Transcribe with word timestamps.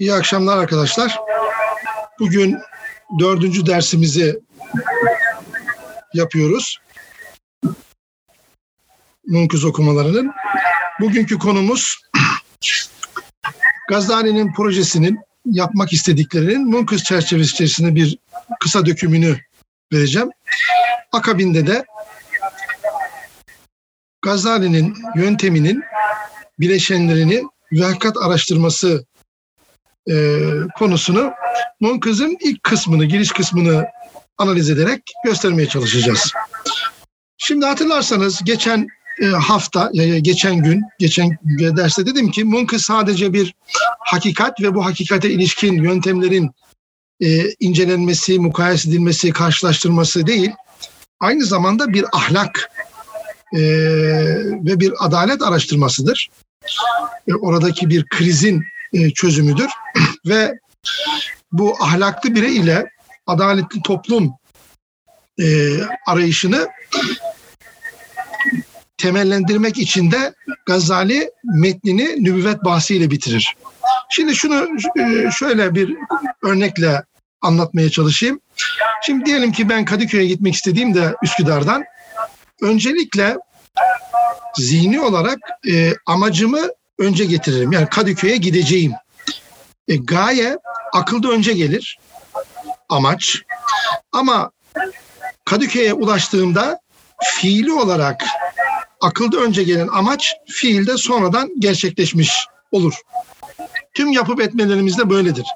İyi 0.00 0.14
akşamlar 0.14 0.58
arkadaşlar. 0.58 1.18
Bugün 2.18 2.58
dördüncü 3.18 3.66
dersimizi 3.66 4.40
yapıyoruz. 6.14 6.78
Munkuz 9.26 9.64
okumalarının. 9.64 10.32
Bugünkü 11.00 11.38
konumuz 11.38 11.98
Gazali'nin 13.88 14.52
projesinin 14.52 15.18
yapmak 15.44 15.92
istediklerinin 15.92 16.70
Munkuz 16.70 17.04
çerçevesi 17.04 17.52
içerisinde 17.52 17.94
bir 17.94 18.18
kısa 18.60 18.86
dökümünü 18.86 19.38
vereceğim. 19.92 20.30
Akabinde 21.12 21.66
de 21.66 21.84
Gazali'nin 24.22 24.94
yönteminin 25.16 25.82
bileşenlerini 26.60 27.42
ve 27.72 27.84
hakikat 27.84 28.16
araştırması 28.16 29.09
e, 30.10 30.14
konusunu 30.78 31.32
Monkız'ın 31.80 32.36
ilk 32.40 32.62
kısmını, 32.62 33.04
giriş 33.04 33.32
kısmını 33.32 33.86
analiz 34.38 34.70
ederek 34.70 35.02
göstermeye 35.24 35.68
çalışacağız. 35.68 36.32
Şimdi 37.38 37.66
hatırlarsanız 37.66 38.44
geçen 38.44 38.86
e, 39.22 39.26
hafta, 39.26 39.90
geçen 40.20 40.62
gün, 40.62 40.82
geçen 40.98 41.38
derste 41.76 42.06
dedim 42.06 42.30
ki 42.30 42.44
Munkız 42.44 42.82
sadece 42.82 43.32
bir 43.32 43.54
hakikat 43.98 44.60
ve 44.60 44.74
bu 44.74 44.84
hakikate 44.84 45.30
ilişkin 45.30 45.82
yöntemlerin 45.82 46.50
e, 47.20 47.50
incelenmesi, 47.60 48.38
mukayese 48.38 48.88
edilmesi, 48.88 49.32
karşılaştırması 49.32 50.26
değil, 50.26 50.50
aynı 51.20 51.44
zamanda 51.44 51.92
bir 51.92 52.04
ahlak 52.12 52.70
e, 53.54 53.60
ve 54.64 54.80
bir 54.80 54.92
adalet 54.98 55.42
araştırmasıdır. 55.42 56.30
Oradaki 57.40 57.90
bir 57.90 58.06
krizin 58.06 58.64
e, 58.92 59.10
çözümüdür 59.10 59.70
ve 60.26 60.58
bu 61.52 61.76
ahlaklı 61.80 62.34
birey 62.34 62.56
ile 62.56 62.90
adaletli 63.26 63.82
toplum 63.82 64.32
e, 65.40 65.76
arayışını 66.06 66.68
temellendirmek 68.98 69.78
için 69.78 70.10
de 70.10 70.34
Gazali 70.66 71.30
metnini 71.44 72.24
nübüvvet 72.24 72.64
bahsiyle 72.64 73.10
bitirir. 73.10 73.56
Şimdi 74.10 74.34
şunu 74.36 74.68
e, 74.98 75.30
şöyle 75.30 75.74
bir 75.74 75.96
örnekle 76.42 77.02
anlatmaya 77.40 77.90
çalışayım. 77.90 78.40
Şimdi 79.02 79.24
diyelim 79.24 79.52
ki 79.52 79.68
ben 79.68 79.84
Kadıköy'e 79.84 80.26
gitmek 80.26 80.54
istediğimde 80.54 81.14
Üsküdar'dan 81.22 81.84
öncelikle 82.62 83.36
zihni 84.58 85.00
olarak 85.00 85.38
e, 85.68 85.92
amacımı 86.06 86.68
önce 87.00 87.24
getiririm. 87.24 87.72
Yani 87.72 87.86
Kadıköy'e 87.86 88.36
gideceğim. 88.36 88.92
E, 89.88 89.96
gaye 89.96 90.58
akılda 90.92 91.28
önce 91.28 91.52
gelir. 91.52 91.98
Amaç. 92.88 93.42
Ama 94.12 94.50
Kadıköy'e 95.44 95.92
ulaştığımda 95.92 96.80
fiili 97.22 97.72
olarak 97.72 98.24
akılda 99.00 99.36
önce 99.36 99.62
gelen 99.62 99.88
amaç 99.88 100.34
fiilde 100.46 100.96
sonradan 100.96 101.50
gerçekleşmiş 101.58 102.30
olur. 102.72 102.94
Tüm 103.94 104.12
yapıp 104.12 104.40
etmelerimiz 104.40 104.98
de 104.98 105.10
böyledir. 105.10 105.46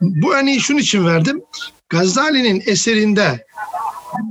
Bu 0.00 0.34
örneği 0.34 0.60
şunun 0.60 0.78
için 0.78 1.06
verdim. 1.06 1.42
Gazali'nin 1.88 2.62
eserinde 2.66 3.46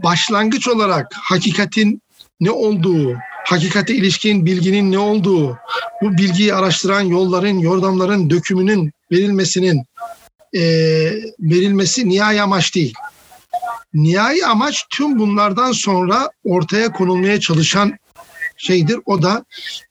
başlangıç 0.04 0.68
olarak 0.68 1.12
hakikatin 1.14 2.02
ne 2.40 2.52
olduğu, 2.52 3.18
hakikate 3.48 3.96
ilişkin 3.96 4.46
bilginin 4.46 4.92
ne 4.92 5.00
olduğu, 5.00 5.58
bu 6.02 6.18
bilgiyi 6.18 6.54
araştıran 6.54 7.02
yolların, 7.02 7.60
yordamların 7.60 8.30
dökümünün 8.30 8.92
verilmesinin 9.12 9.84
e, 10.54 10.62
verilmesi 11.40 12.10
nihai 12.10 12.42
amaç 12.42 12.76
değil. 12.76 12.94
Nihai 13.94 14.46
amaç 14.46 14.86
tüm 14.90 15.20
bunlardan 15.20 15.72
sonra 15.72 16.30
ortaya 16.44 16.92
konulmaya 16.92 17.40
çalışan 17.40 17.98
şeydir. 18.58 19.00
O 19.06 19.22
da 19.22 19.46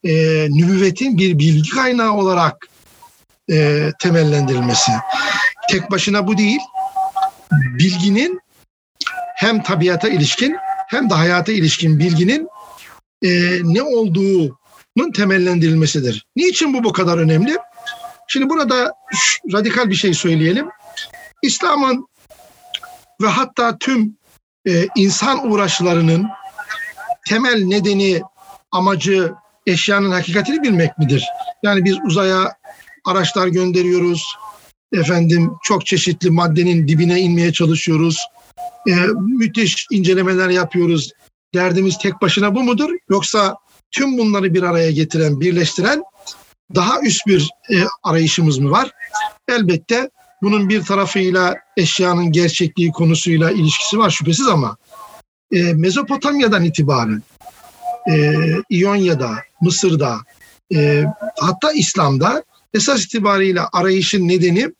e, 0.04 0.12
nübüvvetin 0.50 1.18
bir 1.18 1.38
bilgi 1.38 1.70
kaynağı 1.70 2.12
olarak 2.12 2.68
e, 3.50 3.90
temellendirilmesi. 4.02 4.92
Tek 5.70 5.90
başına 5.90 6.26
bu 6.26 6.38
değil. 6.38 6.60
Bilginin 7.52 8.40
hem 9.36 9.62
tabiata 9.62 10.08
ilişkin 10.08 10.56
hem 10.88 11.10
de 11.10 11.14
hayata 11.14 11.52
ilişkin 11.52 11.98
bilginin 11.98 12.48
e, 13.22 13.28
ne 13.62 13.82
olduğunun 13.82 15.12
temellendirilmesidir. 15.14 16.26
Niçin 16.36 16.74
bu 16.74 16.84
bu 16.84 16.92
kadar 16.92 17.18
önemli? 17.18 17.56
Şimdi 18.28 18.48
burada 18.48 18.92
radikal 19.52 19.90
bir 19.90 19.94
şey 19.94 20.14
söyleyelim. 20.14 20.68
İslam'ın 21.42 22.06
ve 23.22 23.26
hatta 23.26 23.78
tüm 23.78 24.16
e, 24.68 24.86
insan 24.96 25.50
uğraşlarının 25.50 26.26
temel 27.28 27.64
nedeni, 27.64 28.20
amacı 28.72 29.32
eşyanın 29.66 30.10
hakikatini 30.10 30.62
bilmek 30.62 30.98
midir? 30.98 31.24
Yani 31.62 31.84
biz 31.84 31.96
uzaya 32.06 32.52
araçlar 33.04 33.46
gönderiyoruz. 33.46 34.36
Efendim 34.92 35.52
çok 35.62 35.86
çeşitli 35.86 36.30
maddenin 36.30 36.88
dibine 36.88 37.20
inmeye 37.20 37.52
çalışıyoruz. 37.52 38.18
E, 38.88 38.94
müthiş 39.16 39.86
incelemeler 39.90 40.48
yapıyoruz. 40.48 41.12
Derdimiz 41.54 41.98
tek 41.98 42.22
başına 42.22 42.54
bu 42.54 42.62
mudur? 42.62 42.90
Yoksa 43.10 43.56
tüm 43.90 44.18
bunları 44.18 44.54
bir 44.54 44.62
araya 44.62 44.90
getiren, 44.90 45.40
birleştiren 45.40 46.02
daha 46.74 47.00
üst 47.00 47.26
bir 47.26 47.50
e, 47.70 47.76
arayışımız 48.02 48.58
mı 48.58 48.70
var? 48.70 48.90
Elbette 49.48 50.10
bunun 50.42 50.68
bir 50.68 50.82
tarafıyla 50.82 51.54
eşyanın 51.76 52.32
gerçekliği 52.32 52.92
konusuyla 52.92 53.50
ilişkisi 53.50 53.98
var 53.98 54.10
şüphesiz 54.10 54.48
ama 54.48 54.76
e, 55.52 55.62
Mezopotamya'dan 55.62 56.64
itibaren 56.64 57.22
e, 58.10 58.34
İonya'da, 58.70 59.30
Mısır'da 59.60 60.18
e, 60.74 61.04
hatta 61.40 61.72
İslam'da 61.72 62.44
esas 62.74 63.04
itibariyle 63.04 63.60
arayışın 63.60 64.28
nedeni 64.28 64.72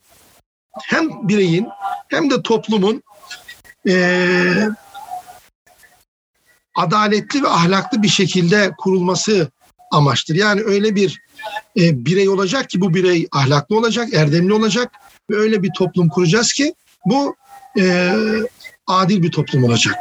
hem 0.82 1.28
bireyin 1.28 1.66
hem 2.08 2.30
de 2.30 2.42
toplumun 2.42 3.02
e, 3.88 3.94
adaletli 6.76 7.42
ve 7.42 7.48
ahlaklı 7.48 8.02
bir 8.02 8.08
şekilde 8.08 8.72
kurulması 8.78 9.50
amaçtır. 9.90 10.34
Yani 10.34 10.62
öyle 10.62 10.94
bir 10.94 11.20
e, 11.76 12.04
birey 12.04 12.28
olacak 12.28 12.70
ki 12.70 12.80
bu 12.80 12.94
birey 12.94 13.28
ahlaklı 13.32 13.76
olacak, 13.76 14.14
erdemli 14.14 14.52
olacak 14.52 14.92
ve 15.30 15.36
öyle 15.36 15.62
bir 15.62 15.70
toplum 15.78 16.08
kuracağız 16.08 16.52
ki 16.52 16.74
bu 17.06 17.36
e, 17.78 18.12
adil 18.86 19.22
bir 19.22 19.30
toplum 19.30 19.64
olacak. 19.64 19.94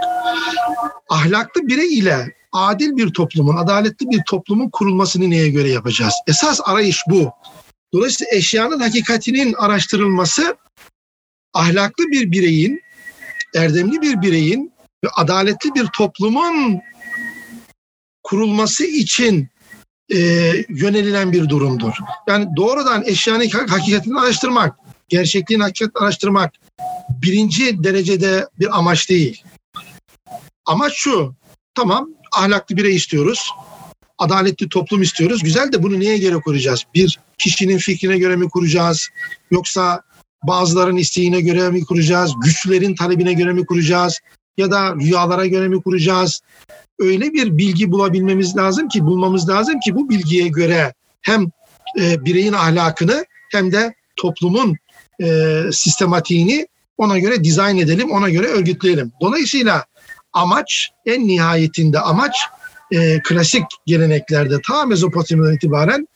Ahlaklı 1.09 1.68
birey 1.68 1.97
ile 1.97 2.36
adil 2.52 2.97
bir 2.97 3.09
toplumun, 3.09 3.57
adaletli 3.57 4.09
bir 4.09 4.22
toplumun 4.28 4.69
kurulmasını 4.69 5.30
neye 5.30 5.50
göre 5.50 5.69
yapacağız? 5.69 6.13
Esas 6.28 6.59
arayış 6.63 7.03
bu. 7.07 7.31
Dolayısıyla 7.94 8.38
eşyanın 8.38 8.80
hakikatinin 8.80 9.53
araştırılması 9.53 10.56
ahlaklı 11.53 12.03
bir 12.12 12.31
bireyin, 12.31 12.81
erdemli 13.56 14.02
bir 14.02 14.22
bireyin 14.22 14.75
adaletli 15.16 15.75
bir 15.75 15.88
toplumun 15.97 16.81
kurulması 18.23 18.85
için 18.85 19.49
e, 20.13 20.19
yönelilen 20.69 21.31
bir 21.31 21.49
durumdur. 21.49 21.93
Yani 22.27 22.47
doğrudan 22.55 23.03
eşyanın 23.05 23.49
hakikatini 23.49 24.19
araştırmak, 24.19 24.75
gerçekliğin 25.09 25.61
hakikatini 25.61 26.03
araştırmak 26.03 26.53
birinci 27.09 27.83
derecede 27.83 28.47
bir 28.59 28.77
amaç 28.77 29.09
değil. 29.09 29.44
Amaç 30.65 30.94
şu, 30.95 31.35
tamam 31.75 32.09
ahlaklı 32.31 32.77
birey 32.77 32.95
istiyoruz, 32.95 33.51
adaletli 34.18 34.69
toplum 34.69 35.01
istiyoruz. 35.01 35.44
Güzel 35.44 35.71
de 35.71 35.83
bunu 35.83 36.00
neye 36.00 36.18
göre 36.18 36.35
kuracağız? 36.35 36.83
Bir 36.95 37.19
kişinin 37.38 37.77
fikrine 37.77 38.18
göre 38.18 38.35
mi 38.35 38.50
kuracağız? 38.50 39.09
Yoksa 39.51 40.01
bazıların 40.44 40.97
isteğine 40.97 41.41
göre 41.41 41.69
mi 41.69 41.85
kuracağız? 41.85 42.33
Güçlerin 42.44 42.95
talebine 42.95 43.33
göre 43.33 43.53
mi 43.53 43.65
kuracağız? 43.65 44.19
Ya 44.57 44.72
da 44.72 44.96
rüyalara 44.96 45.46
göre 45.46 45.68
mi 45.68 45.81
kuracağız? 45.81 46.42
öyle 47.00 47.34
bir 47.34 47.57
bilgi 47.57 47.92
bulabilmemiz 47.92 48.57
lazım 48.57 48.88
ki, 48.88 49.06
bulmamız 49.06 49.50
lazım 49.50 49.80
ki 49.80 49.96
bu 49.96 50.10
bilgiye 50.10 50.48
göre 50.48 50.94
hem 51.22 51.46
e, 52.00 52.25
bireyin 52.25 52.54
ahlakını 52.54 53.25
hem 53.52 53.72
de 53.72 53.94
toplumun 54.16 54.78
e, 55.24 55.60
sistematiğini 55.72 56.68
ona 56.98 57.19
göre 57.19 57.44
dizayn 57.44 57.78
edelim, 57.78 58.12
ona 58.12 58.30
göre 58.30 58.48
örgütleyelim. 58.48 59.12
Dolayısıyla 59.22 59.86
amaç, 60.34 60.92
en 61.06 61.28
nihayetinde 61.28 62.00
amaç 62.00 62.36
e, 62.92 63.22
klasik 63.22 63.63
geleneklerde 63.86 64.62
ta 64.68 64.86
Mezopotamya'dan 64.86 65.56
itibaren 65.56 66.07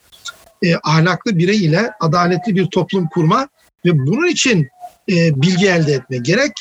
e, 0.64 0.76
ahlaklı 0.84 1.38
birey 1.38 1.66
ile 1.66 1.92
adaletli 2.00 2.56
bir 2.56 2.66
toplum 2.66 3.08
kurma 3.08 3.50
ve 3.86 4.00
bunun 4.00 4.28
için 4.28 4.68
e, 5.10 5.42
bilgi 5.42 5.68
elde 5.68 5.94
etme. 5.94 6.18
Gerek 6.18 6.52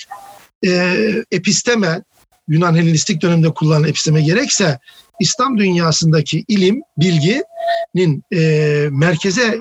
e, 0.66 0.94
episteme, 1.30 2.02
Yunan 2.48 2.76
Helenistik 2.76 3.22
döneminde 3.22 3.50
kullanılan 3.50 3.88
episteme 3.88 4.22
gerekse 4.22 4.78
İslam 5.20 5.58
dünyasındaki 5.58 6.44
ilim, 6.48 6.82
bilginin 6.98 8.22
e, 8.34 8.88
merkeze 8.90 9.60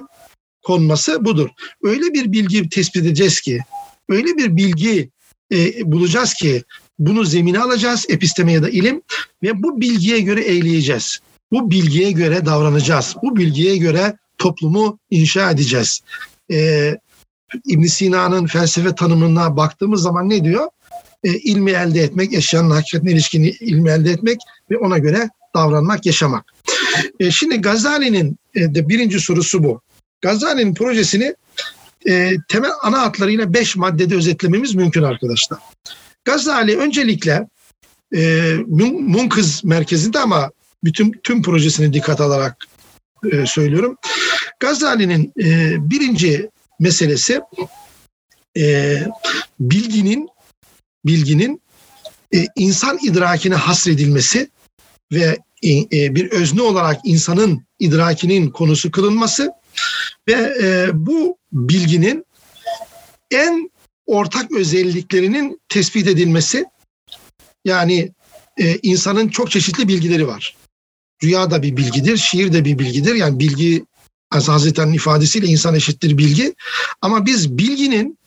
konması 0.64 1.26
budur. 1.26 1.50
Öyle 1.84 2.14
bir 2.14 2.32
bilgi 2.32 2.70
tespit 2.70 3.04
edeceğiz 3.04 3.42
ki, 3.42 3.60
öyle 4.10 4.38
bir 4.38 4.56
bilgi 4.56 5.10
e, 5.54 5.92
bulacağız 5.92 6.34
ki 6.34 6.64
bunu 7.00 7.26
zemine 7.26 7.60
alacağız 7.60 8.06
episteme 8.10 8.54
ya 8.54 8.64
da 8.64 8.70
ilim 8.70 9.02
ve 9.44 9.64
bu 9.64 9.82
bilgiye 9.82 10.20
göre 10.20 10.42
eğleyeceğiz. 10.42 11.20
Bu 11.52 11.72
bilgiye 11.72 12.12
göre 12.12 12.46
davranacağız. 12.46 13.16
Bu 13.24 13.36
bilgiye 13.36 13.78
göre 13.78 14.18
toplumu 14.38 15.00
inşa 15.10 15.52
edeceğiz. 15.52 16.00
Ee, 16.52 16.98
ibn 17.66 17.84
Sina'nın 17.84 18.46
felsefe 18.46 18.96
tanımına 18.96 19.58
baktığımız 19.58 20.02
zaman 20.02 20.30
ne 20.30 20.44
diyor? 20.44 20.68
Ee, 21.24 21.30
ilmi 21.30 21.72
elde 21.72 22.04
etmek, 22.04 22.34
eşyanın 22.34 22.72
hakikatine 22.72 23.12
ilişkin 23.12 23.44
ilmi 23.60 23.90
elde 23.90 24.12
etmek 24.12 24.38
ve 24.72 24.78
ona 24.78 24.98
göre 24.98 25.30
davranmak, 25.56 26.06
yaşamak. 26.06 26.46
Ee, 27.20 27.32
şimdi 27.32 27.62
Gazali'nin 27.62 28.38
e, 28.56 28.76
de 28.76 28.90
birinci 28.90 29.20
sorusu 29.20 29.64
bu. 29.64 29.82
Gazali'nin 30.22 30.74
projesini 30.74 31.36
e, 32.08 32.36
temel 32.48 32.72
ana 32.84 33.02
hatlarıyla 33.02 33.54
beş 33.54 33.76
maddede 33.76 34.16
özetlememiz 34.16 34.76
mümkün 34.76 35.04
arkadaşlar. 35.04 35.60
Gazali 36.26 36.78
öncelikle 36.78 37.48
e, 38.16 38.54
Munkız 39.00 39.64
merkezinde 39.64 40.20
ama 40.20 40.52
bütün 40.84 41.12
tüm 41.24 41.42
projesini 41.42 41.94
dikkat 41.94 42.22
alarak 42.22 42.58
e, 43.32 43.46
söylüyorum. 43.46 43.98
Gazali'nin 44.60 45.34
e, 45.40 45.76
birinci 45.90 46.50
meselesi 46.80 47.42
e, 48.58 48.98
bilginin 49.60 50.30
bilginin 51.06 51.62
e, 52.34 52.46
insan 52.56 53.00
idrakine 53.04 53.56
hasredilmesi 53.56 54.50
ve 55.12 55.38
e, 55.64 55.72
e, 55.72 56.16
bir 56.16 56.32
özne 56.32 56.62
olarak 56.62 57.02
insanın 57.04 57.66
idrakinin 57.80 58.50
konusu 58.50 58.92
kılınması 58.92 59.52
ve 60.28 60.58
e, 60.62 60.90
bu 60.94 61.38
bilginin 61.52 62.26
en 63.32 63.72
ortak 64.06 64.52
özelliklerinin 64.52 65.62
tespit 65.70 66.08
edilmesi 66.08 66.66
yani 67.66 68.12
e, 68.58 68.78
insanın 68.78 69.28
çok 69.28 69.52
çeşitli 69.52 69.88
bilgileri 69.88 70.28
var. 70.28 70.56
Rüya 71.24 71.52
da 71.52 71.64
bir 71.64 71.78
bilgidir, 71.78 72.18
şiir 72.18 72.54
de 72.54 72.66
bir 72.66 72.80
bilgidir. 72.80 73.16
Yani 73.16 73.40
bilgi 73.40 73.86
Hazreti 74.32 74.82
Ali'nin 74.82 74.96
ifadesiyle 74.96 75.48
insan 75.48 75.76
eşittir 75.76 76.18
bilgi. 76.18 76.56
Ama 77.02 77.26
biz 77.26 77.58
bilginin 77.58 78.20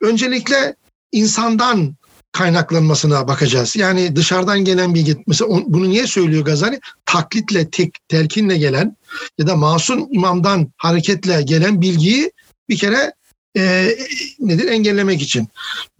öncelikle 0.00 0.76
insandan 1.12 1.96
kaynaklanmasına 2.32 3.28
bakacağız. 3.28 3.76
Yani 3.76 4.16
dışarıdan 4.16 4.64
gelen 4.64 4.94
bilgi, 4.94 5.16
mesela 5.26 5.50
bunu 5.66 5.90
niye 5.90 6.06
söylüyor 6.06 6.44
Gazali? 6.44 6.80
Taklitle, 7.06 7.70
tek, 7.70 7.94
telkinle 8.08 8.58
gelen 8.58 8.96
ya 9.38 9.46
da 9.46 9.56
masum 9.56 10.08
imamdan 10.10 10.72
hareketle 10.76 11.42
gelen 11.42 11.80
bilgiyi 11.82 12.32
bir 12.68 12.78
kere 12.78 13.12
e, 13.56 13.94
nedir 14.40 14.68
engellemek 14.68 15.22
için. 15.22 15.48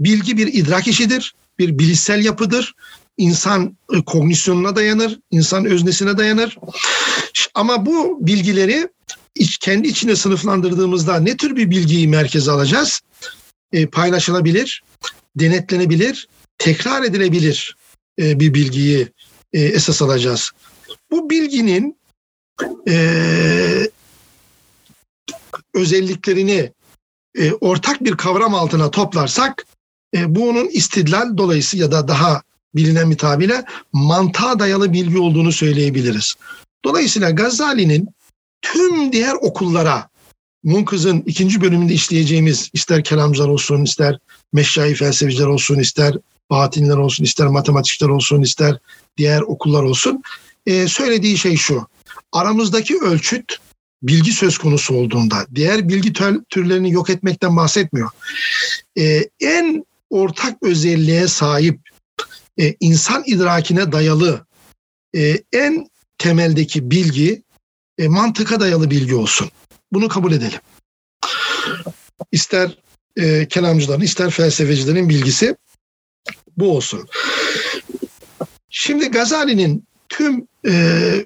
Bilgi 0.01 0.37
bir 0.37 0.47
idrak 0.47 0.89
işidir, 0.89 1.35
bir 1.59 1.79
bilişsel 1.79 2.25
yapıdır. 2.25 2.75
İnsan 3.17 3.77
e, 3.93 4.05
kognisyonuna 4.05 4.77
dayanır, 4.77 5.21
insan 5.31 5.65
öznesine 5.65 6.19
dayanır. 6.19 6.59
Ama 7.55 7.87
bu 7.87 8.27
bilgileri 8.27 8.89
iç, 9.37 9.59
kendi 9.59 9.89
içine 9.89 10.17
sınıflandırdığımızda 10.17 11.21
ne 11.21 11.37
tür 11.37 11.57
bir 11.57 11.71
bilgiyi 11.71 12.09
merkeze 12.09 12.51
alacağız? 12.51 13.01
E, 13.73 13.87
paylaşılabilir, 13.87 14.83
denetlenebilir, 15.37 16.29
tekrar 16.59 17.03
edilebilir 17.03 17.77
e, 18.19 18.41
bir 18.41 18.55
bilgiyi 18.55 19.09
e, 19.53 19.61
esas 19.61 20.03
alacağız. 20.03 20.51
Bu 21.11 21.31
bilginin 21.31 21.97
e, 22.89 23.91
özelliklerini 25.75 26.73
e, 27.39 27.53
ortak 27.53 28.05
bir 28.05 28.17
kavram 28.17 28.55
altına 28.55 28.91
toplarsak 28.91 29.67
e, 30.17 30.35
bu 30.35 30.49
onun 30.49 30.69
istidlal 30.69 31.37
dolayısı 31.37 31.77
ya 31.77 31.93
da 31.93 32.09
daha 32.09 32.43
bilinen 32.75 33.11
bir 33.11 33.19
tabirle 33.19 33.65
mantığa 33.93 34.59
dayalı 34.59 34.93
bilgi 34.93 35.19
olduğunu 35.19 35.53
söyleyebiliriz. 35.53 36.35
Dolayısıyla 36.85 37.31
Gazali'nin 37.31 38.09
tüm 38.63 39.13
diğer 39.13 39.35
okullara 39.35 40.09
Munkız'ın 40.65 41.23
ikinci 41.27 41.61
bölümünde 41.61 41.93
işleyeceğimiz 41.93 42.71
ister 42.73 43.05
kelamcılar 43.05 43.49
olsun, 43.49 43.85
ister 43.85 44.19
meşayi 44.53 44.95
felsefeciler 44.95 45.47
olsun, 45.47 45.79
ister 45.79 46.15
batinler 46.51 46.97
olsun, 46.97 47.25
ister 47.25 47.47
matematikçiler 47.47 48.09
olsun, 48.09 48.43
ister 48.43 48.79
diğer 49.17 49.41
okullar 49.41 49.83
olsun. 49.83 50.23
E, 50.67 50.89
söylediği 50.89 51.39
şey 51.39 51.57
şu. 51.57 51.87
Aramızdaki 52.33 52.99
ölçüt 52.99 53.59
bilgi 54.03 54.33
söz 54.33 54.59
konusu 54.59 54.95
olduğunda 54.95 55.47
diğer 55.55 55.89
bilgi 55.89 56.13
türlerini 56.51 56.93
yok 56.93 57.11
etmekten 57.11 57.57
bahsetmiyor. 57.57 58.11
Ee, 58.99 59.29
en 59.41 59.85
ortak 60.11 60.63
özelliğe 60.63 61.29
sahip 61.29 61.81
e, 62.61 62.75
insan 62.81 63.23
idrakine 63.27 63.93
dayalı 63.93 64.47
e, 65.17 65.39
en 65.53 65.89
temeldeki 66.19 66.91
bilgi 66.91 67.43
e, 67.99 68.09
mantıka 68.09 68.61
dayalı 68.61 68.91
bilgi 68.91 69.15
olsun. 69.15 69.51
Bunu 69.93 70.09
kabul 70.09 70.33
edelim. 70.33 70.59
İster 72.33 72.79
e, 73.17 73.49
kelamcıların 73.49 74.01
ister 74.01 74.31
felsefecilerin 74.31 75.09
bilgisi 75.09 75.57
bu 76.57 76.77
olsun. 76.77 77.09
Şimdi 78.69 79.09
Gazali'nin 79.09 79.85
tüm 80.09 80.49
e, 80.67 80.73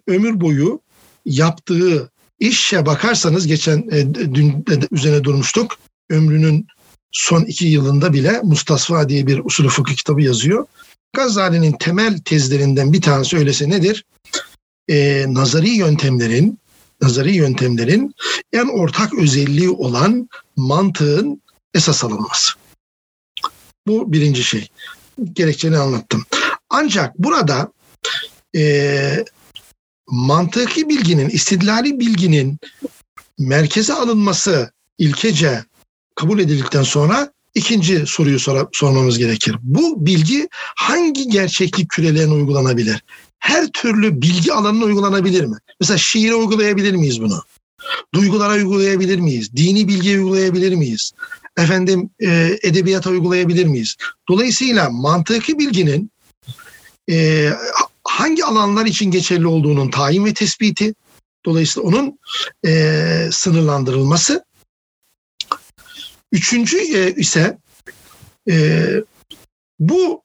ömür 0.07 0.41
boyu 0.41 0.81
yaptığı 1.27 2.11
İşe 2.41 2.87
bakarsanız 2.87 3.47
geçen 3.47 3.79
e, 3.79 4.15
dün 4.15 4.67
de 4.67 4.89
üzerine 4.91 5.25
durmuştuk. 5.25 5.79
Ömrünün 6.11 6.67
son 7.13 7.45
iki 7.45 7.67
yılında 7.67 8.13
bile 8.13 8.41
Mustasfa 8.43 9.09
diye 9.09 9.27
bir 9.27 9.41
usulü 9.45 9.69
fıkıh 9.69 9.95
kitabı 9.95 10.23
yazıyor. 10.23 10.67
Gazali'nin 11.13 11.73
temel 11.73 12.19
tezlerinden 12.19 12.93
bir 12.93 13.01
tanesi 13.01 13.37
öylese 13.37 13.71
nedir? 13.71 14.05
Ee, 14.89 15.25
nazari 15.29 15.71
yöntemlerin 15.71 16.59
nazari 17.03 17.35
yöntemlerin 17.35 18.15
en 18.53 18.69
ortak 18.69 19.15
özelliği 19.15 19.71
olan 19.71 20.29
mantığın 20.57 21.43
esas 21.75 22.05
alınması. 22.05 22.53
Bu 23.87 24.13
birinci 24.13 24.45
şey. 24.45 24.69
Gerekçeni 25.33 25.79
anlattım. 25.79 26.25
Ancak 26.71 27.19
burada 27.19 27.73
e, 28.57 29.25
mantıki 30.07 30.89
bilginin, 30.89 31.29
istidlali 31.29 32.01
bilginin 32.01 32.59
merkeze 33.39 33.95
alınması 33.95 34.71
ilkece 34.99 35.65
kabul 36.15 36.39
edildikten 36.39 36.83
sonra 36.83 37.33
ikinci 37.55 38.07
soruyu 38.07 38.39
sor 38.39 38.69
sormamız 38.73 39.19
gerekir. 39.19 39.57
Bu 39.63 40.07
bilgi 40.07 40.49
hangi 40.77 41.29
gerçeklik 41.29 41.89
kürelerine 41.89 42.33
uygulanabilir? 42.33 43.03
Her 43.41 43.67
türlü 43.67 44.23
bilgi 44.23 44.53
alanına 44.53 44.85
uygulanabilir 44.85 45.45
mi? 45.45 45.57
Mesela 45.81 45.99
şiire 45.99 46.35
uygulayabilir 46.35 46.93
miyiz 46.93 47.21
bunu? 47.21 47.43
Duygulara 48.15 48.55
uygulayabilir 48.55 49.19
miyiz? 49.19 49.57
Dini 49.57 49.89
bilgiye 49.89 50.19
uygulayabilir 50.19 50.75
miyiz? 50.75 51.13
Efendim 51.57 52.11
e, 52.21 52.59
edebiyata 52.63 53.11
uygulayabilir 53.11 53.67
miyiz? 53.67 53.97
Dolayısıyla 54.29 54.91
mantıki 54.91 55.59
bilginin 55.59 56.11
e, 57.11 57.51
hangi 58.05 58.45
alanlar 58.45 58.87
için 58.87 59.11
geçerli 59.11 59.47
olduğunun 59.47 59.91
tayin 59.91 60.25
ve 60.25 60.35
tespiti, 60.35 60.95
dolayısıyla 61.47 61.89
onun 61.89 62.19
e, 62.67 63.29
sınırlandırılması. 63.33 64.45
Üçüncü 66.33 66.79
e, 66.79 67.15
ise 67.15 67.59
e, 68.51 68.87
bu 69.79 70.23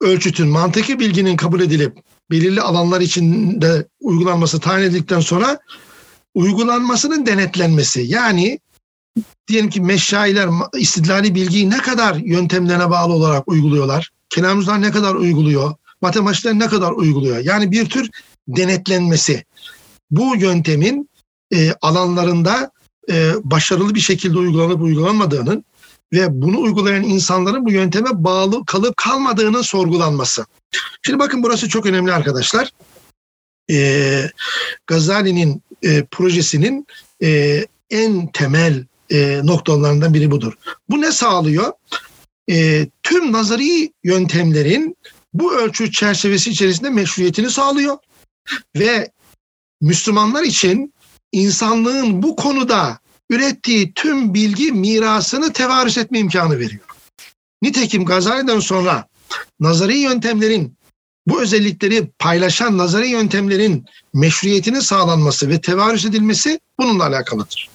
ölçütün 0.00 0.48
mantıki 0.48 0.98
bilginin 0.98 1.36
kabul 1.36 1.60
edilip 1.60 1.98
belirli 2.30 2.60
alanlar 2.60 3.00
içinde 3.00 3.86
uygulanması 4.00 4.60
tayin 4.60 4.84
edildikten 4.84 5.20
sonra 5.20 5.58
uygulanmasının 6.34 7.26
denetlenmesi. 7.26 8.00
Yani 8.00 8.58
diyelim 9.48 9.70
ki 9.70 9.80
meşayiler 9.80 10.48
istidlali 10.78 11.34
bilgiyi 11.34 11.70
ne 11.70 11.78
kadar 11.78 12.14
yöntemlerine 12.14 12.90
bağlı 12.90 13.12
olarak 13.12 13.48
uyguluyorlar? 13.48 14.10
Kelamcılar 14.30 14.82
ne 14.82 14.90
kadar 14.90 15.14
uyguluyor? 15.14 15.74
matematikler 16.00 16.58
ne 16.58 16.66
kadar 16.66 16.92
uyguluyor? 16.92 17.38
Yani 17.38 17.72
bir 17.72 17.88
tür 17.88 18.10
denetlenmesi. 18.48 19.44
Bu 20.10 20.36
yöntemin 20.36 21.10
e, 21.54 21.72
alanlarında 21.82 22.70
e, 23.10 23.32
başarılı 23.44 23.94
bir 23.94 24.00
şekilde 24.00 24.38
uygulanıp 24.38 24.82
uygulanmadığının 24.82 25.64
ve 26.12 26.42
bunu 26.42 26.60
uygulayan 26.60 27.02
insanların 27.02 27.66
bu 27.66 27.70
yönteme 27.70 28.10
bağlı 28.12 28.64
kalıp 28.66 28.96
kalmadığının 28.96 29.62
sorgulanması. 29.62 30.46
Şimdi 31.02 31.18
bakın 31.18 31.42
burası 31.42 31.68
çok 31.68 31.86
önemli 31.86 32.12
arkadaşlar. 32.12 32.70
E, 33.70 34.30
Gazali'nin 34.86 35.62
e, 35.82 36.04
projesinin 36.04 36.86
e, 37.22 37.64
en 37.90 38.26
temel 38.26 38.84
e, 39.10 39.40
noktalarından 39.44 40.14
biri 40.14 40.30
budur. 40.30 40.52
Bu 40.90 41.00
ne 41.00 41.12
sağlıyor? 41.12 41.72
E, 42.50 42.86
tüm 43.02 43.32
nazari 43.32 43.92
yöntemlerin 44.04 44.96
bu 45.34 45.54
ölçü 45.54 45.92
çerçevesi 45.92 46.50
içerisinde 46.50 46.90
meşruiyetini 46.90 47.50
sağlıyor 47.50 47.98
ve 48.76 49.10
Müslümanlar 49.80 50.42
için 50.42 50.94
insanlığın 51.32 52.22
bu 52.22 52.36
konuda 52.36 52.98
ürettiği 53.30 53.92
tüm 53.94 54.34
bilgi 54.34 54.72
mirasını 54.72 55.52
tevarüs 55.52 55.98
etme 55.98 56.18
imkanı 56.18 56.58
veriyor. 56.58 56.84
Nitekim 57.62 58.04
Gazali'den 58.04 58.60
sonra 58.60 59.08
nazari 59.60 59.98
yöntemlerin 59.98 60.78
bu 61.26 61.42
özellikleri 61.42 62.10
paylaşan 62.18 62.78
nazari 62.78 63.08
yöntemlerin 63.08 63.84
meşruiyetinin 64.14 64.80
sağlanması 64.80 65.48
ve 65.48 65.60
tevarüs 65.60 66.04
edilmesi 66.04 66.60
bununla 66.78 67.06
alakalıdır. 67.06 67.68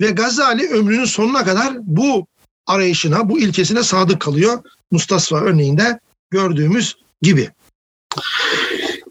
Ve 0.00 0.10
Gazali 0.10 0.68
ömrünün 0.68 1.04
sonuna 1.04 1.44
kadar 1.44 1.74
bu 1.80 2.26
arayışına, 2.66 3.28
bu 3.28 3.38
ilkesine 3.38 3.82
sadık 3.82 4.20
kalıyor. 4.20 4.62
Mustafa 4.90 5.36
örneğinde 5.36 6.00
gördüğümüz 6.30 6.96
gibi. 7.22 7.50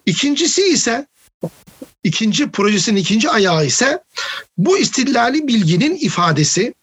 İkincisi 0.05 0.61
ise 0.61 1.07
ikinci 2.03 2.51
projesinin 2.51 2.99
ikinci 2.99 3.29
ayağı 3.29 3.65
ise 3.65 4.03
bu 4.57 4.77
istillali 4.77 5.47
bilginin 5.47 5.95
ifadesi 5.95 6.73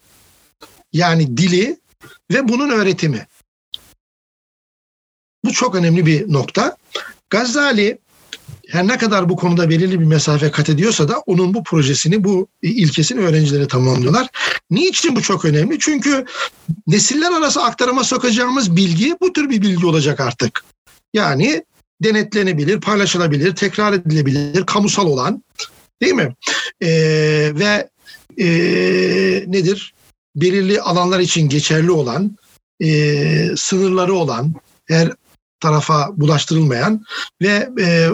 yani 0.92 1.36
dili 1.36 1.80
ve 2.32 2.48
bunun 2.48 2.70
öğretimi. 2.70 3.26
Bu 5.44 5.52
çok 5.52 5.74
önemli 5.74 6.06
bir 6.06 6.32
nokta. 6.32 6.76
Gazali 7.30 7.98
her 8.68 8.86
ne 8.86 8.98
kadar 8.98 9.28
bu 9.28 9.36
konuda 9.36 9.70
belirli 9.70 10.00
bir 10.00 10.04
mesafe 10.04 10.50
kat 10.50 10.68
ediyorsa 10.68 11.08
da 11.08 11.18
onun 11.18 11.54
bu 11.54 11.64
projesini, 11.64 12.24
bu 12.24 12.48
ilkesini 12.62 13.20
öğrencileri 13.20 13.68
tamamlıyorlar. 13.68 14.28
Niçin 14.70 15.16
bu 15.16 15.22
çok 15.22 15.44
önemli? 15.44 15.78
Çünkü 15.78 16.24
nesiller 16.86 17.32
arası 17.32 17.62
aktarıma 17.62 18.04
sokacağımız 18.04 18.76
bilgi 18.76 19.16
bu 19.20 19.32
tür 19.32 19.50
bir 19.50 19.62
bilgi 19.62 19.86
olacak 19.86 20.20
artık. 20.20 20.64
Yani 21.14 21.64
denetlenebilir, 22.02 22.80
paylaşılabilir, 22.80 23.54
tekrar 23.54 23.92
edilebilir, 23.92 24.66
kamusal 24.66 25.06
olan 25.06 25.42
değil 26.02 26.14
mi? 26.14 26.34
Ee, 26.82 27.52
ve 27.54 27.88
e, 28.38 28.48
nedir? 29.46 29.94
Belirli 30.36 30.80
alanlar 30.80 31.20
için 31.20 31.48
geçerli 31.48 31.90
olan, 31.90 32.36
e, 32.80 33.56
sınırları 33.56 34.14
olan, 34.14 34.54
her 34.88 35.12
tarafa 35.60 36.08
bulaştırılmayan 36.16 37.04
ve 37.42 37.68
e, 37.80 38.08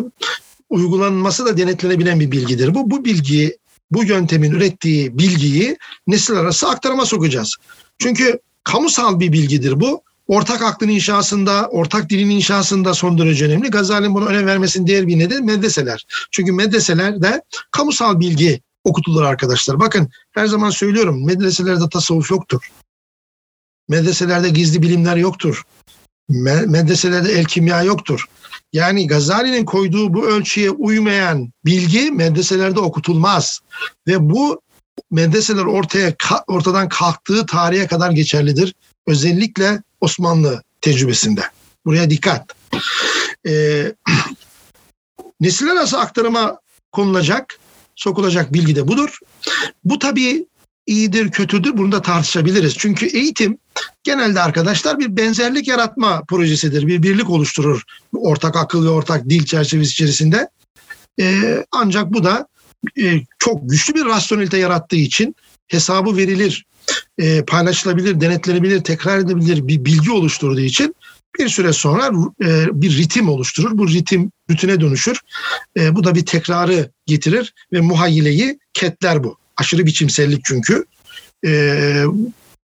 uygulanması 0.70 1.46
da 1.46 1.56
denetlenebilen 1.56 2.20
bir 2.20 2.30
bilgidir. 2.30 2.74
Bu 2.74 2.90
bu 2.90 3.04
bilgiyi, 3.04 3.58
bu 3.90 4.04
yöntemin 4.04 4.50
ürettiği 4.50 5.18
bilgiyi 5.18 5.76
nesil 6.06 6.34
arası 6.34 6.68
aktarıma 6.68 7.06
sokacağız. 7.06 7.56
Çünkü 7.98 8.38
kamusal 8.64 9.20
bir 9.20 9.32
bilgidir 9.32 9.80
bu. 9.80 10.02
Ortak 10.28 10.62
aklın 10.62 10.88
inşasında, 10.88 11.68
ortak 11.68 12.10
dilin 12.10 12.30
inşasında 12.30 12.94
son 12.94 13.18
derece 13.18 13.44
önemli. 13.44 13.70
Gazali'nin 13.70 14.14
bunu 14.14 14.26
önem 14.26 14.46
vermesinin 14.46 14.86
diğer 14.86 15.06
bir 15.06 15.18
nedeni 15.18 15.40
medreseler. 15.40 16.06
Çünkü 16.30 16.52
medreselerde 16.52 17.42
kamusal 17.70 18.20
bilgi 18.20 18.60
okutulur 18.84 19.22
arkadaşlar. 19.22 19.80
Bakın 19.80 20.08
her 20.32 20.46
zaman 20.46 20.70
söylüyorum 20.70 21.26
medreselerde 21.26 21.88
tasavvuf 21.88 22.30
yoktur. 22.30 22.70
Medreselerde 23.88 24.48
gizli 24.48 24.82
bilimler 24.82 25.16
yoktur. 25.16 25.62
Medreselerde 26.66 27.32
el 27.32 27.44
kimya 27.44 27.82
yoktur. 27.82 28.24
Yani 28.72 29.06
Gazali'nin 29.06 29.64
koyduğu 29.64 30.14
bu 30.14 30.26
ölçüye 30.26 30.70
uymayan 30.70 31.52
bilgi 31.64 32.10
medreselerde 32.10 32.80
okutulmaz. 32.80 33.60
Ve 34.06 34.30
bu 34.30 34.60
medreseler 35.10 35.64
ortaya 35.64 36.14
ortadan 36.46 36.88
kalktığı 36.88 37.46
tarihe 37.46 37.86
kadar 37.86 38.10
geçerlidir. 38.10 38.74
Özellikle 39.06 39.82
Osmanlı 40.00 40.62
tecrübesinde. 40.80 41.42
Buraya 41.86 42.10
dikkat. 42.10 42.54
Ee, 43.46 43.92
nesiller 45.40 45.76
arası 45.76 45.98
aktarıma 45.98 46.58
konulacak, 46.92 47.58
sokulacak 47.96 48.52
bilgi 48.52 48.76
de 48.76 48.88
budur. 48.88 49.18
Bu 49.84 49.98
tabii 49.98 50.46
iyidir, 50.86 51.30
kötüdür 51.30 51.76
bunu 51.76 51.92
da 51.92 52.02
tartışabiliriz. 52.02 52.74
Çünkü 52.78 53.06
eğitim 53.06 53.58
genelde 54.02 54.40
arkadaşlar 54.40 54.98
bir 54.98 55.16
benzerlik 55.16 55.68
yaratma 55.68 56.22
projesidir. 56.28 56.86
Bir 56.86 57.02
birlik 57.02 57.30
oluşturur 57.30 57.82
ortak 58.12 58.56
akıl 58.56 58.84
ve 58.84 58.88
ortak 58.88 59.28
dil 59.28 59.44
çerçevesi 59.44 59.90
içerisinde. 59.90 60.48
Ee, 61.20 61.64
ancak 61.72 62.12
bu 62.12 62.24
da 62.24 62.48
e, 63.02 63.20
çok 63.38 63.70
güçlü 63.70 63.94
bir 63.94 64.04
rasyonelite 64.04 64.58
yarattığı 64.58 64.96
için 64.96 65.36
hesabı 65.68 66.16
verilir, 66.16 66.64
e, 67.18 67.44
paylaşılabilir, 67.44 68.20
denetlenebilir, 68.20 68.84
tekrar 68.84 69.18
edilebilir 69.18 69.68
bir 69.68 69.84
bilgi 69.84 70.10
oluşturduğu 70.10 70.60
için 70.60 70.94
bir 71.38 71.48
süre 71.48 71.72
sonra 71.72 72.10
e, 72.44 72.82
bir 72.82 72.98
ritim 72.98 73.28
oluşturur. 73.28 73.78
Bu 73.78 73.88
ritim 73.88 74.32
rutine 74.50 74.80
dönüşür. 74.80 75.20
E, 75.76 75.94
bu 75.94 76.04
da 76.04 76.14
bir 76.14 76.26
tekrarı 76.26 76.90
getirir 77.06 77.54
ve 77.72 77.80
muhayyileyi 77.80 78.58
ketler 78.72 79.24
bu. 79.24 79.38
Aşırı 79.56 79.86
biçimsellik 79.86 80.44
çünkü 80.44 80.84
e, 81.46 82.04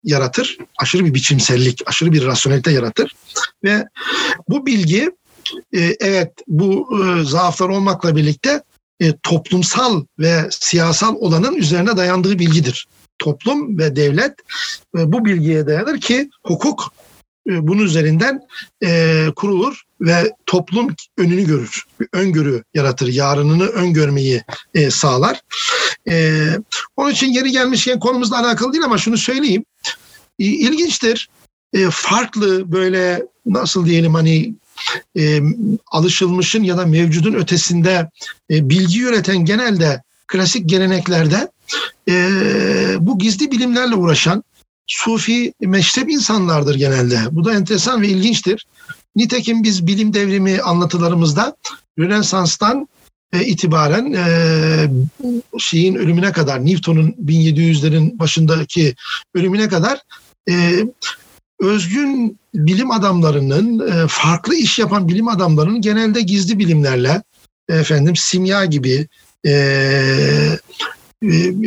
yaratır. 0.04 0.58
Aşırı 0.78 1.04
bir 1.04 1.14
biçimsellik, 1.14 1.82
aşırı 1.86 2.12
bir 2.12 2.24
rasyonelite 2.24 2.70
yaratır. 2.70 3.14
Ve 3.64 3.84
bu 4.48 4.66
bilgi 4.66 5.10
e, 5.74 5.96
evet 6.00 6.32
bu 6.48 6.88
e, 7.04 7.24
zaaflar 7.24 7.68
olmakla 7.68 8.16
birlikte 8.16 8.62
e, 9.00 9.16
toplumsal 9.22 10.04
ve 10.18 10.48
siyasal 10.50 11.14
olanın 11.14 11.56
üzerine 11.56 11.96
dayandığı 11.96 12.38
bilgidir. 12.38 12.86
Toplum 13.18 13.78
ve 13.78 13.96
devlet 13.96 14.32
e, 14.98 15.12
bu 15.12 15.24
bilgiye 15.24 15.66
dayanır 15.66 16.00
ki 16.00 16.30
hukuk 16.44 16.92
e, 17.50 17.68
bunun 17.68 17.82
üzerinden 17.82 18.40
e, 18.84 19.26
kurulur 19.36 19.82
ve 20.00 20.32
toplum 20.46 20.94
önünü 21.18 21.46
görür. 21.46 21.84
Öngörü 22.12 22.62
yaratır. 22.74 23.08
Yarınını 23.08 23.66
öngörmeyi 23.66 24.42
e, 24.74 24.90
sağlar. 24.90 25.40
E, 26.08 26.46
onun 26.96 27.10
için 27.10 27.32
yeri 27.32 27.50
gelmişken 27.50 28.00
konumuzla 28.00 28.40
alakalı 28.40 28.72
değil 28.72 28.84
ama 28.84 28.98
şunu 28.98 29.18
söyleyeyim. 29.18 29.64
E, 30.38 30.44
ilginçtir. 30.44 31.28
E, 31.72 31.90
farklı 31.90 32.72
böyle 32.72 33.26
nasıl 33.46 33.86
diyelim 33.86 34.14
hani 34.14 34.54
e, 35.18 35.40
alışılmışın 35.90 36.62
ya 36.62 36.78
da 36.78 36.86
mevcudun 36.86 37.34
ötesinde 37.34 38.10
e, 38.50 38.68
bilgi 38.68 39.02
üreten 39.02 39.44
genelde 39.44 40.02
klasik 40.26 40.68
geleneklerde 40.68 41.48
e, 42.08 42.14
bu 43.00 43.18
gizli 43.18 43.50
bilimlerle 43.50 43.94
uğraşan 43.94 44.44
sufi 44.86 45.52
meşrep 45.60 46.10
insanlardır 46.10 46.74
genelde. 46.74 47.18
Bu 47.30 47.44
da 47.44 47.54
enteresan 47.54 48.02
ve 48.02 48.08
ilginçtir. 48.08 48.66
Nitekim 49.16 49.62
biz 49.62 49.86
bilim 49.86 50.14
devrimi 50.14 50.60
anlatılarımızda 50.60 51.56
Rönesans'tan 51.98 52.88
e, 53.32 53.44
itibaren 53.44 54.12
e, 54.12 54.26
şeyin 55.58 55.94
ölümüne 55.94 56.32
kadar 56.32 56.66
Newton'un 56.66 57.14
1700'lerin 57.26 58.18
başındaki 58.18 58.94
ölümüne 59.34 59.68
kadar 59.68 59.98
e, 60.50 60.84
özgün 61.60 62.38
bilim 62.54 62.90
adamlarının 62.90 63.88
e, 63.88 64.06
farklı 64.08 64.54
iş 64.54 64.78
yapan 64.78 65.08
bilim 65.08 65.28
adamlarının 65.28 65.80
genelde 65.80 66.20
gizli 66.20 66.58
bilimlerle 66.58 67.22
efendim 67.68 68.16
simya 68.16 68.64
gibi 68.64 69.06
e, 69.44 69.50
e, 69.50 70.58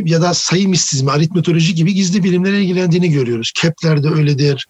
ya 0.06 0.22
da 0.22 0.34
sayı 0.34 0.70
mistizmi, 0.70 1.12
aritmetoloji 1.12 1.76
gibi 1.76 1.94
gizli 1.94 2.24
bilimlere 2.24 2.62
ilgilendiğini 2.62 3.12
görüyoruz. 3.12 3.52
Kepler 3.56 4.04
de 4.04 4.10
öyledir. 4.10 4.68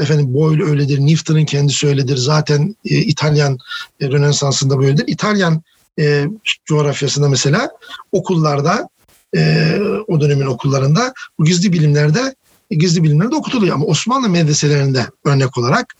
Efendim 0.00 0.34
Boyle 0.34 0.64
öyledir, 0.64 0.98
Newton'un 0.98 1.44
kendisi 1.44 1.86
öyledir. 1.86 2.16
Zaten 2.16 2.76
e, 2.84 2.96
İtalyan 2.96 3.58
e, 4.00 4.08
Rönesansı'nda 4.08 4.78
böyledir. 4.78 5.04
İtalyan 5.06 5.62
e, 5.98 6.26
coğrafyasında 6.64 7.28
mesela 7.28 7.70
okullarda 8.12 8.88
e, 9.36 9.72
o 10.08 10.20
dönemin 10.20 10.46
okullarında 10.46 11.12
bu 11.38 11.44
gizli 11.44 11.72
bilimlerde 11.72 12.34
gizli 12.70 13.02
bilimlerde 13.02 13.34
okutuluyor. 13.34 13.74
Ama 13.74 13.86
Osmanlı 13.86 14.28
medreselerinde 14.28 15.06
örnek 15.24 15.58
olarak 15.58 15.94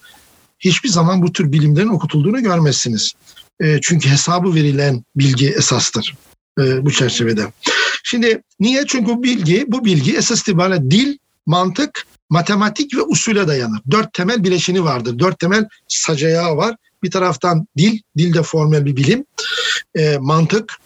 hiçbir 0.58 0.88
zaman 0.88 1.22
bu 1.22 1.32
tür 1.32 1.52
bilimlerin 1.52 1.88
okutulduğunu 1.88 2.42
görmezsiniz. 2.42 3.12
E, 3.60 3.80
çünkü 3.80 4.08
hesabı 4.08 4.54
verilen 4.54 5.04
bilgi 5.16 5.48
esastır 5.48 6.14
e, 6.60 6.86
bu 6.86 6.92
çerçevede. 6.92 7.52
Şimdi 8.04 8.42
niye? 8.60 8.84
Çünkü 8.86 9.06
bu 9.06 9.22
bilgi, 9.22 9.64
bu 9.68 9.84
bilgi 9.84 10.16
esas 10.16 10.40
itibariyle 10.40 10.90
dil, 10.90 11.18
mantık, 11.46 12.06
matematik 12.30 12.96
ve 12.96 13.02
usule 13.02 13.48
dayanır. 13.48 13.80
Dört 13.90 14.12
temel 14.12 14.44
bileşini 14.44 14.84
vardır. 14.84 15.18
Dört 15.18 15.38
temel 15.38 15.68
sacayağı 15.88 16.56
var. 16.56 16.76
Bir 17.02 17.10
taraftan 17.10 17.66
dil, 17.78 17.98
dil 18.18 18.34
de 18.34 18.42
formel 18.42 18.84
bir 18.84 18.96
bilim. 18.96 19.24
E, 19.94 20.16
mantık 20.20 20.78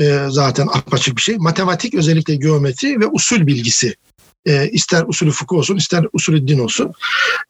e, 0.00 0.26
zaten 0.28 0.66
apaçık 0.66 1.16
bir 1.16 1.22
şey. 1.22 1.36
Matematik 1.36 1.94
özellikle 1.94 2.36
geometri 2.36 3.00
ve 3.00 3.06
usul 3.06 3.46
bilgisi. 3.46 3.94
E, 4.46 4.68
ister 4.68 5.04
usulü 5.08 5.30
fıkıh 5.30 5.56
olsun, 5.56 5.76
ister 5.76 6.06
usulü 6.12 6.48
din 6.48 6.58
olsun. 6.58 6.92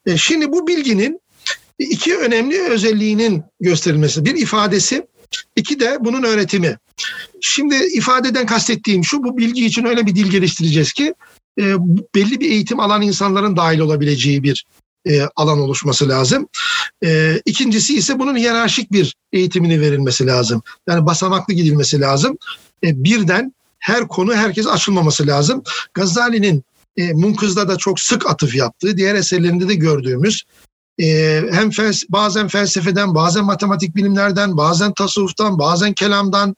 E, 0.05 0.17
şimdi 0.17 0.51
bu 0.51 0.67
bilginin 0.67 1.21
iki 1.79 2.17
önemli 2.17 2.61
özelliğinin 2.61 3.43
gösterilmesi. 3.59 4.25
Bir 4.25 4.35
ifadesi, 4.35 5.07
iki 5.55 5.79
de 5.79 5.97
bunun 6.01 6.23
öğretimi. 6.23 6.77
Şimdi 7.41 7.75
ifadeden 7.75 8.45
kastettiğim 8.45 9.05
şu, 9.05 9.23
bu 9.23 9.37
bilgi 9.37 9.65
için 9.65 9.85
öyle 9.85 10.05
bir 10.05 10.15
dil 10.15 10.29
geliştireceğiz 10.29 10.93
ki 10.93 11.13
e, 11.59 11.75
belli 12.15 12.39
bir 12.39 12.51
eğitim 12.51 12.79
alan 12.79 13.01
insanların 13.01 13.57
dahil 13.57 13.79
olabileceği 13.79 14.43
bir 14.43 14.65
e, 15.05 15.21
alan 15.35 15.59
oluşması 15.59 16.09
lazım. 16.09 16.47
E, 17.05 17.41
ikincisi 17.45 17.97
ise 17.97 18.19
bunun 18.19 18.37
hiyerarşik 18.37 18.91
bir 18.91 19.15
eğitimini 19.33 19.81
verilmesi 19.81 20.27
lazım. 20.27 20.61
Yani 20.87 21.05
basamaklı 21.05 21.53
gidilmesi 21.53 21.99
lazım. 21.99 22.37
E, 22.83 23.03
birden 23.03 23.53
her 23.79 24.07
konu 24.07 24.35
herkes 24.35 24.67
açılmaması 24.67 25.27
lazım. 25.27 25.63
Gazali'nin 25.93 26.63
e, 26.97 27.13
Munkız'da 27.13 27.67
da 27.67 27.77
çok 27.77 27.99
sık 27.99 28.29
atıf 28.29 28.55
yaptığı, 28.55 28.97
diğer 28.97 29.15
eserlerinde 29.15 29.67
de 29.67 29.75
gördüğümüz 29.75 30.43
e, 30.99 31.41
hem 31.51 31.71
fels 31.71 32.03
bazen 32.09 32.47
felsefeden, 32.47 33.15
bazen 33.15 33.45
matematik 33.45 33.95
bilimlerden, 33.95 34.57
bazen 34.57 34.93
tasavvuftan, 34.93 35.59
bazen 35.59 35.93
kelamdan 35.93 36.55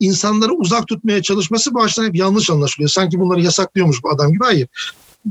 insanları 0.00 0.52
uzak 0.52 0.88
tutmaya 0.88 1.22
çalışması 1.22 1.74
bu 1.74 1.82
açıdan 1.82 2.06
hep 2.06 2.16
yanlış 2.16 2.50
anlaşılıyor. 2.50 2.90
Sanki 2.90 3.20
bunları 3.20 3.40
yasaklıyormuş 3.40 4.02
bu 4.02 4.10
adam 4.10 4.32
gibi. 4.32 4.44
Hayır. 4.44 4.68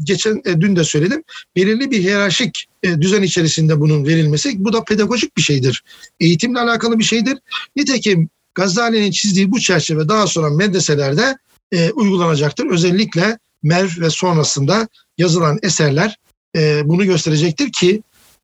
Geçen 0.04 0.42
e, 0.46 0.62
dün 0.62 0.76
de 0.76 0.84
söyledim. 0.84 1.24
Belirli 1.56 1.92
bir 1.92 2.00
hiyerarşik 2.00 2.66
e, 2.84 3.02
düzen 3.02 3.22
içerisinde 3.22 3.80
bunun 3.80 4.06
verilmesi 4.06 4.66
bu 4.66 4.74
da 4.74 4.84
pedagojik 4.84 5.38
bir 5.38 5.42
şeydir. 5.42 5.84
Eğitimle 6.20 6.60
alakalı 6.60 7.00
bir 7.00 7.04
şeydir. 7.04 7.38
Nitekim 7.76 8.30
Gazali'nin 8.56 9.12
çizdiği 9.12 9.52
bu 9.52 9.60
çerçeve 9.60 10.10
daha 10.10 10.28
sonra 10.28 10.50
medreselerde 10.50 11.38
e, 11.72 11.92
uygulanacaktır. 11.92 12.66
Özellikle 12.66 13.38
Merv 13.64 13.90
ve 14.00 14.10
sonrasında 14.10 14.88
yazılan 15.18 15.60
eserler 15.62 16.18
e, 16.56 16.82
bunu 16.86 17.06
gösterecektir 17.06 17.72
ki 17.72 18.02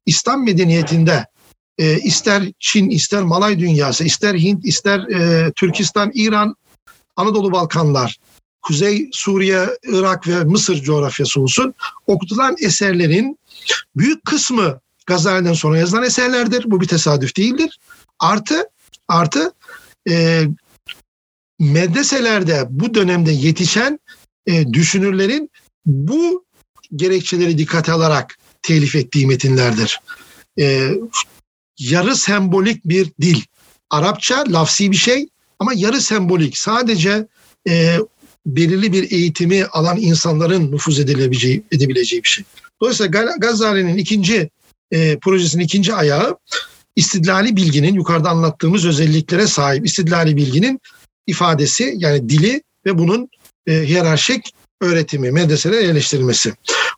İslam 0.07 0.45
medeniyetinde 0.45 1.25
e, 1.77 1.99
ister 1.99 2.43
Çin, 2.59 2.89
ister 2.89 3.21
Malay 3.21 3.59
dünyası, 3.59 4.03
ister 4.03 4.35
Hint, 4.35 4.65
ister 4.65 4.99
e, 4.99 5.51
Türkistan, 5.51 6.11
İran, 6.13 6.55
Anadolu 7.15 7.51
Balkanlar, 7.51 8.17
Kuzey 8.61 9.09
Suriye, 9.11 9.67
Irak 9.83 10.27
ve 10.27 10.43
Mısır 10.43 10.81
coğrafyası 10.81 11.41
olsun 11.41 11.73
okutulan 12.07 12.55
eserlerin 12.61 13.39
büyük 13.95 14.25
kısmı 14.25 14.79
Gazali'den 15.05 15.53
sonra 15.53 15.77
yazılan 15.77 16.03
eserlerdir. 16.03 16.71
Bu 16.71 16.81
bir 16.81 16.87
tesadüf 16.87 17.37
değildir. 17.37 17.79
Artı 18.19 18.69
artı 19.07 19.53
e, 20.09 20.43
medreselerde 21.59 22.67
bu 22.69 22.93
dönemde 22.93 23.31
yetişen 23.31 23.99
e, 24.45 24.73
düşünürlerin 24.73 25.49
bu 25.85 26.45
gerekçeleri 26.95 27.57
dikkate 27.57 27.91
alarak 27.91 28.37
telif 28.67 28.95
ettiği 28.95 29.27
metinlerdir. 29.27 30.00
E, 30.59 30.91
yarı 31.79 32.15
sembolik 32.15 32.86
bir 32.86 33.12
dil. 33.21 33.41
Arapça 33.89 34.43
lafsi 34.47 34.91
bir 34.91 34.97
şey 34.97 35.27
ama 35.59 35.71
yarı 35.75 36.01
sembolik. 36.01 36.57
Sadece 36.57 37.27
e, 37.69 37.97
belirli 38.45 38.93
bir 38.93 39.12
eğitimi 39.12 39.65
alan 39.65 39.97
insanların 39.97 40.71
nüfuz 40.71 41.00
edilebileceği, 41.00 41.63
edebileceği 41.71 42.24
bir 42.24 42.27
şey. 42.27 42.45
Dolayısıyla 42.81 43.36
Gazali'nin 43.38 43.97
ikinci 43.97 44.50
e, 44.91 45.17
projesinin 45.19 45.63
ikinci 45.63 45.93
ayağı 45.93 46.38
istidlali 46.95 47.55
bilginin 47.55 47.93
yukarıda 47.93 48.29
anlattığımız 48.29 48.86
özelliklere 48.86 49.47
sahip 49.47 49.86
istidlali 49.86 50.38
bilginin 50.38 50.79
ifadesi 51.27 51.93
yani 51.97 52.29
dili 52.29 52.62
ve 52.86 52.97
bunun 52.97 53.29
e, 53.67 53.74
hiyerarşik 53.74 54.53
öğretimi, 54.81 55.31
medreselere 55.31 55.83
yerleştirilmesi. 55.83 56.53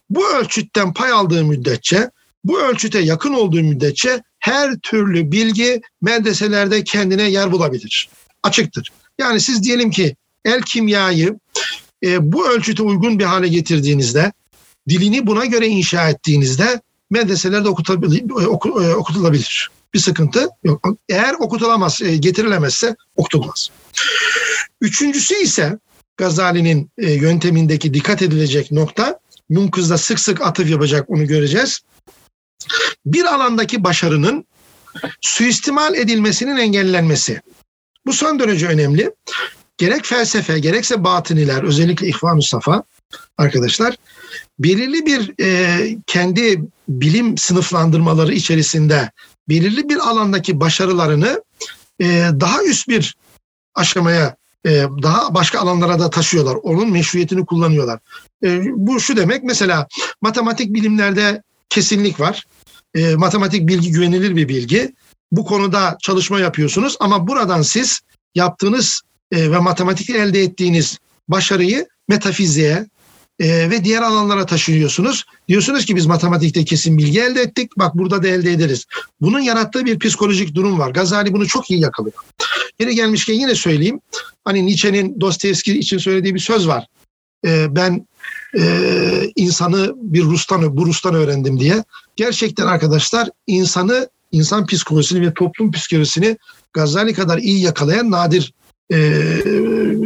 Bu 0.09 0.29
ölçütten 0.29 0.93
pay 0.93 1.11
aldığı 1.11 1.45
müddetçe, 1.45 2.09
bu 2.43 2.61
ölçüte 2.61 2.99
yakın 2.99 3.33
olduğu 3.33 3.63
müddetçe 3.63 4.23
her 4.39 4.77
türlü 4.77 5.31
bilgi 5.31 5.81
medreselerde 6.01 6.83
kendine 6.83 7.29
yer 7.29 7.51
bulabilir. 7.51 8.09
Açıktır. 8.43 8.91
Yani 9.19 9.39
siz 9.39 9.63
diyelim 9.63 9.91
ki 9.91 10.15
el 10.45 10.61
kimyayı 10.61 11.39
e, 12.03 12.31
bu 12.31 12.49
ölçüte 12.49 12.83
uygun 12.83 13.19
bir 13.19 13.23
hale 13.23 13.47
getirdiğinizde, 13.47 14.31
dilini 14.89 15.27
buna 15.27 15.45
göre 15.45 15.67
inşa 15.67 16.09
ettiğinizde 16.09 16.81
medreselerde 17.09 17.67
e, 17.67 17.71
okutulabilir. 18.95 19.69
Bir 19.93 19.99
sıkıntı 19.99 20.49
yok. 20.63 20.87
Eğer 21.09 21.33
okutulamaz, 21.33 22.01
e, 22.01 22.17
getirilemezse 22.17 22.95
okutulmaz. 23.15 23.69
Üçüncüsü 24.81 25.35
ise 25.35 25.77
Gazali'nin 26.17 26.89
e, 26.97 27.11
yöntemindeki 27.11 27.93
dikkat 27.93 28.21
edilecek 28.21 28.71
nokta, 28.71 29.19
Munkız'da 29.49 29.97
sık 29.97 30.19
sık 30.19 30.41
atıf 30.41 30.69
yapacak 30.69 31.09
onu 31.09 31.27
göreceğiz. 31.27 31.79
Bir 33.05 33.25
alandaki 33.25 33.83
başarının 33.83 34.45
suistimal 35.21 35.95
edilmesinin 35.95 36.57
engellenmesi. 36.57 37.41
Bu 38.05 38.13
son 38.13 38.39
derece 38.39 38.67
önemli. 38.67 39.11
Gerek 39.77 40.05
felsefe 40.05 40.59
gerekse 40.59 41.03
batıniler 41.03 41.63
özellikle 41.63 42.07
İhvan-ı 42.07 42.43
Safa 42.43 42.83
arkadaşlar 43.37 43.95
belirli 44.59 45.05
bir 45.05 45.33
e, 45.41 45.79
kendi 46.07 46.63
bilim 46.89 47.37
sınıflandırmaları 47.37 48.33
içerisinde 48.33 49.11
belirli 49.49 49.89
bir 49.89 49.97
alandaki 49.97 50.59
başarılarını 50.59 51.43
e, 52.01 52.05
daha 52.39 52.63
üst 52.63 52.87
bir 52.87 53.15
aşamaya 53.75 54.35
e, 54.65 54.69
daha 55.03 55.33
başka 55.33 55.59
alanlara 55.59 55.99
da 55.99 56.09
taşıyorlar. 56.09 56.55
Onun 56.63 56.91
meşruiyetini 56.91 57.45
kullanıyorlar. 57.45 57.99
E, 58.43 58.61
bu 58.75 58.99
şu 58.99 59.17
demek 59.17 59.43
mesela 59.43 59.87
matematik 60.21 60.73
bilimlerde 60.73 61.41
kesinlik 61.69 62.19
var. 62.19 62.45
E, 62.95 63.15
matematik 63.15 63.67
bilgi 63.67 63.91
güvenilir 63.91 64.35
bir 64.35 64.47
bilgi. 64.47 64.93
Bu 65.31 65.45
konuda 65.45 65.97
çalışma 66.01 66.39
yapıyorsunuz 66.39 66.97
ama 66.99 67.27
buradan 67.27 67.61
siz 67.61 68.01
yaptığınız 68.35 69.01
ve 69.33 69.59
matematikte 69.59 70.17
elde 70.17 70.41
ettiğiniz 70.41 70.99
başarıyı 71.27 71.87
metafiziğe, 72.07 72.85
e, 73.39 73.69
ve 73.69 73.83
diğer 73.83 74.01
alanlara 74.01 74.45
taşıyorsunuz. 74.45 75.25
Diyorsunuz 75.47 75.85
ki 75.85 75.95
biz 75.95 76.05
matematikte 76.05 76.65
kesin 76.65 76.97
bilgi 76.97 77.21
elde 77.21 77.41
ettik. 77.41 77.71
Bak 77.77 77.97
burada 77.97 78.23
da 78.23 78.27
elde 78.27 78.51
ederiz. 78.51 78.85
Bunun 79.21 79.39
yarattığı 79.39 79.85
bir 79.85 79.99
psikolojik 79.99 80.55
durum 80.55 80.79
var. 80.79 80.91
Gazali 80.91 81.33
bunu 81.33 81.47
çok 81.47 81.71
iyi 81.71 81.79
yakalıyor. 81.79 82.15
Yine 82.79 82.93
gelmişken 82.93 83.33
yine 83.33 83.55
söyleyeyim. 83.55 83.99
Hani 84.45 84.65
Nietzsche'nin 84.65 85.21
Dostoyevski 85.21 85.79
için 85.79 85.97
söylediği 85.97 86.35
bir 86.35 86.39
söz 86.39 86.67
var. 86.67 86.87
E, 87.45 87.75
ben 87.75 88.07
e, 88.59 88.63
insanı 89.35 89.93
bir 89.95 90.23
Rus'tan, 90.23 90.77
bu 90.77 90.85
Rus'tan 90.85 91.15
öğrendim 91.15 91.59
diye. 91.59 91.83
Gerçekten 92.15 92.67
arkadaşlar 92.67 93.29
insanı, 93.47 94.09
insan 94.31 94.65
psikolojisini 94.65 95.27
ve 95.27 95.33
toplum 95.33 95.71
psikolojisini 95.71 96.37
Gazali 96.73 97.13
kadar 97.13 97.37
iyi 97.37 97.61
yakalayan 97.61 98.11
nadir 98.11 98.53
e, 98.91 98.97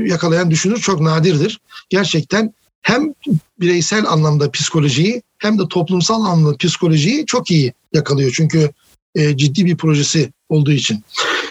yakalayan 0.05 0.51
düşünür 0.51 0.77
çok 0.77 1.01
nadirdir. 1.01 1.61
Gerçekten 1.89 2.53
hem 2.83 3.13
bireysel 3.59 4.05
anlamda 4.07 4.51
psikolojiyi 4.51 5.21
hem 5.37 5.59
de 5.59 5.67
toplumsal 5.69 6.25
anlamda 6.25 6.57
psikolojiyi 6.57 7.25
çok 7.25 7.51
iyi 7.51 7.73
yakalıyor. 7.93 8.31
Çünkü 8.35 8.71
e, 9.15 9.37
ciddi 9.37 9.65
bir 9.65 9.77
projesi 9.77 10.31
olduğu 10.49 10.71
için. 10.71 11.03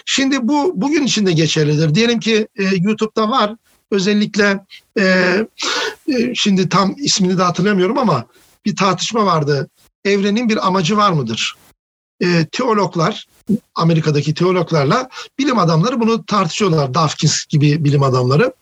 Şimdi 0.05 0.47
bu 0.47 0.73
bugün 0.75 1.03
için 1.03 1.25
de 1.25 1.31
geçerlidir. 1.31 1.95
Diyelim 1.95 2.19
ki 2.19 2.47
e, 2.59 2.63
YouTube'da 2.63 3.29
var. 3.29 3.55
Özellikle 3.91 4.65
e, 4.99 5.03
e, 6.07 6.35
şimdi 6.35 6.69
tam 6.69 6.95
ismini 6.97 7.37
de 7.37 7.43
hatırlamıyorum 7.43 7.97
ama 7.97 8.25
bir 8.65 8.75
tartışma 8.75 9.25
vardı. 9.25 9.69
Evrenin 10.05 10.49
bir 10.49 10.67
amacı 10.67 10.97
var 10.97 11.11
mıdır? 11.11 11.55
E, 12.21 12.45
teologlar, 12.51 13.27
Amerika'daki 13.75 14.33
teologlarla 14.33 15.09
bilim 15.39 15.59
adamları 15.59 15.99
bunu 15.99 16.25
tartışıyorlar. 16.25 16.93
Dawkins 16.93 17.45
gibi 17.45 17.83
bilim 17.83 18.03
adamları. 18.03 18.53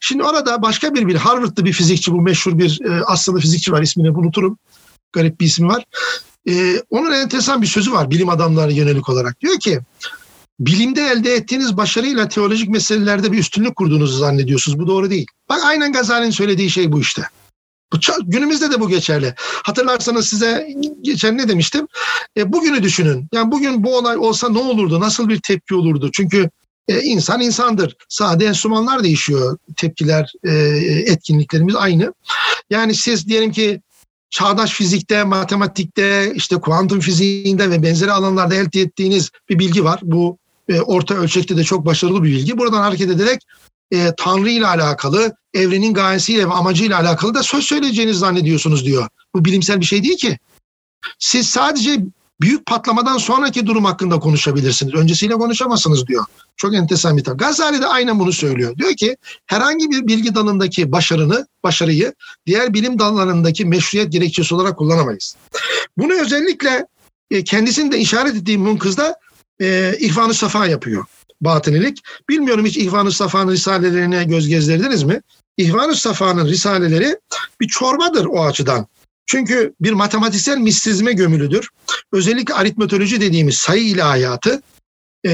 Şimdi 0.00 0.22
orada 0.22 0.62
başka 0.62 0.94
bir 0.94 1.06
bir 1.06 1.14
Harvard'da 1.14 1.64
bir 1.64 1.72
fizikçi 1.72 2.12
bu 2.12 2.20
meşhur 2.20 2.58
bir 2.58 2.80
e, 2.84 3.04
aslında 3.04 3.40
fizikçi 3.40 3.72
var 3.72 3.82
ismini 3.82 4.10
unuturum. 4.10 4.58
Garip 5.12 5.40
bir 5.40 5.46
ismi 5.46 5.68
var. 5.68 5.84
E, 6.48 6.82
onun 6.90 7.12
enteresan 7.12 7.62
bir 7.62 7.66
sözü 7.66 7.92
var 7.92 8.10
bilim 8.10 8.28
adamları 8.28 8.72
yönelik 8.72 9.08
olarak. 9.08 9.40
Diyor 9.40 9.58
ki 9.60 9.80
bilimde 10.60 11.02
elde 11.02 11.34
ettiğiniz 11.34 11.76
başarıyla 11.76 12.28
teolojik 12.28 12.68
meselelerde 12.68 13.32
bir 13.32 13.38
üstünlük 13.38 13.76
kurduğunuzu 13.76 14.18
zannediyorsunuz. 14.18 14.78
Bu 14.78 14.86
doğru 14.86 15.10
değil. 15.10 15.26
Bak 15.48 15.60
aynen 15.64 15.92
Gazali'nin 15.92 16.30
söylediği 16.30 16.70
şey 16.70 16.92
bu 16.92 17.00
işte. 17.00 17.22
Bu 17.92 17.98
günümüzde 18.24 18.70
de 18.70 18.80
bu 18.80 18.88
geçerli. 18.88 19.34
Hatırlarsanız 19.38 20.28
size 20.28 20.68
geçen 21.02 21.38
ne 21.38 21.48
demiştim? 21.48 21.86
E, 22.36 22.52
bugünü 22.52 22.82
düşünün. 22.82 23.28
Yani 23.32 23.52
bugün 23.52 23.84
bu 23.84 23.96
olay 23.96 24.16
olsa 24.16 24.48
ne 24.48 24.58
olurdu? 24.58 25.00
Nasıl 25.00 25.28
bir 25.28 25.40
tepki 25.40 25.74
olurdu? 25.74 26.10
Çünkü 26.12 26.50
e, 26.88 27.00
insan 27.00 27.40
insandır. 27.40 27.96
Sade 28.08 28.46
enstrümanlar 28.46 29.04
değişiyor. 29.04 29.58
Tepkiler, 29.76 30.32
e, 30.44 30.52
etkinliklerimiz 31.12 31.76
aynı. 31.76 32.14
Yani 32.70 32.94
siz 32.94 33.28
diyelim 33.28 33.52
ki 33.52 33.80
çağdaş 34.30 34.72
fizikte, 34.72 35.24
matematikte, 35.24 36.32
işte 36.34 36.56
kuantum 36.56 37.00
fiziğinde 37.00 37.70
ve 37.70 37.82
benzeri 37.82 38.12
alanlarda 38.12 38.54
elde 38.54 38.80
ettiğiniz 38.80 39.30
bir 39.48 39.58
bilgi 39.58 39.84
var. 39.84 40.00
Bu 40.02 40.38
e, 40.68 40.80
orta 40.80 41.14
ölçekte 41.14 41.56
de 41.56 41.64
çok 41.64 41.86
başarılı 41.86 42.22
bir 42.22 42.28
bilgi. 42.28 42.58
Buradan 42.58 42.80
hareket 42.80 43.10
ederek 43.10 43.40
e, 43.94 44.14
Tanrı 44.16 44.50
ile 44.50 44.66
alakalı, 44.66 45.36
evrenin 45.54 45.94
gayesiyle 45.94 46.48
ve 46.48 46.52
amacıyla 46.52 47.00
alakalı 47.00 47.34
da 47.34 47.42
söz 47.42 47.64
söyleyeceğinizi 47.64 48.18
zannediyorsunuz 48.18 48.84
diyor. 48.84 49.08
Bu 49.34 49.44
bilimsel 49.44 49.80
bir 49.80 49.84
şey 49.84 50.02
değil 50.02 50.16
ki. 50.16 50.38
Siz 51.18 51.48
sadece 51.48 52.00
büyük 52.40 52.66
patlamadan 52.66 53.18
sonraki 53.18 53.66
durum 53.66 53.84
hakkında 53.84 54.18
konuşabilirsiniz. 54.18 54.94
Öncesiyle 54.94 55.34
konuşamazsınız 55.34 56.06
diyor. 56.06 56.24
Çok 56.56 56.74
enteresan 56.74 57.16
bir 57.16 57.24
tabir. 57.24 57.38
Gazali 57.38 57.80
de 57.80 57.86
aynen 57.86 58.18
bunu 58.18 58.32
söylüyor. 58.32 58.76
Diyor 58.76 58.94
ki 58.94 59.16
herhangi 59.46 59.90
bir 59.90 60.06
bilgi 60.06 60.34
dalındaki 60.34 60.92
başarını, 60.92 61.46
başarıyı 61.62 62.14
diğer 62.46 62.74
bilim 62.74 62.98
dallarındaki 62.98 63.64
meşruiyet 63.64 64.12
gerekçesi 64.12 64.54
olarak 64.54 64.78
kullanamayız. 64.78 65.36
Bunu 65.98 66.12
özellikle 66.12 66.86
e, 67.30 67.44
kendisinin 67.44 67.92
de 67.92 67.98
işaret 67.98 68.36
ettiği 68.36 68.58
Munkız'da 68.58 69.16
e, 69.60 69.96
İhvan-ı 70.00 70.34
Safa 70.34 70.66
yapıyor. 70.66 71.04
Batınilik. 71.44 72.02
Bilmiyorum 72.28 72.66
hiç 72.66 72.76
İhvan-ı 72.76 73.12
Safa'nın 73.12 73.52
risalelerine 73.52 74.24
göz 74.24 74.48
gezdirdiniz 74.48 75.02
mi? 75.02 75.20
İhvan-ı 75.56 75.94
Safa'nın 75.94 76.46
risaleleri 76.46 77.16
bir 77.60 77.68
çorbadır 77.68 78.24
o 78.24 78.44
açıdan. 78.44 78.86
Çünkü 79.26 79.74
bir 79.80 79.92
matematiksel 79.92 80.58
mistizme 80.58 81.12
gömülüdür. 81.12 81.68
Özellikle 82.12 82.54
aritmetoloji 82.54 83.20
dediğimiz 83.20 83.54
sayı 83.54 83.84
ilahiyatı 83.84 84.62
e, 85.26 85.30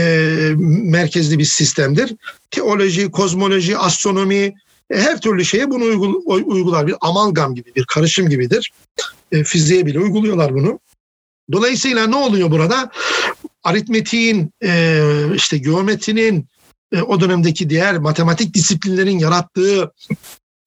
merkezli 0.84 1.38
bir 1.38 1.44
sistemdir. 1.44 2.14
Teoloji, 2.50 3.10
kozmoloji, 3.10 3.78
astronomi 3.78 4.54
e, 4.90 5.00
her 5.00 5.20
türlü 5.20 5.44
şeye 5.44 5.70
bunu 5.70 5.84
uygul, 5.84 6.22
uygular. 6.26 6.86
Bir 6.86 6.94
amalgam 7.00 7.54
gibi, 7.54 7.74
bir 7.76 7.84
karışım 7.84 8.28
gibidir. 8.28 8.72
E, 9.32 9.44
fiziğe 9.44 9.86
bile 9.86 9.98
uyguluyorlar 9.98 10.54
bunu. 10.54 10.80
Dolayısıyla 11.52 12.06
ne 12.06 12.16
oluyor 12.16 12.50
burada? 12.50 12.90
Aritmetiğin, 13.64 14.52
e, 14.64 15.02
işte 15.34 15.58
geometrinin, 15.58 16.48
e, 16.92 17.02
o 17.02 17.20
dönemdeki 17.20 17.70
diğer 17.70 17.98
matematik 17.98 18.54
disiplinlerin 18.54 19.18
yarattığı 19.18 19.92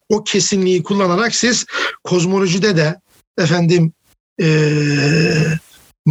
o 0.09 0.23
kesinliği 0.23 0.83
kullanarak 0.83 1.35
siz 1.35 1.65
kozmolojide 2.03 2.77
de 2.77 2.99
efendim 3.37 3.93
e, 4.41 4.47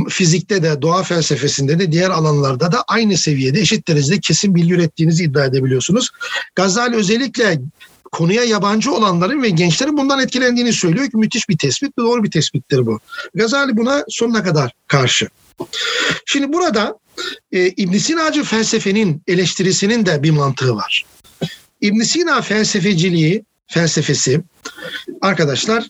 fizikte 0.09 0.63
de 0.63 0.83
doğa 0.83 1.03
felsefesinde 1.03 1.79
de 1.79 1.93
diğer 1.93 2.11
alanlarda 2.11 2.73
da 2.73 2.85
aynı 2.89 3.17
seviyede 3.17 3.61
eşit 3.61 3.89
derecede 3.89 4.21
kesin 4.21 4.55
bilgi 4.55 4.75
ürettiğinizi 4.75 5.25
iddia 5.25 5.45
edebiliyorsunuz. 5.45 6.11
Gazali 6.55 6.97
özellikle 6.97 7.61
konuya 8.13 8.45
yabancı 8.45 8.93
olanların 8.93 9.43
ve 9.43 9.49
gençlerin 9.49 9.97
bundan 9.97 10.21
etkilendiğini 10.21 10.73
söylüyor 10.73 11.11
ki 11.11 11.17
müthiş 11.17 11.49
bir 11.49 11.59
tespit 11.59 11.99
ve 11.99 12.03
doğru 12.03 12.25
bir 12.25 12.31
tespittir 12.31 12.87
bu. 12.87 13.01
Gazali 13.35 13.77
buna 13.77 14.05
sonuna 14.09 14.45
kadar 14.45 14.73
karşı. 14.87 15.29
Şimdi 16.27 16.53
burada 16.53 16.99
e, 17.53 17.67
İbn 17.67 17.97
Sina'cı 17.97 18.45
felsefenin 18.45 19.23
eleştirisinin 19.27 20.07
de 20.07 20.23
bir 20.23 20.31
mantığı 20.31 20.77
var. 20.77 21.05
İbn 21.81 22.01
Sina 22.01 22.43
felsefeciliği, 22.43 23.45
felsefesi 23.67 24.41
arkadaşlar 25.21 25.89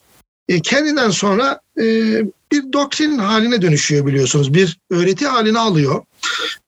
e, 0.49 0.61
kendinden 0.61 1.11
sonra 1.11 1.61
e, 1.79 1.85
bir 2.53 2.73
doktrin 2.73 3.19
haline 3.19 3.63
dönüşüyor 3.63 4.07
biliyorsunuz. 4.07 4.55
Bir 4.55 4.79
öğreti 4.91 5.27
haline 5.27 5.59
alıyor. 5.59 6.05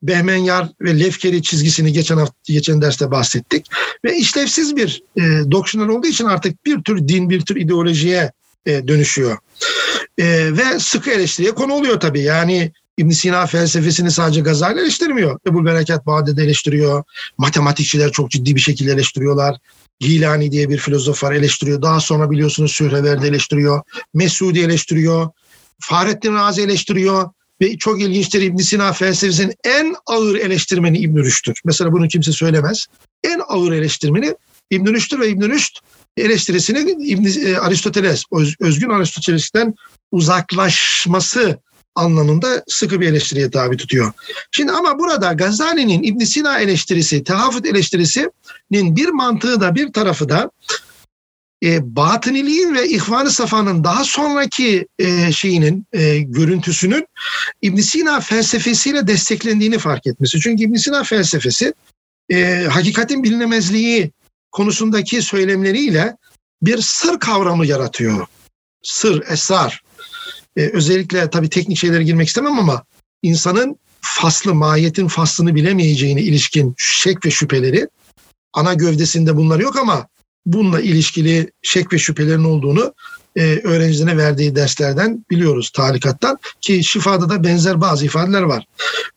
Behmenyar 0.02 0.68
ve 0.80 1.00
Lefkeri 1.00 1.42
çizgisini 1.42 1.92
geçen 1.92 2.16
hafta 2.16 2.35
geçen 2.44 2.83
derste 2.83 3.11
bahsettik 3.11 3.66
ve 4.04 4.16
işlevsiz 4.16 4.76
bir 4.76 5.02
e, 5.16 5.22
doktrinler 5.50 5.87
olduğu 5.87 6.07
için 6.07 6.24
artık 6.24 6.66
bir 6.66 6.83
tür 6.83 7.09
din, 7.09 7.30
bir 7.30 7.40
tür 7.40 7.57
ideolojiye 7.57 8.33
e, 8.66 8.88
dönüşüyor. 8.88 9.38
E, 10.18 10.57
ve 10.57 10.78
sıkı 10.78 11.11
eleştiriye 11.11 11.54
konu 11.54 11.72
oluyor 11.72 12.00
tabii. 12.00 12.22
Yani 12.22 12.72
İbn 12.98 13.11
Sina 13.11 13.46
felsefesini 13.46 14.11
sadece 14.11 14.40
Gazali 14.40 14.80
eleştirmiyor. 14.80 15.38
Ebu 15.48 15.64
Berekat 15.64 16.07
Bağdat'ı 16.07 16.42
eleştiriyor. 16.42 17.04
Matematikçiler 17.38 18.12
çok 18.12 18.30
ciddi 18.30 18.54
bir 18.54 18.61
şekilde 18.61 18.92
eleştiriyorlar. 18.92 19.57
Gilani 20.00 20.52
diye 20.52 20.68
bir 20.68 20.78
filozof 20.78 21.24
var 21.24 21.33
eleştiriyor. 21.33 21.83
Daha 21.83 22.00
sonra 22.00 22.30
biliyorsunuz 22.30 22.72
Sühreverdi 22.72 23.26
eleştiriyor. 23.26 23.83
Mesudi 24.14 24.61
eleştiriyor. 24.61 25.28
Fahrettin 25.80 26.35
Razi 26.35 26.62
eleştiriyor. 26.62 27.30
Ve 27.61 27.78
çok 27.78 28.00
ilginçtir 28.00 28.42
İbn 28.42 28.57
Sina 28.57 28.92
felsefesinin 28.92 29.54
en 29.64 29.94
ağır 30.07 30.35
eleştirmeni 30.35 30.98
İbn 30.98 31.18
Rüşd'tür. 31.18 31.61
Mesela 31.64 31.92
bunu 31.92 32.09
kimse 32.09 32.33
söylemez. 32.33 32.87
En 33.24 33.40
ağır 33.48 33.72
eleştirmeni 33.72 34.35
İbn 34.70 34.94
Rüşd'tür 34.94 35.20
ve 35.20 35.28
İbn 35.28 35.42
Rüşd 35.42 35.76
eleştirisini 36.16 37.07
İbn 37.07 37.48
e, 37.48 37.59
Aristoteles, 37.59 38.24
özgün 38.61 38.90
Aristoteles'ten 38.90 39.74
uzaklaşması 40.12 41.59
anlamında 41.94 42.64
sıkı 42.68 43.00
bir 43.00 43.09
eleştiriye 43.09 43.50
tabi 43.50 43.76
tutuyor. 43.76 44.12
Şimdi 44.50 44.72
ama 44.72 44.98
burada 44.98 45.33
Gazali'nin 45.33 46.02
İbn 46.02 46.24
Sina 46.24 46.59
eleştirisi, 46.59 47.24
tehafut 47.24 47.66
eleştirisinin 47.66 48.96
bir 48.96 49.09
mantığı 49.09 49.61
da 49.61 49.74
bir 49.74 49.92
tarafı 49.92 50.28
da 50.28 50.50
e, 51.64 51.96
batıniliğin 51.96 52.74
ve 52.74 52.88
ihvan 52.88 53.26
Safa'nın 53.26 53.85
daha 53.85 54.04
sonraki 54.04 54.87
e, 54.98 55.33
şeyinin, 55.33 55.87
e, 55.92 56.18
görüntüsünün 56.18 57.07
İbn 57.62 57.80
Sina 57.80 58.20
felsefesiyle 58.20 59.07
desteklendiğini 59.07 59.78
fark 59.78 60.07
etmesi. 60.07 60.40
Çünkü 60.40 60.64
İbn 60.64 60.74
Sina 60.74 61.04
felsefesi 61.04 61.74
e, 62.30 62.66
hakikatin 62.70 63.22
bilinemezliği 63.22 64.12
konusundaki 64.52 65.22
söylemleriyle 65.22 66.16
bir 66.62 66.78
sır 66.78 67.18
kavramı 67.18 67.66
yaratıyor. 67.66 68.26
Sır, 68.83 69.22
esrar. 69.28 69.83
E, 70.57 70.69
özellikle 70.69 71.31
tabii 71.31 71.49
teknik 71.49 71.79
şeylere 71.79 72.03
girmek 72.03 72.29
istemem 72.29 72.59
ama 72.59 72.85
insanın 73.23 73.77
faslı, 74.01 74.55
mahiyetin 74.55 75.09
faslını 75.09 75.55
bilemeyeceğine 75.55 76.23
ilişkin 76.23 76.75
şek 76.79 77.27
ve 77.27 77.31
şüpheleri 77.31 77.88
ana 78.53 78.75
gövdesinde 78.75 79.37
bunlar 79.37 79.61
yok 79.61 79.77
ama 79.77 80.07
bununla 80.47 80.81
ilişkili 80.81 81.51
şek 81.62 81.93
ve 81.93 81.99
şüphelerin 81.99 82.45
olduğunu 82.45 82.95
e, 83.37 83.43
öğrencilerine 83.43 84.17
verdiği 84.17 84.57
derslerden 84.57 85.25
biliyoruz 85.31 85.71
tarikattan 85.71 86.38
ki 86.61 86.85
şifada 86.85 87.29
da 87.29 87.45
benzer 87.45 87.81
bazı 87.81 88.05
ifadeler 88.05 88.43
var. 88.43 88.67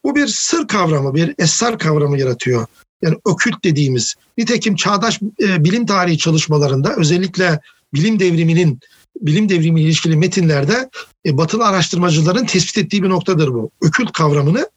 Bu 0.04 0.16
bir 0.16 0.28
sır 0.28 0.68
kavramı, 0.68 1.16
bir 1.16 1.36
esrar 1.38 1.80
kavramı 1.80 2.20
yaratıyor. 2.20 2.66
Yani 3.02 3.18
okült 3.26 3.64
dediğimiz. 3.64 4.16
Nitekim 4.38 4.76
çağdaş 4.76 5.20
e, 5.42 5.64
bilim 5.64 5.86
tarihi 5.86 6.18
çalışmalarında 6.18 6.96
özellikle 6.96 7.60
bilim 7.94 8.20
devriminin 8.20 8.80
bilim 9.22 9.50
devrimi 9.50 9.82
ilişkili 9.82 10.18
metinlerde 10.18 10.90
e, 11.26 11.38
batılı 11.38 11.66
araştırmacıların 11.66 12.46
tespit 12.46 12.78
ettiği 12.78 13.04
bir 13.04 13.10
noktadır 13.10 13.54
bu. 13.54 13.72
Okült 13.86 14.12
kavramını, 14.12 14.70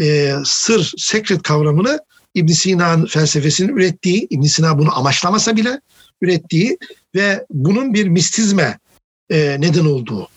e, 0.00 0.34
sır, 0.44 0.92
secret 0.96 1.42
kavramını 1.42 2.00
İbn 2.34 2.52
Sina'nın 2.52 3.06
felsefesinin 3.06 3.76
ürettiği, 3.76 4.26
İbn 4.30 4.42
Sina 4.42 4.78
bunu 4.78 4.98
amaçlamasa 4.98 5.56
bile 5.56 5.80
ürettiği 6.20 6.78
ve 7.14 7.46
bunun 7.50 7.94
bir 7.94 8.08
mistizme 8.08 8.78
e, 9.30 9.56
neden 9.60 9.84
olduğu. 9.84 10.28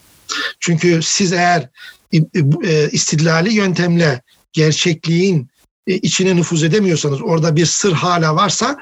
Çünkü 0.60 1.00
siz 1.04 1.34
eğer 1.34 1.70
e, 2.14 2.18
e, 2.64 2.90
istidlali 2.92 3.54
yöntemle 3.54 4.22
gerçekliğin 4.54 5.48
e, 5.88 5.94
içine 5.96 6.36
nüfuz 6.36 6.64
edemiyorsanız, 6.64 7.22
orada 7.22 7.56
bir 7.56 7.66
sır 7.66 7.94
hala 7.94 8.36
varsa 8.36 8.78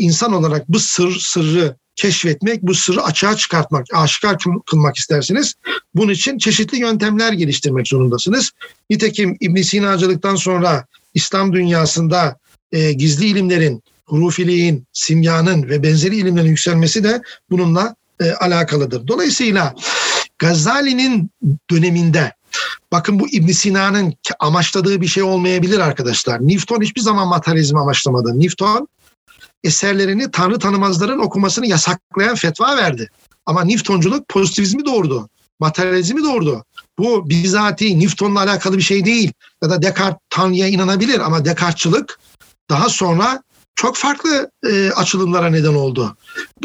insan 0.00 0.32
olarak 0.32 0.68
bu 0.68 0.78
sır 0.78 1.18
sırrı 1.20 1.76
keşfetmek, 1.96 2.62
bu 2.62 2.74
sırrı 2.74 3.02
açığa 3.02 3.36
çıkartmak, 3.36 3.86
aşikar 3.94 4.36
kılmak 4.70 4.96
istersiniz. 4.96 5.54
Bunun 5.94 6.12
için 6.12 6.38
çeşitli 6.38 6.78
yöntemler 6.78 7.32
geliştirmek 7.32 7.88
zorundasınız. 7.88 8.50
Nitekim 8.90 9.36
İbn 9.40 9.62
Sina'cılıktan 9.62 10.36
sonra 10.36 10.86
İslam 11.14 11.52
dünyasında 11.52 12.38
e, 12.72 12.92
gizli 12.92 13.26
ilimlerin, 13.26 13.82
hurufiliğin, 14.06 14.86
simyanın 14.92 15.62
ve 15.68 15.82
benzeri 15.82 16.16
ilimlerin 16.16 16.48
yükselmesi 16.48 17.04
de 17.04 17.22
bununla 17.50 17.94
e, 18.20 18.32
alakalıdır. 18.32 19.06
Dolayısıyla 19.08 19.74
Gazali'nin 20.38 21.30
döneminde 21.70 22.32
bakın 22.92 23.20
bu 23.20 23.28
İbn 23.28 23.50
Sina'nın 23.52 24.14
amaçladığı 24.40 25.00
bir 25.00 25.06
şey 25.06 25.22
olmayabilir 25.22 25.78
arkadaşlar. 25.78 26.48
Newton 26.48 26.82
hiçbir 26.82 27.00
zaman 27.00 27.28
materyalizmi 27.28 27.80
amaçlamadı. 27.80 28.40
Newton 28.40 28.88
eserlerini 29.64 30.30
tanrı 30.30 30.58
tanımazların 30.58 31.18
okumasını 31.18 31.66
yasaklayan 31.66 32.34
fetva 32.34 32.76
verdi. 32.76 33.10
Ama 33.46 33.64
Newtonculuk 33.64 34.28
pozitivizmi 34.28 34.84
doğurdu. 34.84 35.28
Materyalizmi 35.60 36.22
doğurdu. 36.22 36.64
Bu 36.98 37.30
bizatihi 37.30 38.00
Newton'la 38.00 38.40
alakalı 38.40 38.76
bir 38.76 38.82
şey 38.82 39.04
değil. 39.04 39.32
Ya 39.62 39.70
da 39.70 39.82
Descartes 39.82 40.18
Tanrı'ya 40.30 40.68
inanabilir 40.68 41.20
ama 41.20 41.44
Descartes'çılık 41.44 42.18
daha 42.70 42.88
sonra 42.88 43.42
çok 43.74 43.96
farklı 43.96 44.50
e, 44.70 44.90
açılımlara 44.90 45.50
neden 45.50 45.74
oldu. 45.74 46.16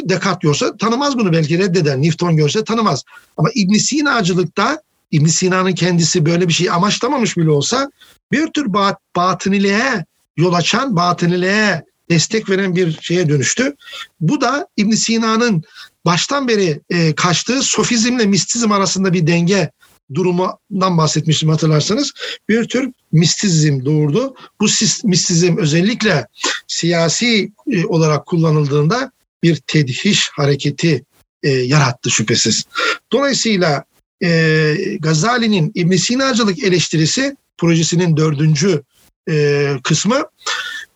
Descartes 0.03 0.41
görse 0.41 0.65
tanımaz 0.79 1.17
bunu 1.17 1.34
belki 1.34 1.58
reddeder. 1.58 2.01
Newton 2.01 2.38
görse 2.38 2.63
tanımaz. 2.63 3.03
Ama 3.38 3.49
İbn 3.55 3.73
Sina'cılıkta 3.73 4.81
İbn 5.12 5.25
Sina'nın 5.25 5.73
kendisi 5.73 6.25
böyle 6.25 6.47
bir 6.47 6.53
şey 6.53 6.69
amaçlamamış 6.69 7.38
bile 7.38 7.51
olsa 7.51 7.91
bir 8.31 8.47
tür 8.47 8.73
bat, 8.73 8.97
batıniliğe 9.15 10.05
yol 10.38 10.53
açan, 10.53 10.95
batıniliğe 10.95 11.84
destek 12.09 12.49
veren 12.49 12.75
bir 12.75 12.97
şeye 13.01 13.29
dönüştü. 13.29 13.75
Bu 14.19 14.41
da 14.41 14.67
İbn 14.77 14.91
Sina'nın 14.91 15.63
baştan 16.05 16.47
beri 16.47 16.81
e, 16.89 17.15
kaçtığı 17.15 17.61
sofizmle 17.61 18.25
mistizm 18.25 18.71
arasında 18.71 19.13
bir 19.13 19.27
denge 19.27 19.71
durumundan 20.13 20.97
bahsetmiştim 20.97 21.49
hatırlarsanız. 21.49 22.13
Bir 22.49 22.67
tür 22.67 22.91
mistizm 23.11 23.85
doğurdu. 23.85 24.35
Bu 24.61 24.65
mistizm 25.03 25.57
özellikle 25.57 26.27
siyasi 26.67 27.51
e, 27.71 27.85
olarak 27.85 28.25
kullanıldığında 28.25 29.11
bir 29.43 29.55
tedhiş 29.55 30.29
hareketi 30.29 31.03
e, 31.43 31.49
yarattı 31.49 32.11
şüphesiz. 32.11 32.63
Dolayısıyla 33.11 33.83
e, 34.23 34.73
Gazali'nin 34.99 35.71
İbn 35.75 35.95
Sina'cılık 35.95 36.63
eleştirisi 36.63 37.35
projesinin 37.57 38.17
dördüncü 38.17 38.83
e, 39.29 39.67
kısmı 39.83 40.23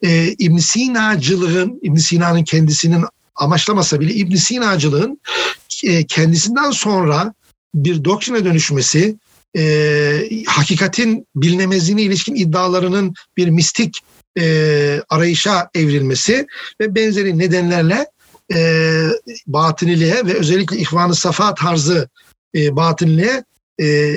e, 0.01 0.35
İbn 0.39 0.57
Sina'cılığın, 0.57 1.79
İbn 1.81 1.95
Sina'nın 1.95 2.43
kendisinin 2.43 3.05
amaçlamasa 3.35 3.99
bile 3.99 4.13
İbn 4.13 4.35
Sina'cılığın 4.35 5.21
e, 5.83 6.05
kendisinden 6.05 6.71
sonra 6.71 7.33
bir 7.75 8.03
doktrine 8.03 8.45
dönüşmesi, 8.45 9.15
e, 9.57 10.43
hakikatin 10.47 11.27
bilinemezliğine 11.35 12.01
ilişkin 12.01 12.35
iddialarının 12.35 13.13
bir 13.37 13.49
mistik 13.49 13.99
e, 14.39 15.01
arayışa 15.09 15.69
evrilmesi 15.75 16.47
ve 16.81 16.95
benzeri 16.95 17.37
nedenlerle 17.37 18.05
e, 18.53 19.03
batıniliğe 19.47 20.25
ve 20.25 20.33
özellikle 20.33 20.77
ihvan 20.77 21.11
Safa 21.11 21.53
tarzı 21.53 22.09
e, 22.55 22.75
batıniliğe 22.75 23.43
e, 23.81 24.15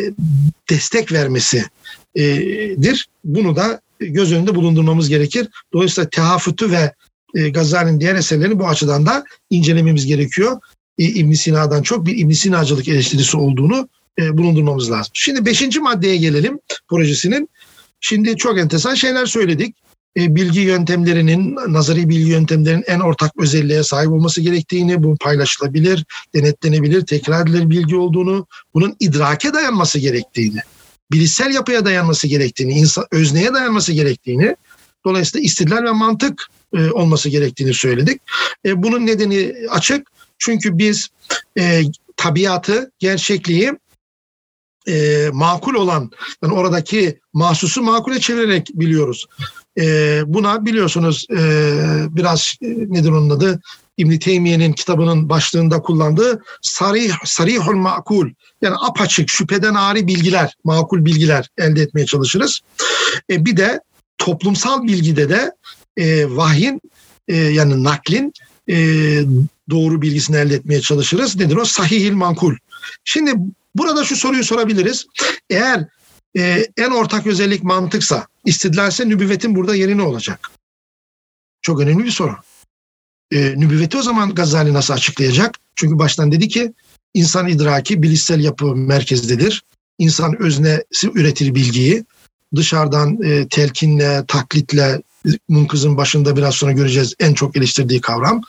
destek 0.71 1.13
vermesidir. 1.13 3.09
Bunu 3.25 3.57
da 3.57 3.81
göz 4.07 4.33
önünde 4.33 4.55
bulundurmamız 4.55 5.09
gerekir. 5.09 5.49
Dolayısıyla 5.73 6.11
tehafütü 6.11 6.71
ve 6.71 6.95
e, 7.35 7.49
Gazali'nin 7.49 8.01
diğer 8.01 8.15
eserlerini 8.15 8.59
bu 8.59 8.69
açıdan 8.69 9.07
da 9.07 9.25
incelememiz 9.51 10.07
gerekiyor. 10.07 10.61
E, 10.99 11.05
ibn 11.05 11.33
Sina'dan 11.33 11.83
çok 11.83 12.07
bir 12.07 12.19
ibn 12.19 12.33
Sina'cılık 12.33 12.89
eleştirisi 12.89 13.37
olduğunu 13.37 13.89
e, 14.19 14.39
bulundurmamız 14.39 14.91
lazım. 14.91 15.11
Şimdi 15.15 15.47
beşinci 15.47 15.81
maddeye 15.81 16.17
gelelim 16.17 16.59
projesinin. 16.89 17.49
Şimdi 18.01 18.37
çok 18.37 18.59
enteresan 18.59 18.95
şeyler 18.95 19.27
söyledik. 19.27 19.77
E, 20.17 20.35
bilgi 20.35 20.61
yöntemlerinin, 20.61 21.57
nazari 21.69 22.09
bilgi 22.09 22.31
yöntemlerinin 22.31 22.85
en 22.87 23.01
ortak 23.01 23.33
özelliğe 23.39 23.83
sahip 23.83 24.11
olması 24.11 24.41
gerektiğini, 24.41 25.03
bu 25.03 25.17
paylaşılabilir, 25.17 26.05
denetlenebilir, 26.35 27.07
tekrar 27.07 27.43
edilir 27.43 27.71
bilgi 27.71 27.97
olduğunu, 27.97 28.47
bunun 28.75 28.97
idrake 29.01 29.55
dayanması 29.55 29.99
gerektiğini, 29.99 30.61
bilişsel 31.13 31.55
yapıya 31.55 31.85
dayanması 31.85 32.27
gerektiğini, 32.27 32.73
insan, 32.73 33.05
özneye 33.11 33.55
dayanması 33.55 33.93
gerektiğini, 33.93 34.57
dolayısıyla 35.05 35.45
istidlal 35.45 35.85
ve 35.85 35.91
mantık 35.91 36.47
e, 36.75 36.91
olması 36.91 37.29
gerektiğini 37.29 37.75
söyledik. 37.75 38.23
E, 38.67 38.83
bunun 38.83 39.07
nedeni 39.07 39.55
açık. 39.71 40.09
Çünkü 40.39 40.79
biz 40.79 41.09
e, 41.59 41.83
tabiatı, 42.17 42.93
gerçekliği 42.99 43.73
e, 44.89 45.29
makul 45.33 45.75
olan, 45.75 46.11
yani 46.43 46.55
oradaki 46.55 47.21
mahsusu 47.33 47.83
makule 47.83 48.21
çevirerek 48.21 48.69
biliyoruz. 48.75 49.27
E, 49.81 49.85
buna 50.27 50.67
biliyorsunuz 50.67 51.27
e, 51.31 51.37
biraz 52.11 52.55
e, 52.63 52.67
nedir 52.69 53.11
onun 53.11 53.31
adı? 53.31 53.61
İbn 54.03 54.19
Teymiye'nin 54.19 54.73
kitabının 54.73 55.29
başlığında 55.29 55.83
kullandığı 55.83 56.43
sarih 56.63 57.13
sarihul 57.25 57.77
makul 57.77 58.31
yani 58.63 58.77
apaçık 58.81 59.29
şüpheden 59.29 59.75
ari 59.75 60.07
bilgiler, 60.07 60.55
makul 60.65 61.05
bilgiler 61.05 61.49
elde 61.59 61.83
etmeye 61.83 62.07
çalışırız. 62.07 62.61
E, 63.31 63.45
bir 63.45 63.57
de 63.57 63.81
toplumsal 64.19 64.83
bilgide 64.83 65.29
de 65.29 65.53
e, 65.97 66.37
vahyin 66.37 66.81
e, 67.29 67.37
yani 67.37 67.85
naklin 67.85 68.33
e, 68.69 68.77
doğru 69.71 70.03
bilgisini 70.03 70.37
elde 70.37 70.55
etmeye 70.55 70.81
çalışırız. 70.81 71.37
Nedir 71.37 71.57
o? 71.57 71.65
Sahihil 71.65 72.13
mankul. 72.13 72.55
Şimdi 73.05 73.35
burada 73.75 74.05
şu 74.05 74.17
soruyu 74.17 74.45
sorabiliriz. 74.45 75.07
Eğer 75.51 75.87
e, 76.37 76.67
en 76.77 76.91
ortak 76.91 77.27
özellik 77.27 77.63
mantıksa, 77.63 78.27
istidlalse 78.45 79.09
nübüvvetin 79.09 79.55
burada 79.55 79.75
yeri 79.75 79.97
ne 79.97 80.03
olacak? 80.03 80.51
Çok 81.63 81.81
önemli 81.81 82.05
bir 82.05 82.11
soru. 82.11 82.37
E, 83.33 83.55
nübüvveti 83.57 83.97
o 83.99 84.03
zaman 84.03 84.35
Gazali 84.35 84.73
nasıl 84.73 84.95
açıklayacak? 84.95 85.59
Çünkü 85.75 85.99
baştan 85.99 86.33
dedi 86.33 86.49
ki 86.49 86.73
insan 87.15 87.49
idraki 87.49 88.03
bilişsel 88.03 88.41
yapı 88.41 88.77
merkezdedir. 88.77 89.63
İnsan 89.99 90.43
öznesi 90.43 91.11
üretir 91.15 91.55
bilgiyi. 91.55 92.05
Dışarıdan 92.57 93.23
e, 93.23 93.49
telkinle, 93.49 94.25
taklitle, 94.29 95.03
Munkız'ın 95.49 95.97
başında 95.97 96.37
biraz 96.37 96.55
sonra 96.55 96.73
göreceğiz 96.73 97.15
en 97.21 97.35
çok 97.35 97.57
eleştirdiği 97.57 98.01
kavram. 98.01 98.41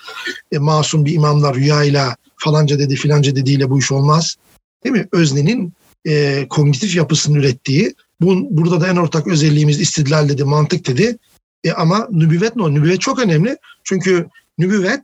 E, 0.52 0.58
masum 0.58 1.06
bir 1.06 1.14
imamlar 1.14 1.56
rüyayla 1.56 2.16
falanca 2.38 2.80
dedi 2.80 2.96
filanca 2.96 3.36
dediğiyle 3.36 3.70
bu 3.70 3.80
iş 3.80 3.92
olmaz. 3.92 4.36
Değil 4.84 4.96
mi? 4.96 5.08
Öznenin 5.12 5.74
e, 6.08 6.46
kognitif 6.50 6.96
yapısını 6.96 7.38
ürettiği. 7.38 7.96
Bu, 8.22 8.48
burada 8.50 8.82
da 8.82 8.88
en 8.88 8.96
ortak 8.96 9.28
özelliğimiz 9.28 9.80
istidlal 9.80 10.30
dedi, 10.30 10.44
mantık 10.44 10.88
dedi. 10.88 11.18
E, 11.64 11.72
ama 11.72 12.08
nübüvvet 12.12 12.56
ne? 12.56 12.74
Nübüvvet 12.74 13.02
çok 13.02 13.20
önemli. 13.20 13.58
Çünkü 13.84 14.28
nübüvvet 14.58 15.02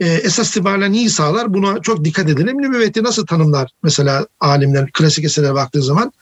e, 0.00 0.06
esas 0.06 0.50
itibariyle 0.50 0.92
neyi 0.92 1.10
sağlar? 1.10 1.54
Buna 1.54 1.82
çok 1.82 2.04
dikkat 2.04 2.28
edelim. 2.28 2.62
Nübüvveti 2.62 3.02
nasıl 3.02 3.26
tanımlar? 3.26 3.70
Mesela 3.82 4.26
alimler 4.40 4.90
klasik 4.92 5.24
eserlere 5.24 5.54
baktığı 5.54 5.82
zaman 5.82 6.12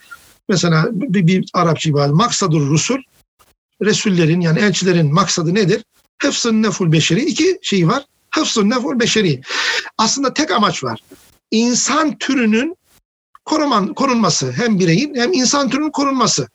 mesela 0.49 0.89
bir, 0.93 1.27
bir 1.27 1.51
Arapça 1.55 1.91
ibare 1.91 2.13
maksadur 2.13 2.69
rusul 2.69 2.99
Resullerin 3.83 4.41
yani 4.41 4.59
elçilerin 4.59 5.15
maksadı 5.15 5.55
nedir? 5.55 5.85
Hıfzın 6.23 6.63
neful 6.63 6.93
beşeri. 6.93 7.25
iki 7.25 7.59
şey 7.63 7.89
var. 7.89 8.05
Hıfzın 8.35 8.71
neful 8.71 9.01
beşeri. 9.01 9.41
Aslında 9.99 10.35
tek 10.35 10.51
amaç 10.51 10.85
var. 10.85 11.01
İnsan 11.51 12.19
türünün 12.19 12.77
koruman, 13.45 13.95
korunması. 13.95 14.53
Hem 14.53 14.79
bireyin 14.79 15.15
hem 15.15 15.33
insan 15.33 15.71
türünün 15.71 15.91
korunması. 15.91 16.49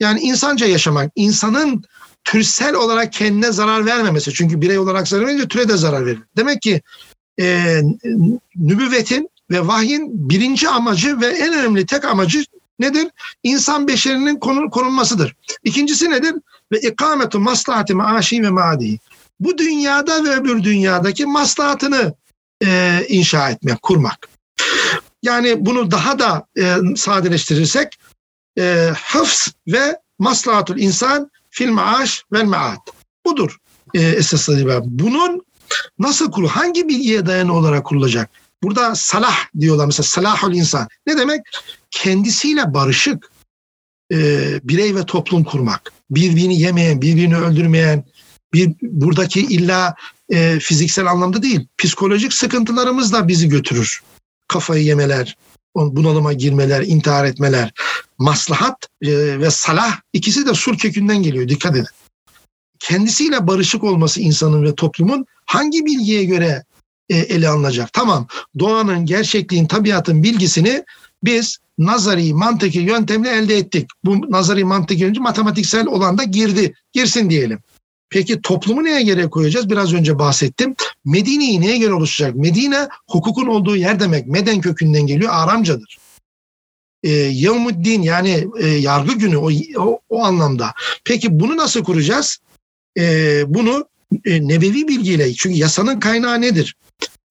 Yani 0.00 0.20
insanca 0.20 0.66
yaşamak. 0.66 1.12
insanın 1.16 1.84
türsel 2.24 2.74
olarak 2.74 3.12
kendine 3.12 3.52
zarar 3.52 3.86
vermemesi. 3.86 4.34
Çünkü 4.34 4.60
birey 4.60 4.78
olarak 4.78 5.08
zarar 5.08 5.26
verince 5.26 5.48
türe 5.48 5.68
de 5.68 5.76
zarar 5.76 6.06
verir. 6.06 6.22
Demek 6.36 6.62
ki 6.62 6.82
e, 7.40 7.80
nübüvvetin 8.56 9.30
ve 9.50 9.66
vahyin 9.66 10.30
birinci 10.30 10.68
amacı 10.68 11.20
ve 11.20 11.26
en 11.26 11.52
önemli 11.52 11.86
tek 11.86 12.04
amacı 12.04 12.44
nedir? 12.78 13.08
İnsan 13.42 13.88
beşerinin 13.88 14.36
korunmasıdır. 14.70 15.36
İkincisi 15.64 16.10
nedir? 16.10 16.34
Ve 16.72 16.80
ikametu 16.80 17.40
maslahati 17.40 17.94
maaşi 17.94 18.42
ve 18.42 18.50
maadi. 18.50 18.98
Bu 19.40 19.58
dünyada 19.58 20.24
ve 20.24 20.30
öbür 20.30 20.62
dünyadaki 20.62 21.26
maslahatını 21.26 22.14
e, 22.64 23.00
inşa 23.08 23.50
etmek, 23.50 23.82
kurmak. 23.82 24.28
Yani 25.22 25.66
bunu 25.66 25.90
daha 25.90 26.18
da 26.18 26.46
e, 26.58 26.76
sadeleştirirsek 26.96 27.98
e, 28.58 28.92
hıfz 29.12 29.52
ve 29.68 30.00
maslahatul 30.18 30.78
insan 30.78 31.30
fil 31.58 31.70
maaş 31.70 32.24
vel 32.32 32.44
maat. 32.44 32.80
Budur 33.26 33.58
e, 33.94 34.00
esas 34.00 34.48
Bunun 34.84 35.42
nasıl 35.98 36.30
kurulu, 36.30 36.48
hangi 36.48 36.88
bilgiye 36.88 37.26
dayanı 37.26 37.56
olarak 37.56 37.84
kurulacak? 37.86 38.30
Burada 38.62 38.94
salah 38.94 39.36
diyorlar 39.60 39.86
mesela 39.86 40.06
salahul 40.06 40.54
insan. 40.54 40.88
Ne 41.06 41.16
demek? 41.16 41.40
Kendisiyle 41.90 42.74
barışık 42.74 43.30
e, 44.12 44.16
birey 44.64 44.94
ve 44.94 45.06
toplum 45.06 45.44
kurmak. 45.44 45.92
Birbirini 46.10 46.60
yemeyen, 46.60 47.02
birbirini 47.02 47.36
öldürmeyen, 47.36 48.04
bir 48.52 48.72
buradaki 48.82 49.40
illa 49.40 49.94
e, 50.30 50.58
fiziksel 50.60 51.06
anlamda 51.06 51.42
değil, 51.42 51.66
psikolojik 51.78 52.32
sıkıntılarımız 52.32 53.12
da 53.12 53.28
bizi 53.28 53.48
götürür. 53.48 54.02
Kafayı 54.48 54.84
yemeler, 54.84 55.36
bunalıma 55.74 56.32
girmeler, 56.32 56.82
intihar 56.82 57.24
etmeler, 57.24 57.72
maslahat 58.18 58.88
e, 59.02 59.40
ve 59.40 59.50
salah 59.50 60.00
ikisi 60.12 60.46
de 60.46 60.54
sur 60.54 60.78
kökünden 60.78 61.22
geliyor. 61.22 61.48
Dikkat 61.48 61.76
edin. 61.76 61.86
Kendisiyle 62.78 63.46
barışık 63.46 63.84
olması 63.84 64.20
insanın 64.20 64.62
ve 64.62 64.74
toplumun 64.74 65.26
hangi 65.46 65.86
bilgiye 65.86 66.24
göre 66.24 66.64
e, 67.08 67.16
ele 67.16 67.48
alınacak? 67.48 67.92
Tamam 67.92 68.26
doğanın, 68.58 69.06
gerçekliğin, 69.06 69.66
tabiatın 69.66 70.22
bilgisini 70.22 70.84
biz 71.24 71.58
nazari, 71.78 72.34
mantıki 72.34 72.78
yöntemle 72.78 73.30
elde 73.30 73.56
ettik. 73.56 73.90
Bu 74.04 74.32
nazari, 74.32 74.64
mantıki 74.64 75.06
önce 75.06 75.20
matematiksel 75.20 75.86
olan 75.86 76.18
da 76.18 76.22
girdi. 76.22 76.74
Girsin 76.92 77.30
diyelim. 77.30 77.58
Peki 78.10 78.42
toplumu 78.42 78.84
neye 78.84 79.02
göre 79.02 79.30
koyacağız? 79.30 79.70
Biraz 79.70 79.94
önce 79.94 80.18
bahsettim. 80.18 80.74
Medine'yi 81.04 81.60
neye 81.60 81.78
göre 81.78 81.92
oluşacak? 81.92 82.36
Medine 82.36 82.88
hukukun 83.08 83.46
olduğu 83.46 83.76
yer 83.76 84.00
demek. 84.00 84.26
Meden 84.26 84.60
kökünden 84.60 85.06
geliyor. 85.06 85.30
Aramcadır. 85.32 85.98
E, 87.02 87.10
Yevmuddin 87.10 88.02
yani 88.02 88.48
e, 88.58 88.66
yargı 88.66 89.12
günü 89.12 89.36
o, 89.36 89.50
o, 89.76 90.00
o 90.08 90.24
anlamda. 90.24 90.74
Peki 91.04 91.40
bunu 91.40 91.56
nasıl 91.56 91.84
kuracağız? 91.84 92.38
E, 92.98 93.42
bunu 93.46 93.88
e, 94.24 94.48
nebevi 94.48 94.88
bilgiyle. 94.88 95.34
Çünkü 95.34 95.58
yasanın 95.58 96.00
kaynağı 96.00 96.40
nedir? 96.40 96.76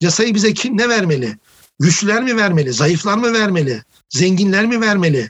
Yasayı 0.02 0.36
bize 0.36 0.54
kim 0.54 0.78
ne 0.78 0.90
vermeli? 0.90 1.38
Güçlüler 1.80 2.24
mi 2.24 2.38
vermeli? 2.38 2.74
Zayıflar 2.74 3.18
mı 3.18 3.34
vermeli? 3.34 3.84
Zenginler 4.10 4.66
mi 4.66 4.82
vermeli? 4.82 5.30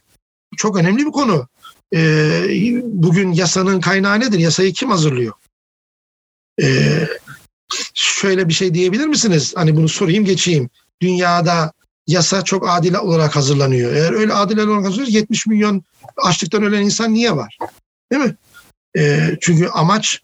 Çok 0.58 0.78
önemli 0.78 1.06
bir 1.06 1.12
konu. 1.12 1.48
Ee, 1.96 2.82
bugün 2.84 3.32
yasanın 3.32 3.82
kaynağı 3.82 4.20
nedir? 4.20 4.40
Yasayı 4.40 4.74
kim 4.74 4.90
hazırlıyor? 4.90 5.34
Ee, 6.62 7.08
şöyle 7.94 8.48
bir 8.48 8.54
şey 8.54 8.74
diyebilir 8.74 9.06
misiniz? 9.06 9.54
Hani 9.56 9.76
bunu 9.76 9.90
sorayım 9.90 10.26
geçeyim. 10.26 10.70
Dünyada 11.02 11.72
yasa 12.08 12.44
çok 12.44 12.70
adil 12.70 12.94
olarak 12.94 13.36
hazırlanıyor. 13.36 13.94
Eğer 13.94 14.14
öyle 14.14 14.34
adil 14.34 14.58
olarak 14.58 14.86
hazırlanıyor 14.86 15.14
70 15.14 15.48
milyon 15.48 15.84
açlıktan 16.18 16.64
ölen 16.64 16.82
insan 16.82 17.14
niye 17.14 17.36
var? 17.36 17.58
Değil 18.12 18.24
mi? 18.24 18.36
Ee, 18.98 19.38
çünkü 19.42 19.68
amaç 19.68 20.22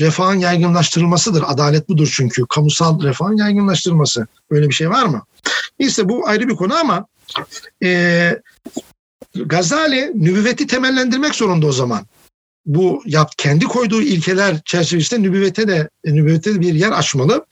refahın 0.00 0.38
yaygınlaştırılmasıdır. 0.38 1.44
Adalet 1.46 1.88
budur 1.88 2.12
çünkü. 2.16 2.46
Kamusal 2.46 3.02
refahın 3.02 3.36
yaygınlaştırılması. 3.36 4.26
Böyle 4.50 4.68
bir 4.68 4.74
şey 4.74 4.90
var 4.90 5.04
mı? 5.04 5.22
İşte 5.78 6.08
bu 6.08 6.28
ayrı 6.28 6.48
bir 6.48 6.56
konu 6.56 6.74
ama 6.74 7.06
e, 7.82 8.40
Gazali 9.34 10.12
nübüvveti 10.14 10.66
temellendirmek 10.66 11.34
zorunda 11.34 11.66
o 11.66 11.72
zaman. 11.72 12.06
Bu 12.66 13.02
yap 13.06 13.32
kendi 13.38 13.64
koyduğu 13.64 14.02
ilkeler 14.02 14.60
çerçevesinde 14.64 15.22
nübüvvete 15.22 15.68
de 15.68 15.88
nübüvvete 16.04 16.54
de 16.54 16.60
bir 16.60 16.74
yer 16.74 16.90
açmalı. 16.90 17.46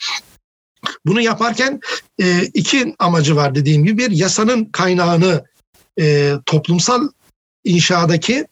Bunu 1.06 1.20
yaparken 1.20 1.80
e, 2.20 2.42
iki 2.42 2.94
amacı 2.98 3.36
var 3.36 3.54
dediğim 3.54 3.84
gibi 3.84 3.98
bir 3.98 4.10
yasanın 4.10 4.64
kaynağını 4.64 5.44
e, 6.00 6.34
toplumsal 6.46 7.08
inşadaki 7.64 8.46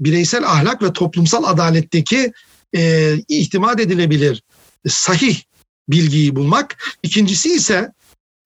bireysel 0.00 0.44
ahlak 0.44 0.82
ve 0.82 0.92
toplumsal 0.92 1.44
adaletteki 1.44 2.32
e, 2.76 3.14
itimat 3.28 3.80
edilebilir, 3.80 4.42
sahih 4.88 5.40
bilgiyi 5.88 6.36
bulmak. 6.36 6.96
İkincisi 7.02 7.54
ise 7.54 7.92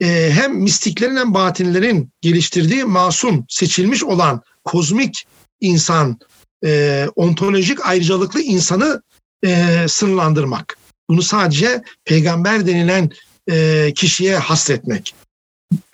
e, 0.01 0.31
hem 0.33 0.57
mistiklerin 0.57 1.17
hem 1.17 1.35
batinlerin 1.35 2.11
geliştirdiği 2.21 2.85
masum, 2.85 3.45
seçilmiş 3.49 4.05
olan 4.05 4.43
kozmik 4.65 5.27
insan, 5.61 6.19
e, 6.65 7.07
ontolojik 7.17 7.87
ayrıcalıklı 7.87 8.41
insanı 8.41 9.03
e, 9.45 9.87
sınırlandırmak. 9.89 10.79
Bunu 11.11 11.23
sadece 11.23 11.83
peygamber 12.05 12.67
denilen 12.67 13.11
e, 13.51 13.93
kişiye 13.95 14.37
hasretmek. 14.37 15.15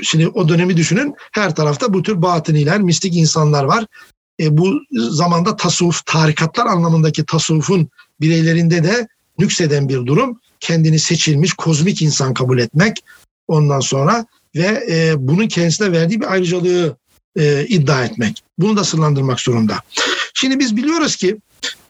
Şimdi 0.03 0.29
o 0.29 0.49
dönemi 0.49 0.77
düşünün 0.77 1.15
her 1.33 1.55
tarafta 1.55 1.95
bu 1.95 2.03
tür 2.03 2.23
batıniler, 2.23 2.81
mistik 2.81 3.17
insanlar 3.17 3.65
var. 3.65 3.87
E, 4.41 4.59
bu 4.59 4.81
zamanda 4.93 5.57
tasavvuf, 5.57 6.07
tarikatlar 6.07 6.67
anlamındaki 6.67 7.25
tasavvufun 7.25 7.88
bireylerinde 8.21 8.85
de 8.85 9.09
nükseden 9.38 9.88
bir 9.88 10.07
durum. 10.07 10.41
Kendini 10.61 10.99
seçilmiş 10.99 11.53
kozmik 11.53 12.03
insan 12.03 12.35
kabul 12.35 12.59
etmek 12.59 12.97
ondan 13.48 13.81
sonra 13.81 14.26
ve 14.57 14.87
e, 14.90 15.14
bunun 15.18 15.48
kendisine 15.48 15.92
verdiği 15.92 16.20
bir 16.20 16.33
ayrıcalığı 16.33 16.96
e, 17.37 17.66
iddia 17.68 18.05
etmek. 18.05 18.42
Bunu 18.59 18.76
da 18.76 18.85
sırlandırmak 18.85 19.40
zorunda. 19.40 19.78
Şimdi 20.35 20.59
biz 20.59 20.76
biliyoruz 20.76 21.16
ki 21.16 21.37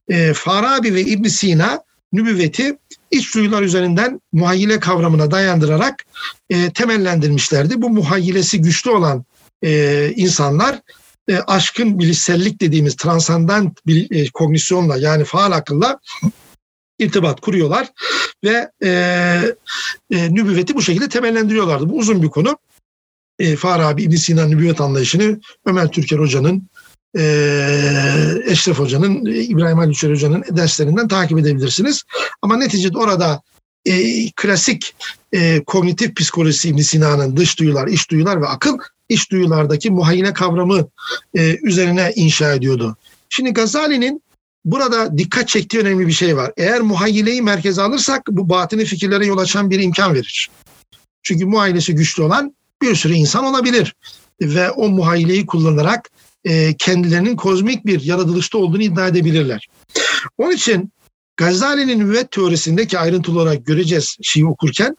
e, 0.08 0.32
Farabi 0.32 0.94
ve 0.94 1.00
İbn 1.00 1.28
Sina 1.28 1.82
nübüvveti 2.12 2.76
iç 3.10 3.34
duyular 3.34 3.62
üzerinden 3.62 4.20
muhayyile 4.32 4.80
kavramına 4.80 5.30
dayandırarak 5.30 6.04
e, 6.50 6.70
temellendirmişlerdi. 6.70 7.82
Bu 7.82 7.90
muhayyilesi 7.90 8.60
güçlü 8.60 8.90
olan 8.90 9.24
e, 9.64 10.12
insanlar 10.16 10.80
e, 11.28 11.38
aşkın 11.38 11.98
bilişsellik 11.98 12.60
dediğimiz 12.60 12.96
transandant 12.96 13.86
bir 13.86 14.10
e, 14.10 14.30
kognisyonla 14.30 14.96
yani 14.96 15.24
faal 15.24 15.52
akılla 15.52 15.98
irtibat 17.02 17.40
kuruyorlar 17.40 17.88
ve 18.44 18.70
e, 18.82 18.88
e, 20.10 20.34
nübüvveti 20.34 20.74
bu 20.74 20.82
şekilde 20.82 21.08
temellendiriyorlardı. 21.08 21.88
Bu 21.88 21.96
uzun 21.96 22.22
bir 22.22 22.28
konu. 22.28 22.58
E, 23.38 23.56
Farabi 23.56 24.02
İbn 24.02 24.16
Sina 24.16 24.46
nübüvvet 24.46 24.80
anlayışını 24.80 25.40
Ömer 25.66 25.88
Türker 25.88 26.18
Hoca'nın 26.18 26.68
e, 27.18 27.22
Eşref 28.46 28.78
Hoca'nın, 28.78 29.24
İbrahim 29.24 29.78
Ali 29.78 29.90
Üçer 29.90 30.10
Hoca'nın 30.10 30.44
derslerinden 30.50 31.08
takip 31.08 31.38
edebilirsiniz. 31.38 32.02
Ama 32.42 32.56
neticede 32.56 32.98
orada 32.98 33.42
e, 33.86 33.94
klasik 34.30 34.94
e, 35.32 35.64
kognitif 35.64 36.16
psikolojisi 36.16 36.68
İbn 36.68 36.78
Sina'nın 36.78 37.36
dış 37.36 37.58
duyular, 37.58 37.88
iç 37.88 38.10
duyular 38.10 38.42
ve 38.42 38.46
akıl 38.46 38.78
iç 39.08 39.30
duyulardaki 39.30 39.90
muhayyine 39.90 40.32
kavramı 40.32 40.88
e, 41.34 41.58
üzerine 41.62 42.12
inşa 42.16 42.54
ediyordu. 42.54 42.96
Şimdi 43.28 43.52
Gazali'nin 43.52 44.21
burada 44.64 45.18
dikkat 45.18 45.48
çektiği 45.48 45.78
önemli 45.78 46.06
bir 46.06 46.12
şey 46.12 46.36
var. 46.36 46.52
Eğer 46.56 46.80
muhayyileyi 46.80 47.42
merkeze 47.42 47.82
alırsak 47.82 48.22
bu 48.30 48.48
batini 48.48 48.84
fikirlere 48.84 49.26
yol 49.26 49.38
açan 49.38 49.70
bir 49.70 49.80
imkan 49.80 50.14
verir. 50.14 50.50
Çünkü 51.22 51.46
muhayyilesi 51.46 51.94
güçlü 51.94 52.22
olan 52.22 52.56
bir 52.82 52.94
sürü 52.94 53.12
insan 53.12 53.44
olabilir. 53.44 53.94
Ve 54.40 54.70
o 54.70 54.88
muhayyileyi 54.88 55.46
kullanarak 55.46 56.10
e, 56.44 56.76
kendilerinin 56.76 57.36
kozmik 57.36 57.86
bir 57.86 58.00
yaratılışta 58.00 58.58
olduğunu 58.58 58.82
iddia 58.82 59.06
edebilirler. 59.06 59.68
Onun 60.38 60.52
için 60.52 60.92
Gazali'nin 61.36 61.98
nübüvvet 61.98 62.30
teorisindeki 62.30 62.98
ayrıntılı 62.98 63.40
olarak 63.40 63.66
göreceğiz 63.66 64.16
şeyi 64.22 64.46
okurken 64.46 64.96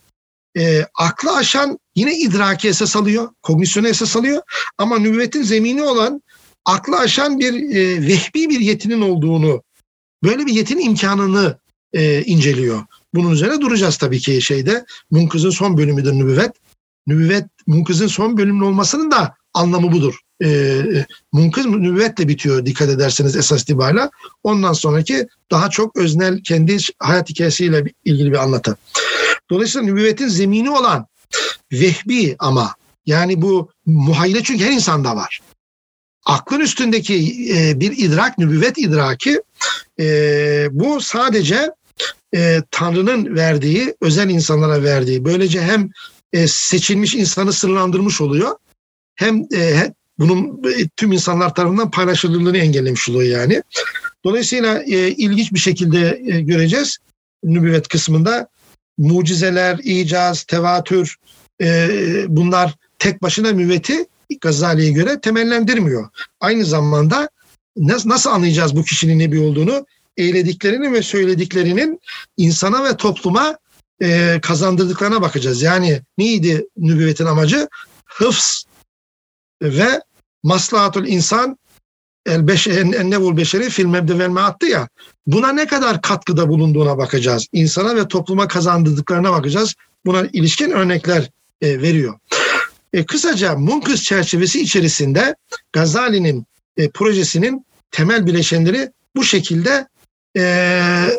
e, 0.58 0.86
aklı 0.96 1.36
aşan 1.36 1.80
yine 1.96 2.18
idraki 2.20 2.68
esas 2.68 2.96
alıyor, 2.96 3.30
kognisyonu 3.42 3.88
esas 3.88 4.16
alıyor 4.16 4.42
ama 4.78 5.00
nübüvvetin 5.00 5.44
zemini 5.44 5.84
olan 5.84 6.22
aklı 6.66 6.98
aşan 6.98 7.40
bir 7.40 7.76
e, 7.76 8.08
vehbi 8.08 8.50
bir 8.50 8.60
yetinin 8.60 9.02
olduğunu, 9.02 9.64
böyle 10.24 10.46
bir 10.46 10.54
yetin 10.54 10.80
imkanını 10.80 11.58
e, 11.94 12.24
inceliyor. 12.24 12.84
Bunun 13.14 13.32
üzerine 13.32 13.62
duracağız 13.62 13.98
tabii 13.98 14.20
ki 14.20 14.42
şeyde. 14.42 14.86
Munkız'ın 15.12 15.50
son 15.50 15.78
bölümüdür 15.78 16.14
nübüvvet. 16.14 16.52
Nübüvvet 17.08 17.46
Munkız'ın 17.68 18.08
son 18.08 18.38
bölümün 18.38 18.62
olmasının 18.62 19.12
da 19.12 19.36
anlamı 19.54 19.92
budur. 19.92 20.20
E, 20.44 20.82
Munkız 21.32 21.66
nübüvvetle 21.66 22.28
bitiyor 22.28 22.66
dikkat 22.66 22.90
ederseniz 22.90 23.36
esas 23.36 23.62
itibariyle. 23.62 24.10
Ondan 24.44 24.74
sonraki 24.74 25.28
daha 25.52 25.70
çok 25.70 25.98
öznel 25.98 26.42
kendi 26.44 26.78
hayat 27.00 27.30
hikayesiyle 27.30 27.84
ilgili 28.06 28.32
bir 28.32 28.44
anlatı. 28.44 28.78
Dolayısıyla 29.50 29.88
nübüvvetin 29.88 30.28
zemini 30.28 30.70
olan 30.70 31.08
vehbi 31.72 32.36
ama 32.40 32.76
yani 33.06 33.42
bu 33.42 33.70
muhayyile 33.86 34.44
çünkü 34.44 34.64
her 34.64 34.72
insanda 34.72 35.16
var. 35.16 35.40
Aklın 36.26 36.60
üstündeki 36.60 37.16
e, 37.56 37.80
bir 37.80 37.98
idrak, 37.98 38.38
nübüvvet 38.38 38.78
idraki 38.78 39.42
e, 40.00 40.68
bu 40.72 41.02
sadece 41.02 41.72
e, 42.36 42.62
Tanrı'nın 42.72 43.36
verdiği, 43.36 43.96
özel 44.02 44.30
insanlara 44.30 44.84
verdiği. 44.84 45.26
Böylece 45.26 45.62
hem 45.62 45.90
e, 46.34 46.48
seçilmiş 46.48 47.16
insanı 47.16 47.54
sınırlandırmış 47.54 48.22
oluyor 48.22 48.56
hem 49.16 49.48
e, 49.56 49.94
bunun 50.20 50.64
e, 50.72 50.88
tüm 50.98 51.12
insanlar 51.12 51.56
tarafından 51.56 51.92
paylaşıldığını 51.92 52.58
engellemiş 52.58 53.10
oluyor 53.10 53.40
yani. 53.40 53.64
Dolayısıyla 54.24 54.84
e, 54.84 55.12
ilginç 55.12 55.54
bir 55.54 55.60
şekilde 55.60 56.22
e, 56.26 56.42
göreceğiz 56.42 56.98
nübüvvet 57.44 57.88
kısmında 57.88 58.48
mucizeler, 58.98 59.80
icaz, 59.84 60.44
tevatür 60.44 61.16
e, 61.62 61.90
bunlar 62.28 62.76
tek 63.00 63.22
başına 63.22 63.52
müvveti 63.52 64.06
Gazali'ye 64.42 64.92
göre 64.92 65.22
temellendirmiyor. 65.22 66.10
Aynı 66.40 66.66
zamanda 66.66 67.30
nasıl 68.06 68.30
anlayacağız 68.30 68.76
bu 68.76 68.84
kişinin 68.84 69.20
nebi 69.20 69.40
olduğunu? 69.40 69.86
Eylediklerinin 70.18 70.94
ve 70.94 71.02
söylediklerinin 71.02 72.00
insana 72.38 72.84
ve 72.84 72.98
topluma 72.98 73.58
e, 74.02 74.40
kazandırdıklarına 74.42 75.22
bakacağız. 75.22 75.62
Yani 75.62 76.02
neydi 76.18 76.66
nübüvvetin 76.78 77.26
amacı? 77.26 77.68
Hıfz 78.06 78.66
ve 79.62 80.02
maslahatul 80.44 81.08
insan 81.08 81.58
el 82.26 82.48
beşer 82.48 82.86
nevul 82.86 83.38
beşeri 83.38 83.70
fil 83.70 83.86
mebde 83.86 84.40
attı 84.40 84.66
ya. 84.66 84.88
Buna 85.28 85.52
ne 85.52 85.68
kadar 85.68 86.02
katkıda 86.02 86.50
bulunduğuna 86.50 86.98
bakacağız. 86.98 87.48
İnsana 87.54 87.96
ve 87.96 88.08
topluma 88.08 88.48
kazandırdıklarına 88.48 89.32
bakacağız. 89.32 89.76
Buna 90.06 90.28
ilişkin 90.34 90.72
örnekler 90.72 91.30
e, 91.62 91.82
veriyor. 91.82 92.20
E, 92.94 93.06
kısaca 93.06 93.56
Munkız 93.56 94.04
çerçevesi 94.04 94.62
içerisinde 94.62 95.36
Gazali'nin 95.74 96.46
e, 96.78 96.90
projesinin 96.90 97.66
temel 97.92 98.26
bileşenleri 98.26 98.92
bu 99.16 99.24
şekilde 99.24 99.88
e, 100.38 101.10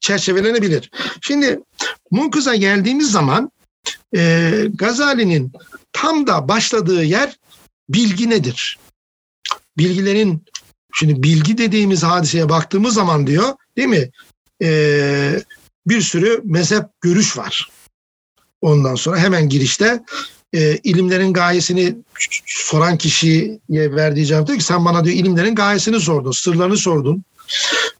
çerçevelenebilir. 0.00 0.90
Şimdi 1.20 1.60
Munkız'a 2.10 2.54
geldiğimiz 2.54 3.10
zaman 3.10 3.50
e, 4.16 4.52
Gazali'nin 4.74 5.52
tam 5.92 6.26
da 6.26 6.48
başladığı 6.48 7.04
yer 7.04 7.36
bilgi 7.88 8.30
nedir? 8.30 8.78
Bilgilerin 9.78 10.44
şimdi 10.94 11.22
bilgi 11.22 11.58
dediğimiz 11.58 12.02
hadiseye 12.02 12.48
baktığımız 12.48 12.94
zaman 12.94 13.26
diyor 13.26 13.54
değil 13.76 13.88
mi? 13.88 14.10
E, 14.62 15.42
bir 15.86 16.00
sürü 16.00 16.40
mezhep 16.44 16.84
görüş 17.00 17.36
var. 17.38 17.70
Ondan 18.60 18.94
sonra 18.94 19.18
hemen 19.18 19.48
girişte 19.48 20.02
e, 20.52 20.76
ilimlerin 20.76 21.32
gayesini 21.32 21.96
soran 22.46 22.98
kişiye 22.98 23.58
verdiği 23.70 24.26
cevap 24.26 24.46
diyor 24.46 24.58
ki 24.58 24.64
sen 24.64 24.84
bana 24.84 25.04
diyor 25.04 25.16
ilimlerin 25.16 25.54
gayesini 25.54 26.00
sordun, 26.00 26.30
sırlarını 26.30 26.76
sordun. 26.76 27.24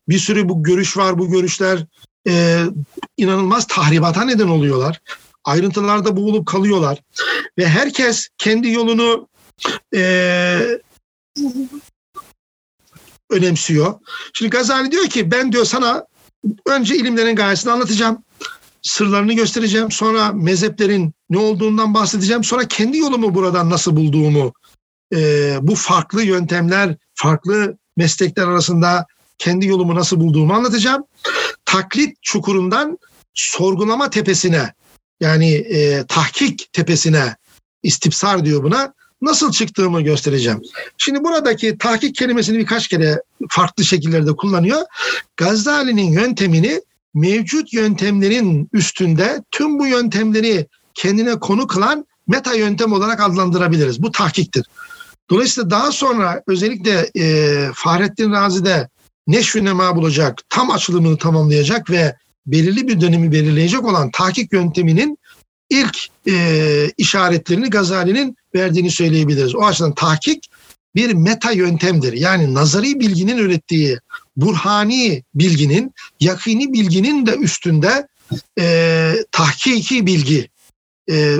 Bir 0.08 0.18
sürü 0.18 0.48
bu 0.48 0.62
görüş 0.62 0.96
var, 0.96 1.18
bu 1.18 1.30
görüşler 1.30 1.84
e, 2.28 2.64
inanılmaz 3.16 3.66
tahribata 3.66 4.24
neden 4.24 4.48
oluyorlar. 4.48 5.00
Ayrıntılarda 5.44 6.16
boğulup 6.16 6.46
kalıyorlar. 6.46 6.98
Ve 7.58 7.68
herkes 7.68 8.28
kendi 8.38 8.70
yolunu 8.70 9.28
e, 9.94 10.00
önemsiyor. 13.30 13.94
Şimdi 14.32 14.50
Gazali 14.50 14.90
diyor 14.90 15.06
ki 15.06 15.30
ben 15.30 15.52
diyor 15.52 15.64
sana 15.64 16.06
önce 16.66 16.96
ilimlerin 16.96 17.36
gayesini 17.36 17.72
anlatacağım 17.72 18.24
sırlarını 18.82 19.32
göstereceğim. 19.32 19.90
Sonra 19.90 20.32
mezheplerin 20.32 21.14
ne 21.30 21.38
olduğundan 21.38 21.94
bahsedeceğim. 21.94 22.44
Sonra 22.44 22.68
kendi 22.68 22.98
yolumu 22.98 23.34
buradan 23.34 23.70
nasıl 23.70 23.96
bulduğumu, 23.96 24.52
e, 25.14 25.18
bu 25.62 25.74
farklı 25.74 26.22
yöntemler, 26.22 26.96
farklı 27.14 27.76
meslekler 27.96 28.46
arasında 28.46 29.06
kendi 29.38 29.66
yolumu 29.66 29.94
nasıl 29.94 30.20
bulduğumu 30.20 30.54
anlatacağım. 30.54 31.04
Taklit 31.64 32.22
çukurundan 32.22 32.98
sorgulama 33.34 34.10
tepesine 34.10 34.72
yani 35.20 35.54
e, 35.54 36.06
tahkik 36.06 36.72
tepesine 36.72 37.36
istipsar 37.82 38.44
diyor 38.44 38.62
buna 38.62 38.94
nasıl 39.22 39.52
çıktığımı 39.52 40.00
göstereceğim. 40.00 40.60
Şimdi 40.98 41.24
buradaki 41.24 41.78
tahkik 41.78 42.14
kelimesini 42.14 42.58
birkaç 42.58 42.88
kere 42.88 43.22
farklı 43.48 43.84
şekillerde 43.84 44.36
kullanıyor. 44.36 44.82
Gazali'nin 45.36 46.12
yöntemini 46.12 46.80
mevcut 47.14 47.72
yöntemlerin 47.72 48.68
üstünde 48.72 49.42
tüm 49.50 49.78
bu 49.78 49.86
yöntemleri 49.86 50.66
kendine 50.96 51.38
konu 51.38 51.66
kılan 51.66 52.06
meta 52.28 52.54
yöntem 52.54 52.92
olarak 52.92 53.20
adlandırabiliriz. 53.20 54.02
Bu 54.02 54.12
tahkiktir. 54.12 54.66
Dolayısıyla 55.30 55.70
daha 55.70 55.92
sonra 55.92 56.42
özellikle 56.46 57.10
e, 57.16 57.68
Fahrettin 57.74 58.32
Razi'de 58.32 58.88
neşvi 59.26 59.64
nema 59.64 59.96
bulacak, 59.96 60.42
tam 60.48 60.70
açılımını 60.70 61.18
tamamlayacak 61.18 61.90
ve 61.90 62.16
belirli 62.46 62.88
bir 62.88 63.00
dönemi 63.00 63.32
belirleyecek 63.32 63.84
olan 63.84 64.10
tahkik 64.10 64.52
yönteminin 64.52 65.18
ilk 65.70 65.98
e, 66.28 66.90
işaretlerini 66.98 67.70
Gazali'nin 67.70 68.36
verdiğini 68.54 68.90
söyleyebiliriz. 68.90 69.54
O 69.54 69.64
açıdan 69.64 69.94
tahkik 69.94 70.50
bir 70.94 71.12
meta 71.12 71.50
yöntemdir. 71.50 72.12
Yani 72.12 72.54
nazari 72.54 73.00
bilginin 73.00 73.38
ürettiği 73.38 73.98
burhani 74.36 75.22
bilginin, 75.34 75.92
yakini 76.20 76.72
bilginin 76.72 77.26
de 77.26 77.36
üstünde 77.36 78.06
e, 78.58 79.14
tahkiki 79.32 80.06
bilgi, 80.06 80.48
e, 81.10 81.36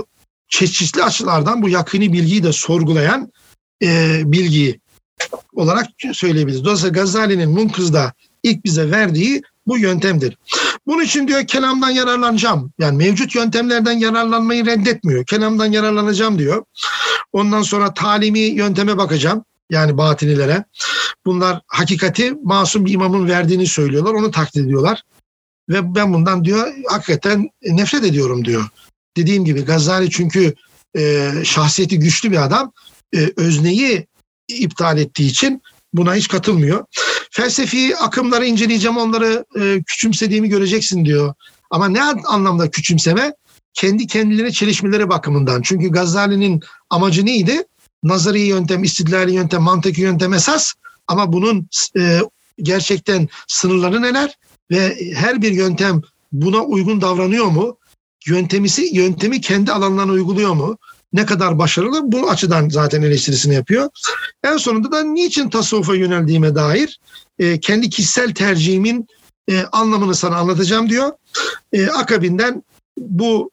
çeşitli 0.49 1.03
açılardan 1.03 1.63
bu 1.63 1.69
yakini 1.69 2.13
bilgiyi 2.13 2.43
de 2.43 2.53
sorgulayan 2.53 3.33
e, 3.83 4.21
bilgi 4.25 4.81
olarak 5.55 5.87
söyleyebiliriz. 6.13 6.65
Dolayısıyla 6.65 7.01
Gazali'nin 7.01 7.51
Munkız'da 7.51 8.13
ilk 8.43 8.65
bize 8.65 8.91
verdiği 8.91 9.43
bu 9.67 9.79
yöntemdir. 9.79 10.39
Bunun 10.87 11.05
için 11.05 11.29
diyor 11.29 11.47
kelamdan 11.47 11.91
yararlanacağım. 11.91 12.73
Yani 12.79 12.97
mevcut 12.97 13.35
yöntemlerden 13.35 13.93
yararlanmayı 13.93 14.67
reddetmiyor. 14.67 15.25
Kelamdan 15.25 15.67
yararlanacağım 15.67 16.39
diyor. 16.39 16.65
Ondan 17.33 17.63
sonra 17.63 17.95
talimi 17.95 18.39
yönteme 18.39 18.99
bakacağım. 18.99 19.45
Yani 19.71 19.99
batinilere. 19.99 20.65
Bunlar 21.27 21.61
hakikati 21.67 22.35
masum 22.43 22.87
bir 22.87 22.93
imamın 22.93 23.29
verdiğini 23.29 23.67
söylüyorlar. 23.67 24.15
Onu 24.15 24.31
taklit 24.31 24.65
ediyorlar. 24.65 25.03
Ve 25.69 25.95
ben 25.95 26.15
bundan 26.15 26.45
diyor 26.45 26.73
hakikaten 26.89 27.49
nefret 27.63 28.05
ediyorum 28.05 28.45
diyor. 28.45 28.65
Dediğim 29.17 29.45
gibi 29.45 29.65
Gazali 29.65 30.11
çünkü 30.11 30.55
e, 30.97 31.33
şahsiyeti 31.45 31.99
güçlü 31.99 32.31
bir 32.31 32.45
adam. 32.45 32.73
E, 33.15 33.31
özneyi 33.37 34.07
iptal 34.49 34.99
ettiği 34.99 35.31
için 35.31 35.63
buna 35.93 36.15
hiç 36.15 36.29
katılmıyor. 36.29 36.85
Felsefi 37.31 37.97
akımları 37.97 38.47
inceleyeceğim 38.47 38.97
onları 38.97 39.45
e, 39.61 39.83
küçümsediğimi 39.87 40.49
göreceksin 40.49 41.05
diyor. 41.05 41.35
Ama 41.71 41.89
ne 41.89 42.03
anlamda 42.03 42.71
küçümseme? 42.71 43.35
Kendi 43.75 44.07
kendilerine 44.07 44.53
çelişmeleri 44.53 45.09
bakımından. 45.09 45.63
Çünkü 45.63 45.89
Gazali'nin 45.89 46.63
amacı 46.91 47.27
neydi? 47.27 47.63
Nazari 48.03 48.41
yöntem, 48.41 48.85
istidlali 48.85 49.33
yöntem, 49.33 49.63
mantıki 49.63 50.01
yöntem 50.01 50.35
esas. 50.35 50.75
Ama 51.07 51.33
bunun 51.33 51.69
e, 51.99 52.21
gerçekten 52.63 53.29
sınırları 53.49 54.03
neler? 54.03 54.39
Ve 54.71 54.97
her 55.15 55.43
bir 55.43 55.53
yöntem 55.53 56.03
buna 56.33 56.61
uygun 56.61 57.01
davranıyor 57.01 57.47
mu? 57.47 57.79
Yöntemisi, 58.27 58.89
yöntemi 58.93 59.41
kendi 59.41 59.73
alanlarına 59.73 60.13
uyguluyor 60.13 60.53
mu? 60.53 60.79
ne 61.17 61.27
kadar 61.27 61.59
başarılı 61.59 62.13
bu 62.13 62.31
açıdan 62.31 62.69
zaten 62.69 63.03
eleştirisini 63.03 63.55
yapıyor. 63.55 63.89
En 64.45 64.57
sonunda 64.57 64.93
da 64.93 65.03
niçin 65.03 65.51
tasavvufa 65.51 65.95
yöneldiğime 65.95 66.55
dair 66.55 67.01
e, 67.39 67.61
kendi 67.61 67.91
kişisel 67.91 68.35
tercihimin 68.35 69.07
e, 69.51 69.63
anlamını 69.73 70.15
sana 70.15 70.37
anlatacağım 70.37 70.91
diyor. 70.91 71.13
E, 71.73 71.87
akabinden 71.87 72.63
bu 72.99 73.51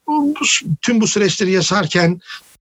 tüm 0.81 1.01
bu 1.01 1.07
süreçleri 1.07 1.51
yaşarken 1.51 2.19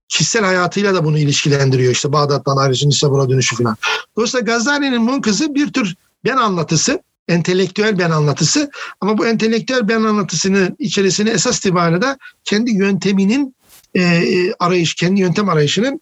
kişisel 0.09 0.43
hayatıyla 0.43 0.93
da 0.93 1.05
bunu 1.05 1.19
ilişkilendiriyor. 1.19 1.91
İşte 1.91 2.11
Bağdat'tan 2.11 2.57
ayrıca 2.57 2.87
Nisabura 2.87 3.29
dönüşü 3.29 3.55
falan. 3.55 3.77
Dolayısıyla 4.15 4.45
Gazali'nin 4.45 5.01
Munkızı 5.01 5.55
bir 5.55 5.73
tür 5.73 5.95
ben 6.25 6.37
anlatısı, 6.37 7.03
entelektüel 7.27 7.99
ben 7.99 8.11
anlatısı 8.11 8.71
ama 9.01 9.17
bu 9.17 9.27
entelektüel 9.27 9.87
ben 9.87 10.03
anlatısının 10.03 10.75
içerisine 10.79 11.29
esas 11.29 11.57
itibariyle 11.57 12.17
kendi 12.43 12.71
yönteminin 12.71 13.55
e, 13.95 14.23
arayış, 14.59 14.95
kendi 14.95 15.21
yöntem 15.21 15.49
arayışının 15.49 16.01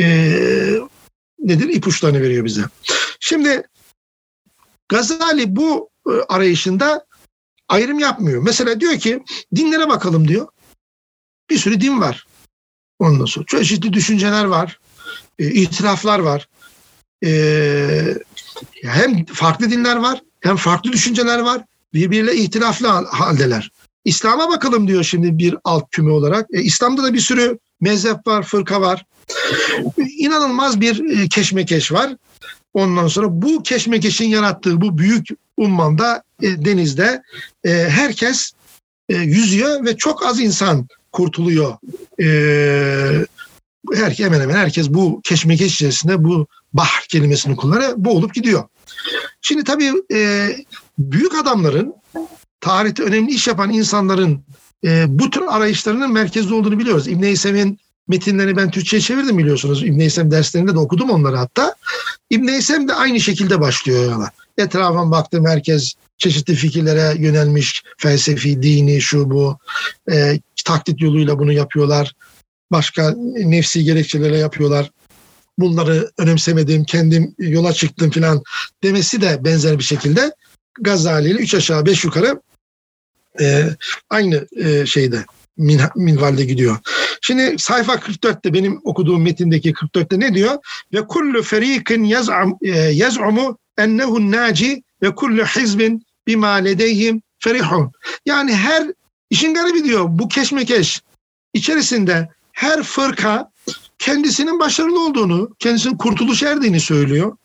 e, 0.00 0.06
nedir 1.38 1.68
ipuçlarını 1.68 2.20
veriyor 2.20 2.44
bize. 2.44 2.62
Şimdi 3.20 3.62
Gazali 4.88 5.56
bu 5.56 5.90
e, 6.08 6.12
arayışında 6.28 7.06
ayrım 7.68 7.98
yapmıyor. 7.98 8.42
Mesela 8.42 8.80
diyor 8.80 8.98
ki 8.98 9.22
dinlere 9.54 9.88
bakalım 9.88 10.28
diyor. 10.28 10.48
Bir 11.50 11.58
sürü 11.58 11.80
din 11.80 12.00
var. 12.00 12.26
Ondan 12.98 13.24
sonra 13.24 13.46
çeşitli 13.46 13.92
düşünceler 13.92 14.44
var. 14.44 14.80
E, 15.38 15.46
itiraflar 15.46 16.18
var. 16.18 16.48
E, 17.24 18.18
hem 18.82 19.24
farklı 19.24 19.70
dinler 19.70 19.96
var 19.96 20.20
hem 20.40 20.56
farklı 20.56 20.92
düşünceler 20.92 21.38
var. 21.38 21.62
Birbiriyle 21.94 22.34
ihtilaflı 22.34 22.86
haldeler. 22.88 23.70
İslam'a 24.04 24.48
bakalım 24.48 24.88
diyor 24.88 25.04
şimdi 25.04 25.38
bir 25.38 25.56
alt 25.64 25.90
küme 25.90 26.10
olarak. 26.10 26.46
E, 26.52 26.62
İslam'da 26.62 27.02
da 27.02 27.14
bir 27.14 27.20
sürü 27.20 27.58
mezhep 27.80 28.26
var, 28.26 28.42
fırka 28.42 28.80
var. 28.80 29.04
İnanılmaz 30.18 30.80
bir 30.80 31.18
e, 31.18 31.28
keşmekeş 31.28 31.92
var. 31.92 32.16
Ondan 32.74 33.08
sonra 33.08 33.26
bu 33.30 33.62
keşmekeşin 33.62 34.28
yarattığı 34.28 34.80
bu 34.80 34.98
büyük 34.98 35.28
ummanda 35.56 36.22
e, 36.42 36.64
denizde 36.64 37.22
e, 37.64 37.70
herkes 37.70 38.52
e, 39.08 39.16
yüzüyor 39.16 39.84
ve 39.84 39.96
çok 39.96 40.26
az 40.26 40.40
insan 40.40 40.88
kurtuluyor. 41.12 41.76
E, 42.20 42.26
her, 43.94 44.10
hemen 44.10 44.40
hemen 44.40 44.56
herkes 44.56 44.88
bu 44.88 45.20
keşmekeş 45.24 45.74
içerisinde 45.74 46.24
bu 46.24 46.46
bahr 46.72 47.06
kelimesini 47.08 47.56
kullanıyor, 47.56 47.92
boğulup 47.96 48.34
gidiyor. 48.34 48.64
Şimdi 49.40 49.64
tabii 49.64 49.92
e, 50.12 50.48
büyük 50.98 51.34
adamların 51.34 51.94
tarihte 52.60 53.02
önemli 53.02 53.32
iş 53.32 53.48
yapan 53.48 53.72
insanların 53.72 54.44
e, 54.84 55.04
bu 55.08 55.30
tür 55.30 55.42
arayışlarının 55.48 56.12
merkezde 56.12 56.54
olduğunu 56.54 56.78
biliyoruz. 56.78 57.08
İbn 57.08 57.22
Heysem'in 57.22 57.78
metinlerini 58.08 58.56
ben 58.56 58.70
Türkçe'ye 58.70 59.00
çevirdim 59.00 59.38
biliyorsunuz. 59.38 59.82
İbn 59.82 60.00
Heysem 60.00 60.30
derslerinde 60.30 60.74
de 60.74 60.78
okudum 60.78 61.10
onları 61.10 61.36
hatta. 61.36 61.74
İbn 62.30 62.48
Heysem 62.48 62.88
de 62.88 62.94
aynı 62.94 63.20
şekilde 63.20 63.60
başlıyor 63.60 64.04
yola. 64.12 64.30
Etrafıma 64.58 65.10
baktım 65.10 65.46
herkes 65.46 65.94
çeşitli 66.18 66.54
fikirlere 66.54 67.22
yönelmiş. 67.22 67.82
Felsefi, 67.98 68.62
dini, 68.62 69.00
şu 69.00 69.30
bu. 69.30 69.58
E, 70.12 70.40
taklit 70.64 71.00
yoluyla 71.00 71.38
bunu 71.38 71.52
yapıyorlar. 71.52 72.12
Başka 72.72 73.14
nefsi 73.36 73.84
gerekçelerle 73.84 74.38
yapıyorlar. 74.38 74.90
Bunları 75.58 76.10
önemsemedim, 76.18 76.84
kendim 76.84 77.34
yola 77.38 77.72
çıktım 77.72 78.10
filan 78.10 78.42
demesi 78.82 79.20
de 79.20 79.44
benzer 79.44 79.78
bir 79.78 79.84
şekilde 79.84 80.32
Gazali 80.80 81.30
ile 81.30 81.38
üç 81.38 81.54
aşağı 81.54 81.86
beş 81.86 82.04
yukarı 82.04 82.40
e, 83.40 83.64
aynı 84.10 84.46
e, 84.56 84.86
şeyde 84.86 85.24
min, 85.56 85.80
minvalde 85.96 86.44
gidiyor. 86.44 86.78
Şimdi 87.20 87.58
sayfa 87.58 87.94
44'te 87.94 88.54
benim 88.54 88.80
okuduğum 88.84 89.22
metindeki 89.22 89.72
44'te 89.72 90.20
ne 90.20 90.34
diyor? 90.34 90.58
Ve 90.92 91.06
kullu 91.06 91.42
ferikin 91.42 92.04
e, 92.62 92.68
yaz'umu 92.70 93.58
ennehu 93.78 94.30
naci 94.30 94.82
ve 95.02 95.14
kullu 95.14 95.44
hizbin 95.44 96.06
bima 96.26 96.52
ledeyhim 96.52 97.22
ferihun. 97.38 97.92
Yani 98.26 98.54
her 98.54 98.92
işin 99.30 99.54
garibi 99.54 99.84
diyor 99.84 100.04
bu 100.08 100.28
keşmekeş 100.28 101.02
içerisinde 101.54 102.28
her 102.52 102.82
fırka 102.82 103.50
kendisinin 103.98 104.60
başarılı 104.60 105.06
olduğunu, 105.06 105.50
kendisinin 105.58 105.96
kurtuluş 105.96 106.42
erdiğini 106.42 106.80
söylüyor. 106.80 107.36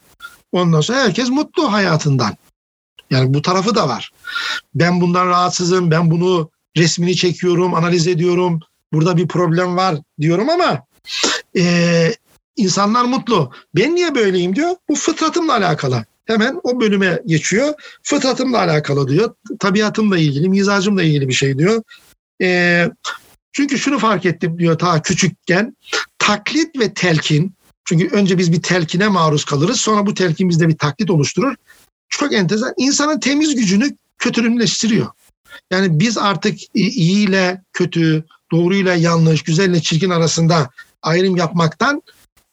Ondan 0.52 0.82
sonra 0.82 1.00
herkes 1.00 1.30
mutlu 1.30 1.72
hayatından. 1.72 2.36
Yani 3.10 3.34
bu 3.34 3.42
tarafı 3.42 3.76
da 3.76 3.90
var. 3.90 4.12
Ben 4.76 5.02
bundan 5.02 5.28
rahatsızım, 5.28 5.92
ben 5.92 6.12
bunu 6.12 6.50
resmini 6.78 7.16
çekiyorum, 7.16 7.74
analiz 7.74 8.08
ediyorum. 8.08 8.60
Burada 8.94 9.18
bir 9.18 9.28
problem 9.28 9.78
var 9.78 9.96
diyorum 10.20 10.50
ama 10.50 10.86
e, 11.58 12.14
insanlar 12.56 13.06
mutlu. 13.06 13.52
Ben 13.76 13.96
niye 13.96 14.16
böyleyim 14.16 14.56
diyor. 14.56 14.76
Bu 14.90 14.96
fıtratımla 14.96 15.54
alakalı. 15.54 16.06
Hemen 16.26 16.60
o 16.64 16.82
bölüme 16.82 17.22
geçiyor. 17.26 17.74
Fıtratımla 18.04 18.60
alakalı 18.60 19.08
diyor. 19.08 19.36
Tabiatımla 19.60 20.18
ilgili, 20.18 20.50
mizacımla 20.50 21.04
ilgili 21.04 21.28
bir 21.28 21.34
şey 21.34 21.58
diyor. 21.58 21.84
E, 22.42 22.90
çünkü 23.52 23.80
şunu 23.80 24.00
fark 24.00 24.26
ettim 24.26 24.60
diyor 24.60 24.80
ta 24.80 25.02
küçükken. 25.02 25.78
Taklit 26.22 26.80
ve 26.80 26.94
telkin. 26.94 27.54
Çünkü 27.86 28.08
önce 28.08 28.38
biz 28.38 28.52
bir 28.52 28.62
telkine 28.62 29.08
maruz 29.08 29.46
kalırız. 29.46 29.80
Sonra 29.80 30.06
bu 30.06 30.14
telkin 30.14 30.50
bizde 30.50 30.68
bir 30.68 30.78
taklit 30.78 31.10
oluşturur 31.10 31.56
çok 32.10 32.34
enteresan. 32.34 32.74
İnsanın 32.78 33.20
temiz 33.20 33.56
gücünü 33.56 33.96
kötülümleştiriyor. 34.18 35.08
Yani 35.72 36.00
biz 36.00 36.18
artık 36.18 36.60
iyi 36.74 37.28
ile 37.28 37.62
kötü, 37.74 38.26
doğru 38.52 38.76
ile 38.76 38.94
yanlış, 38.94 39.44
güzel 39.44 39.70
ile 39.70 39.82
çirkin 39.82 40.10
arasında 40.10 40.70
ayrım 41.02 41.36
yapmaktan 41.36 42.02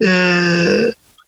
e, 0.05 0.09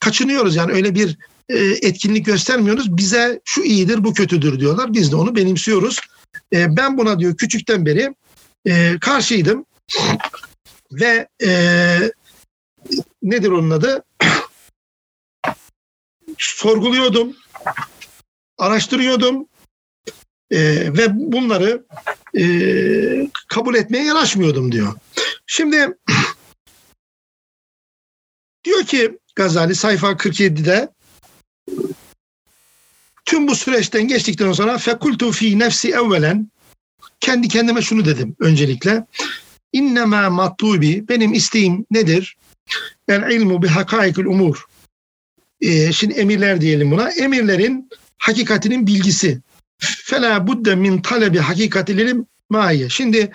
kaçınıyoruz. 0.01 0.57
Yani 0.57 0.73
öyle 0.73 0.95
bir 0.95 1.19
e, 1.49 1.59
etkinlik 1.59 2.27
göstermiyoruz. 2.27 2.97
Bize 2.97 3.41
şu 3.45 3.63
iyidir, 3.63 4.05
bu 4.05 4.15
kötüdür 4.15 4.61
diyorlar. 4.61 4.93
Biz 4.93 5.13
de 5.13 5.17
onu 5.17 5.37
benimsiyoruz. 5.37 6.01
E, 6.53 6.77
ben 6.77 6.99
buna 6.99 7.19
diyor 7.19 7.37
küçükten 7.37 7.87
beri 7.87 8.15
e, 8.67 8.99
karşıydım. 9.01 9.65
Ve 10.93 11.29
e, 11.43 12.13
nedir 13.23 13.51
onun 13.51 13.71
adı? 13.71 14.05
Sorguluyordum 16.39 17.37
araştırıyordum 18.61 19.47
e, 20.51 20.59
ve 20.97 21.07
bunları 21.33 21.85
e, 22.39 22.45
kabul 23.49 23.75
etmeye 23.75 24.05
yanaşmıyordum 24.05 24.73
diyor. 24.73 24.95
Şimdi 25.47 25.77
diyor 28.65 28.85
ki 28.85 29.19
Gazali 29.37 29.75
sayfa 29.75 30.11
47'de 30.11 30.89
Tüm 33.25 33.49
bu 33.49 33.55
süreçten 33.55 34.09
geçtikten 34.09 34.53
sonra 34.53 34.79
fekultu 34.79 35.33
fi 35.33 35.59
nefsi 35.59 35.91
evvelen 35.91 36.51
kendi 37.21 37.49
kendime 37.49 37.83
şunu 37.83 38.05
dedim 38.05 38.37
öncelikle. 38.39 39.07
İnnemâ 39.73 40.31
matlubi 40.31 41.09
benim 41.09 41.33
isteğim 41.33 41.87
nedir? 41.91 42.37
El 43.09 43.31
ilmu 43.31 43.63
bi 43.63 43.69
hakaikul 43.69 44.25
umur. 44.25 44.65
Ee, 45.61 45.93
şimdi 45.93 46.15
emirler 46.15 46.61
diyelim 46.61 46.91
buna. 46.91 47.11
Emirlerin 47.11 47.91
hakikatinin 48.19 48.87
bilgisi. 48.87 49.41
Fela 49.79 50.47
budde 50.47 50.75
min 50.75 51.03
talebi 51.03 51.39
hakikatilerim 51.39 52.27
maiye. 52.51 52.89
Şimdi 52.89 53.33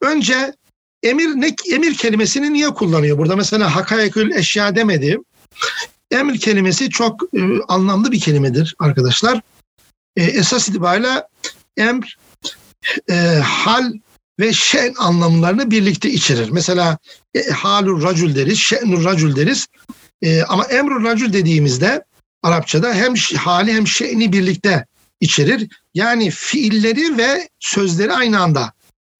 önce 0.00 0.54
emir 1.02 1.28
ne 1.28 1.54
emir 1.72 1.94
kelimesini 1.94 2.52
niye 2.52 2.68
kullanıyor? 2.68 3.18
Burada 3.18 3.36
mesela 3.36 3.76
hakaikül 3.76 4.30
eşya 4.30 4.76
demedi. 4.76 5.18
Emir 6.10 6.38
kelimesi 6.38 6.90
çok 6.90 7.22
e, 7.22 7.40
anlamlı 7.68 8.12
bir 8.12 8.20
kelimedir 8.20 8.74
arkadaşlar. 8.78 9.40
E, 10.16 10.24
esas 10.24 10.68
itibariyle 10.68 11.24
emr 11.76 12.16
e, 13.10 13.14
hal 13.44 13.92
ve 14.42 14.52
şen 14.52 14.94
anlamlarını 14.98 15.70
birlikte 15.70 16.10
içerir. 16.10 16.48
Mesela 16.50 16.98
e, 17.34 17.50
halur 17.50 18.02
racul 18.02 18.34
deriz, 18.34 18.58
şe'nur 18.58 19.04
racul 19.04 19.36
deriz. 19.36 19.66
E, 20.22 20.42
ama 20.42 20.64
emrur 20.64 21.04
racul 21.04 21.32
dediğimizde 21.32 22.04
Arapçada 22.42 22.94
hem 22.94 23.14
hali 23.36 23.72
hem 23.72 23.86
şe'ni 23.86 24.32
birlikte 24.32 24.86
içerir. 25.20 25.68
Yani 25.94 26.30
fiilleri 26.30 27.18
ve 27.18 27.48
sözleri 27.60 28.12
aynı 28.12 28.40
anda. 28.40 28.72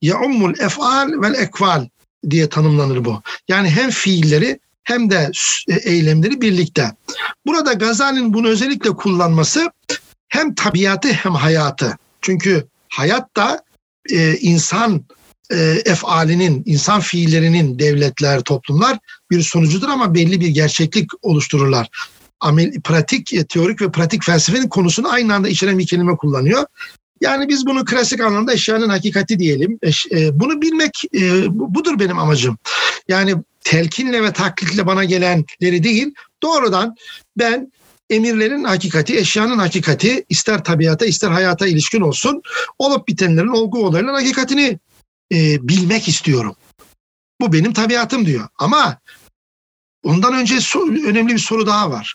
Yaummul 0.03 0.55
ef'al 0.59 1.23
vel 1.23 1.35
ekval 1.35 1.89
diye 2.31 2.49
tanımlanır 2.49 3.05
bu. 3.05 3.23
Yani 3.49 3.71
hem 3.71 3.91
fiilleri 3.91 4.61
hem 4.85 5.11
de 5.11 5.31
e, 5.69 5.75
eylemleri 5.75 6.41
birlikte. 6.41 6.93
Burada 7.47 7.73
Gazali'nin 7.73 8.35
bunu 8.35 8.49
özellikle 8.49 8.91
kullanması 8.91 9.71
hem 10.29 10.55
tabiatı 10.55 11.09
hem 11.09 11.35
hayatı. 11.35 11.99
Çünkü 12.21 12.67
hayat 12.89 13.37
da 13.37 13.65
e, 14.11 14.37
insan 14.37 15.05
e, 15.53 15.83
efalinin, 15.85 16.63
insan 16.67 17.01
fiillerinin 17.01 17.79
devletler, 17.79 18.41
toplumlar 18.41 18.99
bir 19.31 19.43
sonucudur 19.43 19.89
ama 19.89 20.15
belli 20.15 20.41
bir 20.41 20.49
gerçeklik 20.49 21.11
oluştururlar. 21.23 21.89
Amel, 22.41 22.81
pratik, 22.81 23.33
e, 23.35 23.45
teorik 23.45 23.83
ve 23.83 23.91
pratik 23.91 24.25
felsefenin 24.25 24.69
konusunu 24.69 25.09
aynı 25.09 25.35
anda 25.35 25.49
içeren 25.49 25.79
bir 25.79 25.87
kelime 25.87 26.17
kullanıyor. 26.17 26.67
Yani 27.21 27.49
biz 27.49 27.67
bunu 27.67 27.85
klasik 27.85 28.21
anlamda 28.21 28.53
eşyanın 28.53 28.89
hakikati 28.89 29.39
diyelim. 29.39 29.79
E, 30.13 30.41
bunu 30.41 30.63
bilmek 30.63 31.03
e, 31.15 31.45
budur 31.51 31.99
benim 31.99 32.19
amacım. 32.19 32.59
Yani 33.09 33.35
telkinle 33.65 34.23
ve 34.23 34.33
taklitle 34.33 34.87
bana 34.87 35.05
gelenleri 35.05 35.85
değil, 35.85 36.15
doğrudan 36.43 36.97
ben 37.39 37.73
emirlerin 38.11 38.65
hakikati, 38.65 39.17
eşyanın 39.19 39.59
hakikati 39.59 40.25
ister 40.29 40.65
tabiata 40.65 41.07
ister 41.07 41.31
hayata 41.31 41.67
ilişkin 41.67 42.01
olsun 42.01 42.43
olup 42.79 43.09
bitenlerin 43.09 43.49
olgu 43.49 43.87
olayların 43.87 44.15
hakikatini 44.15 44.79
e, 45.33 45.69
bilmek 45.69 46.09
istiyorum. 46.09 46.57
Bu 47.41 47.53
benim 47.53 47.73
tabiatım 47.73 48.27
diyor. 48.27 48.49
Ama 48.59 48.99
ondan 50.03 50.35
önce 50.35 50.55
so- 50.55 51.07
önemli 51.07 51.33
bir 51.33 51.39
soru 51.39 51.67
daha 51.67 51.91
var. 51.91 52.15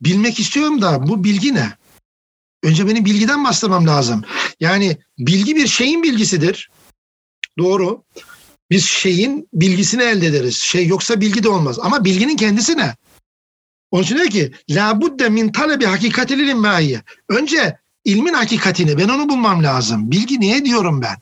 Bilmek 0.00 0.40
istiyorum 0.40 0.82
da 0.82 1.08
bu 1.08 1.24
bilgi 1.24 1.54
ne? 1.54 1.72
Önce 2.62 2.86
benim 2.86 3.04
bilgiden 3.04 3.44
başlamam 3.44 3.86
lazım. 3.86 4.24
Yani 4.60 4.96
bilgi 5.18 5.56
bir 5.56 5.66
şeyin 5.66 6.02
bilgisidir. 6.02 6.70
Doğru. 7.58 8.04
Biz 8.70 8.84
şeyin 8.84 9.48
bilgisini 9.52 10.02
elde 10.02 10.26
ederiz. 10.26 10.56
Şey 10.56 10.86
yoksa 10.86 11.20
bilgi 11.20 11.42
de 11.42 11.48
olmaz. 11.48 11.78
Ama 11.78 12.04
bilginin 12.04 12.36
kendisi 12.36 12.76
ne? 12.76 12.94
Onun 13.90 14.02
için 14.02 14.16
diyor 14.16 14.26
ki 14.26 14.52
la 14.70 15.00
budde 15.00 15.28
min 15.28 15.52
talebi 15.52 15.84
hakikatil 15.84 16.48
immaiye. 16.48 17.02
Önce 17.28 17.78
ilmin 18.04 18.32
hakikatini 18.32 18.98
ben 18.98 19.08
onu 19.08 19.28
bulmam 19.28 19.62
lazım. 19.62 20.10
Bilgi 20.10 20.40
niye 20.40 20.64
diyorum 20.64 21.02
ben? 21.02 21.16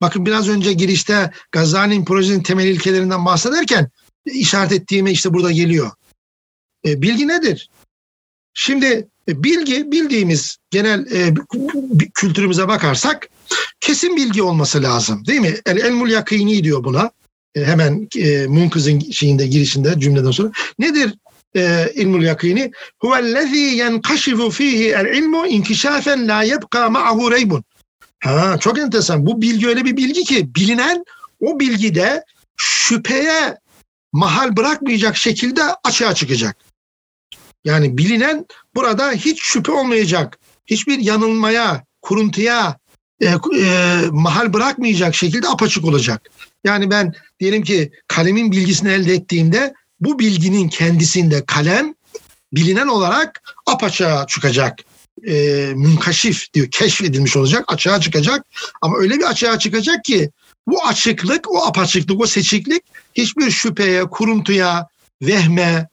Bakın 0.00 0.26
biraz 0.26 0.48
önce 0.48 0.72
girişte 0.72 1.30
Gazali'nin 1.52 2.04
projenin 2.04 2.42
temel 2.42 2.66
ilkelerinden 2.66 3.24
bahsederken 3.24 3.90
işaret 4.26 4.72
ettiğime 4.72 5.12
işte 5.12 5.34
burada 5.34 5.52
geliyor. 5.52 5.90
E, 6.86 7.02
bilgi 7.02 7.28
nedir? 7.28 7.70
Şimdi 8.54 9.08
e, 9.28 9.42
bilgi 9.42 9.92
bildiğimiz 9.92 10.56
genel 10.70 11.06
e, 11.12 11.34
kültürümüze 12.14 12.68
bakarsak 12.68 13.28
kesin 13.80 14.16
bilgi 14.16 14.42
olması 14.42 14.82
lazım 14.82 15.26
değil 15.26 15.40
mi? 15.40 15.54
El 15.66 15.76
elmul 15.76 16.08
yakini 16.08 16.64
diyor 16.64 16.84
buna. 16.84 17.10
E, 17.54 17.64
hemen 17.64 18.08
e, 18.16 18.46
Munkız'ın 18.46 19.00
şeyinde 19.00 19.46
girişinde 19.46 20.00
cümleden 20.00 20.30
sonra. 20.30 20.52
Nedir 20.78 21.14
ilmul 21.94 22.22
yakini? 22.22 22.70
Huvellezî 22.98 23.56
yenkaşifu 23.56 24.50
fihi 24.50 24.88
el 24.88 25.06
ilmu 25.06 25.46
inkişafen 25.46 26.28
la 26.28 26.42
yebqa 26.42 26.90
ma'ahu 26.90 27.30
reybun. 27.30 27.64
Ha, 28.24 28.56
çok 28.60 28.78
enteresan. 28.78 29.26
Bu 29.26 29.42
bilgi 29.42 29.68
öyle 29.68 29.84
bir 29.84 29.96
bilgi 29.96 30.24
ki 30.24 30.54
bilinen 30.54 31.04
o 31.40 31.60
bilgide 31.60 32.24
şüpheye 32.56 33.58
mahal 34.12 34.56
bırakmayacak 34.56 35.16
şekilde 35.16 35.62
açığa 35.84 36.14
çıkacak. 36.14 36.56
Yani 37.64 37.98
bilinen 37.98 38.46
burada 38.74 39.12
hiç 39.12 39.42
şüphe 39.42 39.72
olmayacak. 39.72 40.38
Hiçbir 40.66 40.98
yanılmaya, 40.98 41.84
kuruntuya 42.02 42.78
e, 43.20 43.26
e, 43.26 44.00
mahal 44.10 44.52
bırakmayacak 44.52 45.14
şekilde 45.14 45.48
apaçık 45.48 45.84
olacak. 45.84 46.30
Yani 46.64 46.90
ben 46.90 47.12
diyelim 47.40 47.62
ki 47.62 47.92
kalemin 48.08 48.52
bilgisini 48.52 48.92
elde 48.92 49.14
ettiğimde 49.14 49.74
bu 50.00 50.18
bilginin 50.18 50.68
kendisinde 50.68 51.44
kalem 51.46 51.94
bilinen 52.52 52.86
olarak 52.86 53.56
apaçığa 53.66 54.26
çıkacak. 54.26 54.78
E, 55.26 55.32
münkaşif 55.76 56.52
diyor 56.54 56.70
keşfedilmiş 56.70 57.36
olacak 57.36 57.64
açığa 57.68 58.00
çıkacak 58.00 58.46
ama 58.82 58.96
öyle 58.98 59.18
bir 59.18 59.30
açığa 59.30 59.58
çıkacak 59.58 60.04
ki 60.04 60.30
bu 60.66 60.84
açıklık 60.84 61.50
o 61.50 61.66
apaçıklık 61.66 62.20
o 62.20 62.26
seçiklik 62.26 62.82
hiçbir 63.14 63.50
şüpheye 63.50 64.04
kuruntuya 64.04 64.88
vehme 65.22 65.88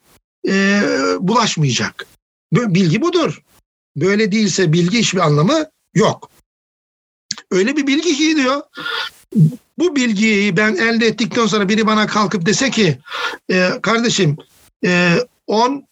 e, 0.47 0.81
bulaşmayacak. 1.19 2.05
Bilgi 2.53 3.01
budur. 3.01 3.41
Böyle 3.95 4.31
değilse 4.31 4.73
bilgi 4.73 4.99
hiçbir 4.99 5.19
anlamı 5.19 5.65
yok. 5.95 6.29
Öyle 7.51 7.77
bir 7.77 7.87
bilgi 7.87 8.17
ki 8.17 8.35
diyor. 8.35 8.61
Bu 9.77 9.95
bilgiyi 9.95 10.57
ben 10.57 10.75
elde 10.75 11.07
ettikten 11.07 11.45
sonra 11.45 11.69
biri 11.69 11.87
bana 11.87 12.07
kalkıp 12.07 12.45
dese 12.45 12.69
ki 12.69 12.97
e, 13.51 13.69
kardeşim 13.81 14.37
10 15.47 15.87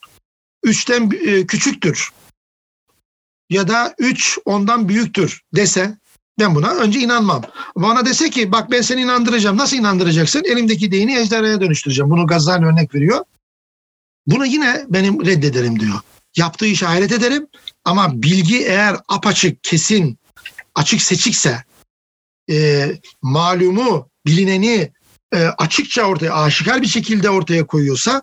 e, 0.65 0.69
3'ten 0.69 1.11
e, 1.27 1.47
küçüktür 1.47 2.11
ya 3.49 3.67
da 3.67 3.95
3 3.97 4.37
ondan 4.45 4.89
büyüktür 4.89 5.41
dese 5.55 5.97
ben 6.39 6.55
buna 6.55 6.73
önce 6.73 6.99
inanmam. 6.99 7.41
Bana 7.75 8.05
dese 8.05 8.29
ki 8.29 8.51
bak 8.51 8.71
ben 8.71 8.81
seni 8.81 9.01
inandıracağım. 9.01 9.57
Nasıl 9.57 9.77
inandıracaksın? 9.77 10.43
Elimdeki 10.45 10.91
değini 10.91 11.17
ejderhaya 11.17 11.61
dönüştüreceğim. 11.61 12.09
Bunu 12.11 12.27
Gazali 12.27 12.65
örnek 12.65 12.95
veriyor. 12.95 13.25
Bunu 14.27 14.45
yine 14.45 14.85
benim 14.89 15.25
reddederim 15.25 15.79
diyor. 15.79 15.99
Yaptığı 16.37 16.65
işe 16.65 16.85
hayret 16.85 17.11
ederim 17.11 17.47
ama 17.85 18.21
bilgi 18.21 18.57
eğer 18.57 18.97
apaçık, 19.07 19.63
kesin, 19.63 20.17
açık 20.75 21.01
seçikse, 21.01 21.63
e, 22.51 22.91
malumu, 23.21 24.09
bilineni 24.25 24.91
e, 25.33 25.37
açıkça 25.37 26.03
ortaya, 26.03 26.33
aşikar 26.33 26.81
bir 26.81 26.87
şekilde 26.87 27.29
ortaya 27.29 27.67
koyuyorsa 27.67 28.21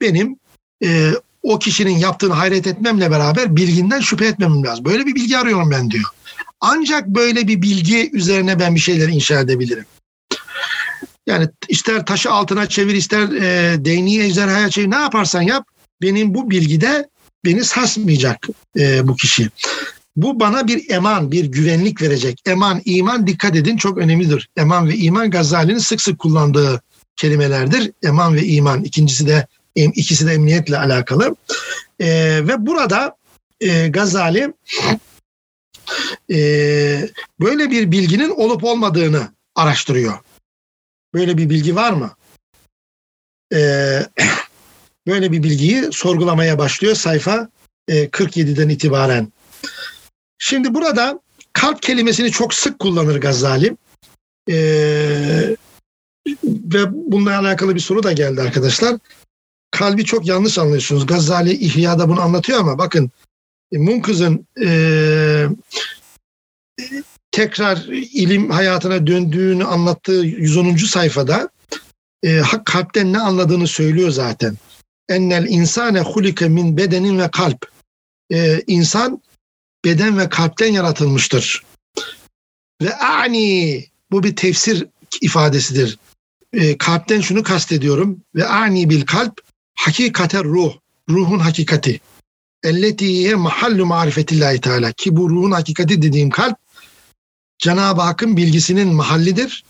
benim 0.00 0.36
e, 0.84 1.10
o 1.42 1.58
kişinin 1.58 1.98
yaptığını 1.98 2.34
hayret 2.34 2.66
etmemle 2.66 3.10
beraber 3.10 3.56
bilginden 3.56 4.00
şüphe 4.00 4.26
etmemem 4.26 4.64
lazım. 4.64 4.84
Böyle 4.84 5.06
bir 5.06 5.14
bilgi 5.14 5.38
arıyorum 5.38 5.70
ben 5.70 5.90
diyor. 5.90 6.04
Ancak 6.60 7.06
böyle 7.06 7.48
bir 7.48 7.62
bilgi 7.62 8.10
üzerine 8.12 8.58
ben 8.58 8.74
bir 8.74 8.80
şeyler 8.80 9.08
inşa 9.08 9.40
edebilirim. 9.40 9.84
Yani 11.26 11.48
ister 11.68 12.06
taşı 12.06 12.30
altına 12.30 12.68
çevir, 12.68 12.94
ister 12.94 13.22
e, 13.22 13.84
değneği 13.84 14.20
ejderhaya 14.20 14.70
çevir, 14.70 14.90
ne 14.90 14.96
yaparsan 14.96 15.42
yap, 15.42 15.66
benim 16.02 16.34
bu 16.34 16.50
bilgide 16.50 17.08
beni 17.44 17.64
sarsmayacak 17.64 18.48
e, 18.78 19.08
bu 19.08 19.16
kişi. 19.16 19.50
Bu 20.22 20.40
bana 20.40 20.66
bir 20.66 20.90
eman, 20.90 21.32
bir 21.32 21.44
güvenlik 21.44 22.02
verecek. 22.02 22.42
Eman, 22.46 22.82
iman 22.84 23.26
dikkat 23.26 23.56
edin 23.56 23.76
çok 23.76 23.98
önemlidir. 23.98 24.48
Eman 24.56 24.88
ve 24.88 24.96
iman 24.96 25.30
Gazali'nin 25.30 25.78
sık 25.78 26.00
sık 26.00 26.18
kullandığı 26.18 26.82
kelimelerdir. 27.16 27.92
Eman 28.02 28.34
ve 28.34 28.44
iman. 28.44 28.84
İkincisi 28.84 29.26
de 29.26 29.46
ikisi 29.76 30.26
de 30.26 30.32
emniyetle 30.32 30.78
alakalı. 30.78 31.36
E, 32.00 32.08
ve 32.48 32.66
burada 32.66 33.16
e, 33.60 33.88
Gazali 33.88 34.54
e, 36.32 36.38
böyle 37.40 37.70
bir 37.70 37.90
bilginin 37.90 38.30
olup 38.30 38.64
olmadığını 38.64 39.28
araştırıyor. 39.54 40.18
Böyle 41.14 41.38
bir 41.38 41.50
bilgi 41.50 41.76
var 41.76 41.92
mı? 41.92 42.10
Ee, 43.52 44.06
böyle 45.06 45.32
bir 45.32 45.42
bilgiyi 45.42 45.88
sorgulamaya 45.92 46.58
başlıyor 46.58 46.94
sayfa 46.94 47.48
e, 47.88 48.04
47'den 48.04 48.68
itibaren. 48.68 49.32
Şimdi 50.42 50.74
burada 50.74 51.20
kalp 51.52 51.82
kelimesini 51.82 52.30
çok 52.30 52.54
sık 52.54 52.78
kullanır 52.78 53.20
Gazali. 53.20 53.76
Ee, 54.50 55.56
ve 56.44 56.92
bununla 56.92 57.38
alakalı 57.38 57.74
bir 57.74 57.80
soru 57.80 58.02
da 58.02 58.12
geldi 58.12 58.40
arkadaşlar. 58.40 58.96
Kalbi 59.70 60.04
çok 60.04 60.26
yanlış 60.26 60.58
anlıyorsunuz. 60.58 61.06
Gazali 61.06 61.52
İhya'da 61.52 62.08
bunu 62.08 62.20
anlatıyor 62.20 62.60
ama 62.60 62.78
bakın 62.78 63.10
Munkız'ın 63.72 64.46
e, 64.62 65.46
tekrar 67.30 67.76
ilim 67.92 68.50
hayatına 68.50 69.06
döndüğünü 69.06 69.64
anlattığı 69.64 70.12
110. 70.12 70.76
sayfada 70.76 71.48
e, 72.24 72.42
kalpten 72.64 73.12
ne 73.12 73.18
anladığını 73.18 73.66
söylüyor 73.66 74.10
zaten. 74.10 74.56
Ennel 75.08 75.46
insane 75.48 76.00
hulike 76.00 76.48
min 76.48 76.76
bedenin 76.76 77.18
ve 77.18 77.30
kalp. 77.30 77.70
E, 78.32 78.62
insan 78.66 79.22
beden 79.84 80.18
ve 80.18 80.28
kalpten 80.28 80.72
yaratılmıştır. 80.72 81.62
Ve 82.82 82.96
ani 82.96 83.84
bu 84.10 84.22
bir 84.22 84.36
tefsir 84.36 84.86
ifadesidir. 85.20 85.98
E, 86.52 86.78
kalpten 86.78 87.20
şunu 87.20 87.42
kastediyorum. 87.42 88.20
Ve 88.34 88.46
ani 88.46 88.90
bil 88.90 89.06
kalp 89.06 89.40
hakikater 89.74 90.44
ruh. 90.44 90.74
Ruhun 91.10 91.38
hakikati. 91.38 92.00
Elletiye 92.64 93.34
mahallu 93.34 93.86
marifetillahi 93.86 94.60
teala. 94.60 94.92
Ki 94.92 95.16
bu 95.16 95.30
ruhun 95.30 95.50
hakikati 95.50 96.02
dediğim 96.02 96.30
kalp 96.30 96.58
Cenab-ı 97.58 98.00
Hakk'ın 98.00 98.36
bilgisinin 98.36 98.94
mahallidir. 98.94 99.64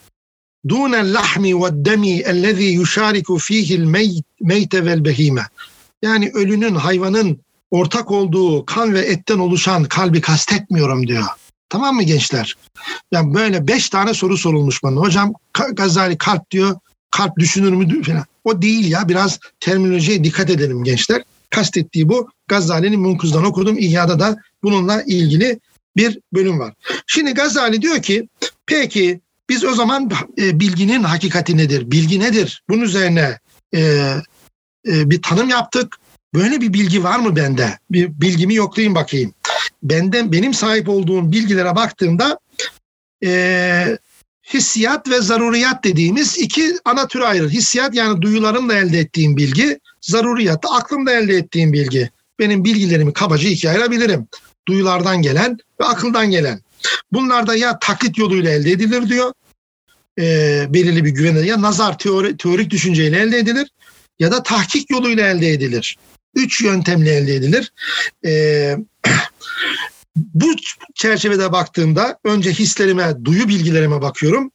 Dûnel 0.68 1.14
lahmi 1.14 1.62
ve 1.62 1.68
demi 1.72 2.10
ellezî 2.10 2.64
yuşâriku 2.64 3.38
fîhil 3.38 4.12
meyte 4.40 4.84
vel 4.84 5.04
behime. 5.04 5.46
Yani 6.02 6.30
ölünün, 6.34 6.74
hayvanın 6.74 7.40
ortak 7.70 8.10
olduğu 8.10 8.66
kan 8.66 8.94
ve 8.94 9.00
etten 9.00 9.38
oluşan 9.38 9.84
kalbi 9.84 10.20
kastetmiyorum 10.20 11.06
diyor. 11.06 11.24
Tamam 11.68 11.94
mı 11.94 12.02
gençler? 12.02 12.56
Yani 13.12 13.34
böyle 13.34 13.66
beş 13.66 13.88
tane 13.88 14.14
soru 14.14 14.36
sorulmuş 14.36 14.82
bana. 14.82 15.00
Hocam 15.00 15.32
Gazali 15.72 16.18
kalp 16.18 16.50
diyor. 16.50 16.76
Kalp 17.10 17.38
düşünür 17.38 17.72
mü 17.72 18.02
falan. 18.02 18.24
O 18.44 18.62
değil 18.62 18.90
ya. 18.90 19.08
Biraz 19.08 19.38
terminolojiye 19.60 20.24
dikkat 20.24 20.50
edelim 20.50 20.84
gençler. 20.84 21.22
Kastettiği 21.50 22.08
bu. 22.08 22.30
Gazali'nin 22.48 23.00
Munkuz'dan 23.00 23.44
okudum. 23.44 23.78
İhya'da 23.78 24.20
da 24.20 24.36
bununla 24.62 25.02
ilgili 25.02 25.60
bir 25.96 26.18
bölüm 26.32 26.58
var. 26.58 26.74
Şimdi 27.06 27.34
Gazali 27.34 27.82
diyor 27.82 28.02
ki 28.02 28.28
peki 28.66 29.20
biz 29.48 29.64
o 29.64 29.74
zaman 29.74 30.10
e, 30.38 30.60
bilginin 30.60 31.02
hakikati 31.02 31.56
nedir? 31.56 31.90
Bilgi 31.90 32.20
nedir? 32.20 32.62
Bunun 32.68 32.82
üzerine 32.82 33.38
e, 33.74 33.80
e, 34.86 35.10
bir 35.10 35.22
tanım 35.22 35.48
yaptık. 35.48 35.99
Böyle 36.34 36.60
bir 36.60 36.72
bilgi 36.72 37.04
var 37.04 37.18
mı 37.18 37.36
bende? 37.36 37.78
Bir 37.90 38.20
bilgimi 38.20 38.54
yoklayayım 38.54 38.94
bakayım. 38.94 39.34
Benden 39.82 40.32
benim 40.32 40.54
sahip 40.54 40.88
olduğum 40.88 41.32
bilgilere 41.32 41.76
baktığımda 41.76 42.38
e, 43.24 43.98
hissiyat 44.54 45.08
ve 45.08 45.20
zaruriyat 45.20 45.84
dediğimiz 45.84 46.38
iki 46.38 46.74
ana 46.84 47.08
tür 47.08 47.20
ayrılır. 47.20 47.50
Hissiyat 47.50 47.94
yani 47.94 48.22
duyularımla 48.22 48.74
elde 48.74 48.98
ettiğim 48.98 49.36
bilgi, 49.36 49.80
zaruriyat 50.00 50.64
da 50.64 50.68
aklımla 50.68 51.12
elde 51.12 51.36
ettiğim 51.36 51.72
bilgi. 51.72 52.10
Benim 52.38 52.64
bilgilerimi 52.64 53.12
kabaca 53.12 53.48
ikiye 53.48 53.72
ayırabilirim. 53.72 54.28
Duyulardan 54.68 55.22
gelen 55.22 55.58
ve 55.80 55.84
akıldan 55.84 56.30
gelen. 56.30 56.60
Bunlar 57.12 57.46
da 57.46 57.56
ya 57.56 57.78
taklit 57.78 58.18
yoluyla 58.18 58.50
elde 58.50 58.70
edilir 58.70 59.08
diyor. 59.08 59.32
E, 60.18 60.66
belirli 60.68 61.04
bir 61.04 61.10
güvene 61.10 61.40
ya 61.40 61.62
nazar 61.62 61.98
teori, 61.98 62.36
teorik 62.36 62.70
düşünceyle 62.70 63.18
elde 63.18 63.38
edilir 63.38 63.70
ya 64.18 64.32
da 64.32 64.42
tahkik 64.42 64.90
yoluyla 64.90 65.28
elde 65.28 65.52
edilir. 65.52 65.96
Üç 66.34 66.60
yöntemle 66.60 67.14
elde 67.14 67.34
edilir. 67.34 67.72
E, 68.24 68.76
bu 70.16 70.54
çerçevede 70.94 71.52
baktığımda 71.52 72.18
önce 72.24 72.52
hislerime, 72.52 73.12
duyu 73.24 73.48
bilgilerime 73.48 74.02
bakıyorum. 74.02 74.50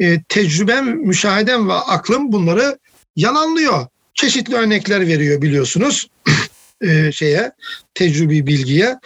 E, 0.00 0.22
tecrübem, 0.22 1.06
müşahedem 1.06 1.68
ve 1.68 1.72
aklım 1.72 2.32
bunları 2.32 2.78
yalanlıyor. 3.16 3.86
Çeşitli 4.14 4.54
örnekler 4.54 5.06
veriyor 5.06 5.42
biliyorsunuz 5.42 6.08
e, 6.82 7.12
şeye, 7.12 7.52
tecrübi 7.94 8.46
bilgiye. 8.46 8.98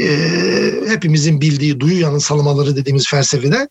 E, 0.00 0.08
hepimizin 0.88 1.40
bildiği 1.40 1.80
duyu 1.80 2.00
yanılsamaları 2.00 2.76
dediğimiz 2.76 3.08
felsefede 3.08 3.68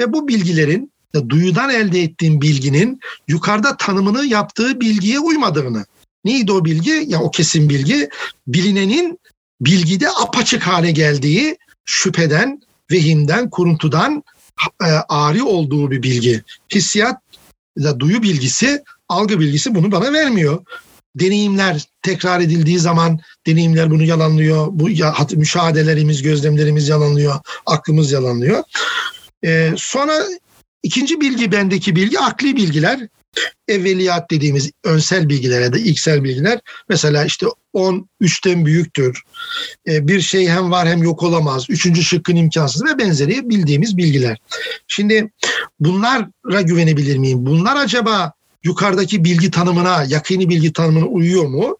ve 0.00 0.12
bu 0.12 0.28
bilgilerin 0.28 0.92
duyudan 1.28 1.70
elde 1.70 2.02
ettiğim 2.02 2.40
bilginin 2.40 3.00
yukarıda 3.28 3.76
tanımını 3.76 4.24
yaptığı 4.24 4.80
bilgiye 4.80 5.18
uymadığını. 5.20 5.86
Neydi 6.24 6.52
o 6.52 6.64
bilgi? 6.64 7.04
Ya 7.06 7.20
o 7.20 7.30
kesin 7.30 7.68
bilgi 7.68 8.08
bilinenin 8.46 9.18
bilgide 9.60 10.10
apaçık 10.10 10.62
hale 10.62 10.90
geldiği 10.90 11.58
şüpheden, 11.84 12.60
vehimden, 12.90 13.50
kuruntudan 13.50 14.22
e, 14.82 14.86
ari 15.08 15.42
olduğu 15.42 15.90
bir 15.90 16.02
bilgi. 16.02 16.42
Hissiyat 16.74 17.20
da 17.78 18.00
duyu 18.00 18.22
bilgisi, 18.22 18.82
algı 19.08 19.40
bilgisi 19.40 19.74
bunu 19.74 19.92
bana 19.92 20.12
vermiyor. 20.12 20.64
Deneyimler 21.16 21.84
tekrar 22.02 22.40
edildiği 22.40 22.78
zaman 22.78 23.20
deneyimler 23.46 23.90
bunu 23.90 24.02
yalanlıyor. 24.02 24.66
Bu 24.70 24.90
ya, 24.90 25.16
müşahedelerimiz, 25.36 26.22
gözlemlerimiz 26.22 26.88
yalanlıyor. 26.88 27.34
Aklımız 27.66 28.12
yalanlıyor. 28.12 28.62
Ee, 29.44 29.74
sonra 29.76 30.24
ikinci 30.82 31.20
bilgi 31.20 31.52
bendeki 31.52 31.96
bilgi 31.96 32.20
akli 32.20 32.56
bilgiler 32.56 33.08
evveliyat 33.68 34.30
dediğimiz 34.30 34.70
önsel 34.84 35.28
bilgiler 35.28 35.60
ya 35.60 35.72
da 35.72 35.78
ilksel 35.78 36.24
bilgiler 36.24 36.60
mesela 36.88 37.24
işte 37.24 37.46
10 37.72 38.08
3'ten 38.20 38.66
büyüktür. 38.66 39.22
E, 39.88 40.08
bir 40.08 40.20
şey 40.20 40.48
hem 40.48 40.70
var 40.70 40.88
hem 40.88 41.02
yok 41.02 41.22
olamaz. 41.22 41.66
Üçüncü 41.68 42.02
şıkkın 42.02 42.36
imkansız 42.36 42.84
ve 42.84 42.98
benzeri 42.98 43.48
bildiğimiz 43.48 43.96
bilgiler. 43.96 44.38
Şimdi 44.88 45.30
bunlara 45.80 46.60
güvenebilir 46.62 47.16
miyim? 47.16 47.46
Bunlar 47.46 47.76
acaba 47.76 48.32
yukarıdaki 48.64 49.24
bilgi 49.24 49.50
tanımına, 49.50 50.04
yakini 50.08 50.48
bilgi 50.48 50.72
tanımına 50.72 51.06
uyuyor 51.06 51.46
mu? 51.46 51.78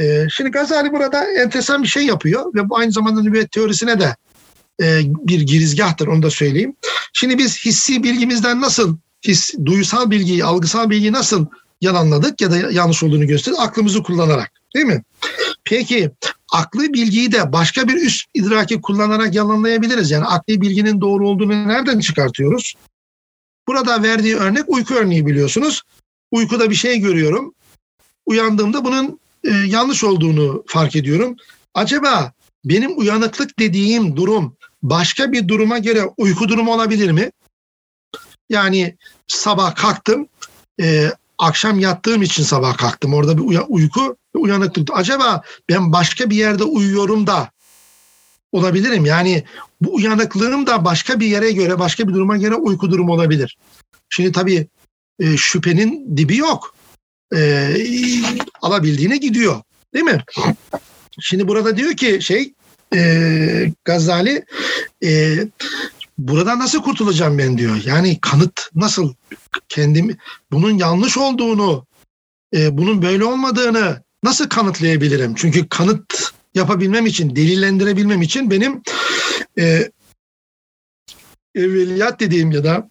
E, 0.00 0.26
şimdi 0.30 0.50
Gazali 0.50 0.92
burada 0.92 1.32
enteresan 1.32 1.82
bir 1.82 1.88
şey 1.88 2.06
yapıyor 2.06 2.54
ve 2.54 2.68
bu 2.68 2.76
aynı 2.76 2.92
zamanda 2.92 3.22
nübüvvet 3.22 3.52
teorisine 3.52 4.00
de 4.00 4.16
e, 4.82 5.00
bir 5.04 5.40
girizgahtır 5.40 6.06
onu 6.06 6.22
da 6.22 6.30
söyleyeyim. 6.30 6.76
Şimdi 7.12 7.38
biz 7.38 7.64
hissi 7.64 8.02
bilgimizden 8.02 8.60
nasıl 8.60 8.96
his, 9.26 9.54
duysal 9.64 10.10
bilgiyi, 10.10 10.44
algısal 10.44 10.90
bilgiyi 10.90 11.12
nasıl 11.12 11.46
yalanladık 11.80 12.40
ya 12.40 12.50
da 12.50 12.56
yanlış 12.56 13.02
olduğunu 13.02 13.26
gösterdik? 13.26 13.60
Aklımızı 13.60 14.02
kullanarak 14.02 14.50
değil 14.74 14.86
mi? 14.86 15.02
Peki 15.64 16.10
aklı 16.52 16.92
bilgiyi 16.92 17.32
de 17.32 17.52
başka 17.52 17.88
bir 17.88 17.94
üst 17.94 18.26
idraki 18.34 18.80
kullanarak 18.80 19.34
yalanlayabiliriz. 19.34 20.10
Yani 20.10 20.24
akli 20.24 20.60
bilginin 20.60 21.00
doğru 21.00 21.28
olduğunu 21.28 21.68
nereden 21.68 22.00
çıkartıyoruz? 22.00 22.74
Burada 23.68 24.02
verdiği 24.02 24.36
örnek 24.36 24.64
uyku 24.68 24.94
örneği 24.94 25.26
biliyorsunuz. 25.26 25.82
Uykuda 26.30 26.70
bir 26.70 26.74
şey 26.74 26.98
görüyorum. 26.98 27.54
Uyandığımda 28.26 28.84
bunun 28.84 29.20
e, 29.44 29.50
yanlış 29.50 30.04
olduğunu 30.04 30.64
fark 30.66 30.96
ediyorum. 30.96 31.36
Acaba 31.74 32.32
benim 32.64 32.98
uyanıklık 32.98 33.58
dediğim 33.58 34.16
durum 34.16 34.56
başka 34.82 35.32
bir 35.32 35.48
duruma 35.48 35.78
göre 35.78 36.02
uyku 36.16 36.48
durumu 36.48 36.74
olabilir 36.74 37.10
mi? 37.10 37.30
Yani 38.48 38.96
sabah 39.26 39.74
kalktım, 39.74 40.28
e, 40.80 41.12
akşam 41.38 41.78
yattığım 41.78 42.22
için 42.22 42.42
sabah 42.42 42.76
kalktım. 42.76 43.14
Orada 43.14 43.38
bir 43.38 43.42
uy- 43.42 43.66
uyku 43.68 44.16
uyanıklık. 44.34 44.88
Acaba 44.92 45.42
ben 45.68 45.92
başka 45.92 46.30
bir 46.30 46.36
yerde 46.36 46.64
uyuyorum 46.64 47.26
da 47.26 47.50
olabilirim. 48.52 49.04
Yani 49.04 49.44
bu 49.80 49.94
uyanıklığım 49.94 50.66
da 50.66 50.84
başka 50.84 51.20
bir 51.20 51.26
yere 51.26 51.52
göre, 51.52 51.78
başka 51.78 52.08
bir 52.08 52.14
duruma 52.14 52.36
göre 52.36 52.54
uyku 52.54 52.90
durumu 52.90 53.12
olabilir. 53.12 53.58
Şimdi 54.08 54.32
tabii 54.32 54.66
e, 55.20 55.36
şüphenin 55.36 56.16
dibi 56.16 56.36
yok. 56.36 56.74
E, 57.36 57.74
alabildiğine 58.62 59.16
gidiyor. 59.16 59.62
Değil 59.94 60.04
mi? 60.04 60.24
Şimdi 61.20 61.48
burada 61.48 61.76
diyor 61.76 61.92
ki 61.96 62.18
şey 62.22 62.52
e, 62.94 63.72
Gazali 63.84 64.44
e, 65.04 65.38
burada 66.18 66.58
nasıl 66.58 66.82
kurtulacağım 66.82 67.38
ben 67.38 67.58
diyor. 67.58 67.76
Yani 67.84 68.18
kanıt 68.20 68.70
nasıl 68.74 69.14
kendim 69.68 70.16
bunun 70.52 70.78
yanlış 70.78 71.18
olduğunu, 71.18 71.86
e, 72.54 72.78
bunun 72.78 73.02
böyle 73.02 73.24
olmadığını 73.24 74.02
nasıl 74.24 74.48
kanıtlayabilirim? 74.48 75.34
Çünkü 75.34 75.68
kanıt 75.68 76.32
yapabilmem 76.54 77.06
için, 77.06 77.36
delillendirebilmem 77.36 78.22
için 78.22 78.50
benim 78.50 78.82
e, 79.58 79.90
evveliyat 81.54 82.20
dediğim 82.20 82.50
ya 82.50 82.64
da 82.64 82.90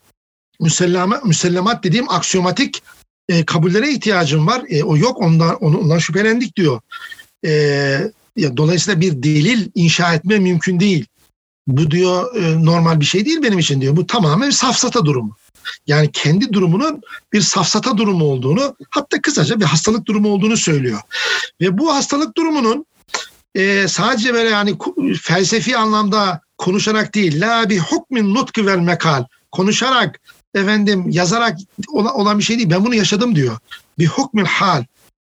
müsellama, 0.60 1.22
müsellemat 1.26 1.84
dediğim 1.84 2.10
aksiyomatik 2.10 2.84
e, 3.30 3.46
kabullere 3.46 3.92
ihtiyacım 3.92 4.48
var. 4.48 4.64
E, 4.70 4.84
o 4.84 4.98
yok 4.98 5.22
ondan, 5.22 5.56
ondan 5.56 5.98
şüphelendik 5.98 6.56
diyor. 6.56 6.82
E, 7.46 7.52
ya, 8.36 8.58
dolayısıyla 8.58 9.02
bir 9.02 9.24
delil 9.24 9.70
inşa 9.76 10.14
etme 10.14 10.40
mümkün 10.40 10.80
değil. 10.80 11.06
Bu 11.68 11.92
diyor 11.92 12.36
e, 12.36 12.66
normal 12.66 13.00
bir 13.00 13.06
şey 13.06 13.26
değil 13.26 13.44
benim 13.44 13.60
için 13.60 13.82
diyor. 13.82 13.96
Bu 13.96 14.08
tamamen 14.08 14.50
safsata 14.50 15.06
durumu. 15.06 15.36
Yani 15.88 16.12
kendi 16.12 16.54
durumunun 16.54 17.02
bir 17.34 17.42
safsata 17.42 17.98
durumu 17.98 18.26
olduğunu 18.26 18.76
hatta 18.90 19.22
kısaca 19.22 19.60
bir 19.60 19.66
hastalık 19.66 20.06
durumu 20.06 20.30
olduğunu 20.30 20.58
söylüyor. 20.58 21.02
Ve 21.62 21.78
bu 21.78 21.94
hastalık 21.94 22.38
durumunun 22.38 22.86
e, 23.56 23.88
sadece 23.88 24.34
böyle 24.34 24.50
yani 24.50 24.78
felsefi 25.22 25.78
anlamda 25.78 26.42
konuşarak 26.58 27.16
değil 27.16 27.42
la 27.42 27.70
bir 27.70 27.80
hukmin 27.80 28.36
nutku 28.36 28.66
vel 28.66 28.80
mekal 28.80 29.26
konuşarak 29.52 30.20
efendim 30.56 31.10
yazarak 31.10 31.58
olan 31.94 32.40
bir 32.40 32.44
şey 32.44 32.58
değil. 32.58 32.70
Ben 32.70 32.86
bunu 32.86 32.96
yaşadım 32.96 33.36
diyor. 33.36 33.58
Bir 34.00 34.08
hukmül 34.08 34.46
hal. 34.46 34.84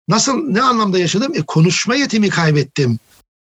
Nasıl 0.08 0.48
ne 0.48 0.62
anlamda 0.62 0.98
yaşadım? 0.98 1.32
E, 1.34 1.42
konuşma 1.42 1.94
yetimi 1.94 2.28
kaybettim. 2.28 2.98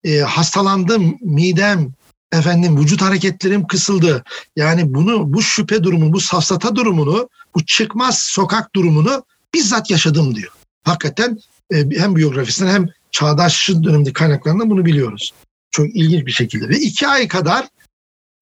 e, 0.03 0.19
hastalandım, 0.19 1.17
midem, 1.21 1.93
efendim 2.31 2.79
vücut 2.79 3.01
hareketlerim 3.01 3.67
kısıldı. 3.67 4.23
Yani 4.55 4.93
bunu 4.93 5.33
bu 5.33 5.41
şüphe 5.41 5.83
durumunu, 5.83 6.13
bu 6.13 6.19
safsata 6.19 6.75
durumunu, 6.75 7.29
bu 7.55 7.65
çıkmaz 7.65 8.19
sokak 8.19 8.75
durumunu 8.75 9.23
bizzat 9.53 9.91
yaşadım 9.91 10.35
diyor. 10.35 10.51
Hakikaten 10.83 11.39
e, 11.73 11.77
hem 11.97 12.15
biyografisinden 12.15 12.73
hem 12.73 12.87
çağdaş 13.11 13.69
dönemde 13.69 14.13
kaynaklarında 14.13 14.69
bunu 14.69 14.85
biliyoruz. 14.85 15.33
Çok 15.71 15.95
ilginç 15.95 16.25
bir 16.25 16.31
şekilde. 16.31 16.69
Ve 16.69 16.77
iki 16.77 17.07
ay 17.07 17.27
kadar 17.27 17.67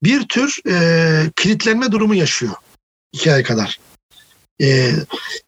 bir 0.03 0.27
tür 0.27 0.59
e, 0.69 1.31
kilitlenme 1.35 1.91
durumu 1.91 2.15
yaşıyor. 2.15 2.53
İki 3.13 3.33
ay 3.33 3.43
kadar. 3.43 3.79
E, 4.61 4.91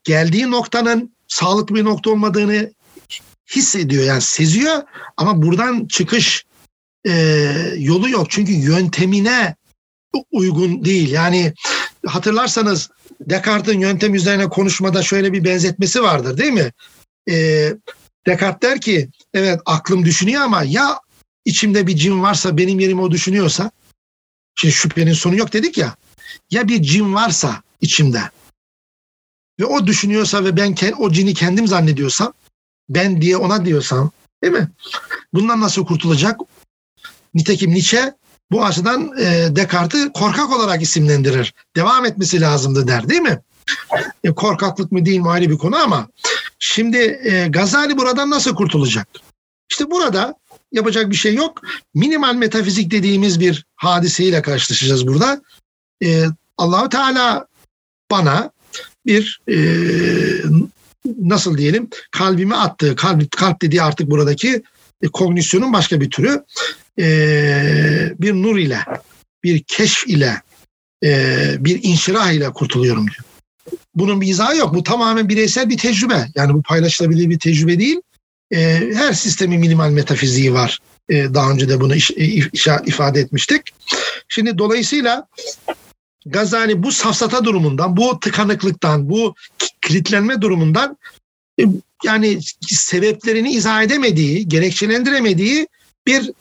geldiği 0.03 0.51
noktanın 0.51 1.11
sağlıklı 1.27 1.75
bir 1.75 1.85
nokta 1.85 2.09
olmadığını 2.09 2.71
hissediyor 3.55 4.03
yani 4.03 4.21
seziyor 4.21 4.83
ama 5.17 5.41
buradan 5.41 5.87
çıkış 5.87 6.45
e, 7.07 7.13
yolu 7.77 8.09
yok. 8.09 8.29
Çünkü 8.29 8.51
yöntemine 8.51 9.55
uygun 10.31 10.85
değil. 10.85 11.11
Yani 11.11 11.53
hatırlarsanız 12.05 12.89
Descartes'in 13.21 13.79
yöntem 13.79 14.15
üzerine 14.15 14.49
konuşmada 14.49 15.03
şöyle 15.03 15.33
bir 15.33 15.43
benzetmesi 15.43 16.03
vardır 16.03 16.37
değil 16.37 16.53
mi? 16.53 16.71
E, 17.29 17.67
Descartes 18.27 18.69
der 18.69 18.81
ki 18.81 19.09
evet 19.33 19.59
aklım 19.65 20.05
düşünüyor 20.05 20.41
ama 20.41 20.63
ya 20.63 20.99
içimde 21.45 21.87
bir 21.87 21.95
cin 21.95 22.21
varsa 22.21 22.57
benim 22.57 22.79
yerime 22.79 23.01
o 23.01 23.11
düşünüyorsa 23.11 23.71
şimdi 24.55 24.73
şüphenin 24.73 25.13
sonu 25.13 25.35
yok 25.35 25.53
dedik 25.53 25.77
ya 25.77 25.95
ya 26.51 26.67
bir 26.67 26.83
cin 26.83 27.13
varsa 27.13 27.63
içimde 27.81 28.21
ve 29.59 29.65
o 29.65 29.87
düşünüyorsa 29.87 30.45
ve 30.45 30.57
ben 30.57 30.75
o 30.99 31.11
cini 31.11 31.33
kendim 31.33 31.67
zannediyorsam 31.67 32.33
ben 32.89 33.21
diye 33.21 33.37
ona 33.37 33.65
diyorsam 33.65 34.11
değil 34.43 34.53
mi? 34.53 34.67
Bundan 35.33 35.61
nasıl 35.61 35.85
kurtulacak? 35.85 36.39
Nitekim 37.37 37.71
Nietzsche 37.71 38.13
bu 38.51 38.65
açıdan 38.65 39.13
e, 39.19 39.55
Descartes'i 39.55 40.11
korkak 40.13 40.51
olarak 40.51 40.81
isimlendirir. 40.81 41.53
Devam 41.75 42.05
etmesi 42.05 42.41
lazımdı 42.41 42.87
der 42.87 43.09
değil 43.09 43.21
mi? 43.21 43.39
E, 44.23 44.31
korkaklık 44.31 44.91
mı 44.91 45.05
değil 45.05 45.19
mi 45.19 45.29
ayrı 45.29 45.49
bir 45.49 45.57
konu 45.57 45.75
ama 45.75 46.07
şimdi 46.59 46.97
e, 47.23 47.47
Gazali 47.47 47.97
buradan 47.97 48.29
nasıl 48.29 48.55
kurtulacak? 48.55 49.07
İşte 49.71 49.91
burada 49.91 50.35
yapacak 50.71 51.11
bir 51.11 51.15
şey 51.15 51.35
yok. 51.35 51.61
Minimal 51.95 52.33
metafizik 52.33 52.91
dediğimiz 52.91 53.39
bir 53.39 53.65
hadiseyle 53.75 54.41
karşılaşacağız 54.41 55.07
burada. 55.07 55.41
E, 56.03 56.25
Allahu 56.57 56.89
Teala 56.89 57.47
bana 58.11 58.51
bir 59.05 59.41
e, 59.49 59.57
nasıl 61.19 61.57
diyelim 61.57 61.89
kalbime 62.11 62.55
attığı 62.55 62.95
kalp, 62.95 63.31
kalp 63.31 63.61
dediği 63.61 63.81
artık 63.81 64.09
buradaki 64.09 64.63
e, 65.01 65.07
kognisyonun 65.07 65.73
başka 65.73 66.01
bir 66.01 66.09
türü 66.09 66.43
e, 66.99 68.13
bir 68.19 68.33
nur 68.33 68.57
ile 68.57 68.79
bir 69.43 69.63
keşf 69.63 70.07
ile 70.07 70.41
e, 71.03 71.35
bir 71.59 71.79
inşirah 71.83 72.31
ile 72.31 72.49
kurtuluyorum 72.49 73.05
diyor. 73.07 73.23
Bunun 73.95 74.21
bir 74.21 74.27
izahı 74.27 74.57
yok. 74.57 74.75
Bu 74.75 74.83
tamamen 74.83 75.29
bireysel 75.29 75.69
bir 75.69 75.77
tecrübe. 75.77 76.27
Yani 76.35 76.53
bu 76.53 76.61
paylaşılabilir 76.61 77.29
bir 77.29 77.39
tecrübe 77.39 77.79
değil. 77.79 78.01
E, 78.51 78.91
her 78.93 79.13
sistemin 79.13 79.59
minimal 79.59 79.89
metafiziği 79.89 80.53
var. 80.53 80.79
E, 81.09 81.33
daha 81.33 81.51
önce 81.51 81.69
de 81.69 81.81
bunu 81.81 81.95
iş, 81.95 82.11
iş, 82.11 82.67
ifade 82.85 83.19
etmiştik. 83.19 83.61
Şimdi 84.27 84.57
dolayısıyla 84.57 85.27
Gazali 86.25 86.83
bu 86.83 86.91
safsata 86.91 87.45
durumundan, 87.45 87.97
bu 87.97 88.19
tıkanıklıktan, 88.19 89.09
bu 89.09 89.35
kilitlenme 89.81 90.41
durumundan 90.41 90.97
e, 91.59 91.63
yani 92.03 92.39
sebeplerini 92.61 93.51
izah 93.51 93.83
edemediği, 93.83 94.47
gerekçelendiremediği 94.47 95.67
bir 96.07 96.31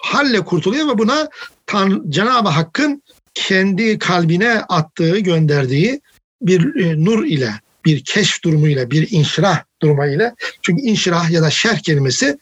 halle 0.00 0.40
kurtuluyor 0.40 0.88
ve 0.88 0.98
buna 0.98 1.28
Tan 1.66 2.04
Cenab-ı 2.08 2.48
Hakk'ın 2.48 3.02
kendi 3.34 3.98
kalbine 3.98 4.60
attığı, 4.60 5.18
gönderdiği 5.18 6.00
bir 6.42 6.84
e, 6.84 7.04
nur 7.04 7.24
ile, 7.24 7.50
bir 7.84 8.04
keşf 8.04 8.44
durumuyla, 8.44 8.90
bir 8.90 9.08
inşirah 9.10 9.62
durumuyla. 9.82 10.34
Çünkü 10.62 10.82
inşirah 10.82 11.30
ya 11.30 11.42
da 11.42 11.50
şerh 11.50 11.78
kelimesi 11.78 12.38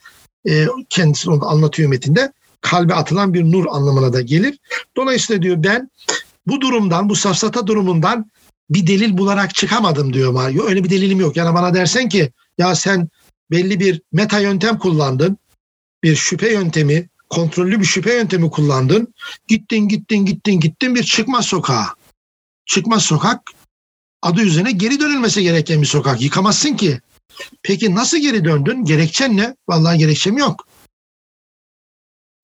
e, 0.49 0.65
kendisi 0.89 1.29
onu 1.29 1.49
anlatıyor 1.49 1.89
metinde. 1.89 2.31
Kalbe 2.61 2.93
atılan 2.93 3.33
bir 3.33 3.43
nur 3.43 3.65
anlamına 3.69 4.13
da 4.13 4.21
gelir. 4.21 4.57
Dolayısıyla 4.97 5.41
diyor 5.41 5.63
ben 5.63 5.89
bu 6.47 6.61
durumdan, 6.61 7.09
bu 7.09 7.15
safsata 7.15 7.67
durumundan 7.67 8.31
bir 8.69 8.87
delil 8.87 9.17
bularak 9.17 9.55
çıkamadım 9.55 10.13
diyor 10.13 10.31
Mario. 10.31 10.65
Öyle 10.65 10.83
bir 10.83 10.89
delilim 10.89 11.19
yok. 11.19 11.37
Yani 11.37 11.55
bana 11.55 11.73
dersen 11.73 12.09
ki 12.09 12.31
ya 12.57 12.75
sen 12.75 13.09
belli 13.51 13.79
bir 13.79 14.01
meta 14.11 14.39
yöntem 14.39 14.79
kullandın. 14.79 15.37
Bir 16.03 16.15
şüphe 16.15 16.53
yöntemi, 16.53 17.09
kontrollü 17.29 17.79
bir 17.79 17.85
şüphe 17.85 18.13
yöntemi 18.13 18.51
kullandın. 18.51 19.13
Gittin, 19.47 19.87
gittin, 19.87 20.25
gittin, 20.25 20.59
gittin 20.59 20.95
bir 20.95 21.03
çıkmaz 21.03 21.45
sokağa. 21.45 21.95
Çıkmaz 22.65 23.03
sokak 23.03 23.41
adı 24.21 24.41
üzerine 24.41 24.71
geri 24.71 24.99
dönülmesi 24.99 25.43
gereken 25.43 25.81
bir 25.81 25.87
sokak. 25.87 26.21
Yıkamazsın 26.21 26.75
ki. 26.75 27.01
Peki 27.63 27.95
nasıl 27.95 28.17
geri 28.17 28.45
döndün? 28.45 28.85
Gerekçen 28.85 29.37
ne? 29.37 29.55
Vallahi 29.69 29.97
gerekçem 29.97 30.37
yok. 30.37 30.67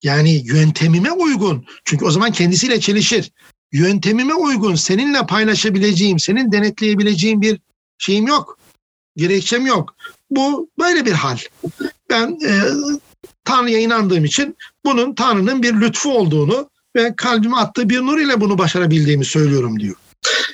Yani 0.02 0.42
yöntemime 0.44 1.12
uygun. 1.12 1.66
Çünkü 1.84 2.04
o 2.04 2.10
zaman 2.10 2.32
kendisiyle 2.32 2.80
çelişir 2.80 3.32
yöntemime 3.72 4.34
uygun 4.34 4.74
seninle 4.74 5.26
paylaşabileceğim, 5.26 6.18
senin 6.18 6.52
denetleyebileceğim 6.52 7.42
bir 7.42 7.60
şeyim 7.98 8.26
yok. 8.26 8.58
Gerekçem 9.16 9.66
yok. 9.66 9.94
Bu 10.30 10.68
böyle 10.78 11.06
bir 11.06 11.12
hal. 11.12 11.38
Ben 12.10 12.38
e, 12.46 12.52
Tanrı'ya 13.44 13.78
inandığım 13.78 14.24
için 14.24 14.56
bunun 14.84 15.14
Tanrı'nın 15.14 15.62
bir 15.62 15.80
lütfu 15.80 16.18
olduğunu 16.18 16.70
ve 16.96 17.14
kalbime 17.16 17.56
attığı 17.56 17.88
bir 17.88 18.00
nur 18.00 18.18
ile 18.18 18.40
bunu 18.40 18.58
başarabildiğimi 18.58 19.24
söylüyorum 19.24 19.80
diyor. 19.80 19.96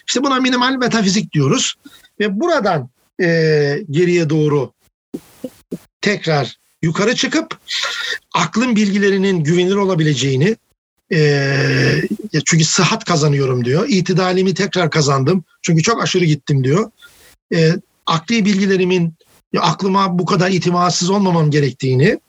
İşte 0.07 0.23
buna 0.23 0.41
minimal 0.41 0.73
metafizik 0.73 1.33
diyoruz. 1.33 1.75
Ve 2.21 2.41
buradan 2.41 2.91
e, 3.21 3.27
geriye 3.91 4.31
doğru 4.31 4.73
tekrar 6.01 6.57
yukarı 6.83 7.15
çıkıp 7.15 7.59
aklın 8.35 8.77
bilgilerinin 8.77 9.45
güvenilir 9.45 9.77
olabileceğini, 9.77 10.57
e, 11.13 12.03
çünkü 12.45 12.65
sıhhat 12.65 13.05
kazanıyorum 13.05 13.65
diyor. 13.65 13.89
İtidalimi 13.89 14.55
tekrar 14.55 14.91
kazandım. 14.91 15.45
Çünkü 15.63 15.83
çok 15.83 16.03
aşırı 16.03 16.25
gittim 16.25 16.65
diyor. 16.65 16.91
E, 17.55 17.73
akli 18.09 18.45
bilgilerimin 18.45 19.15
ya 19.53 19.63
aklıma 19.63 20.19
bu 20.19 20.25
kadar 20.25 20.51
itimatsız 20.51 21.11
olmamam 21.11 21.51
gerektiğini, 21.51 22.21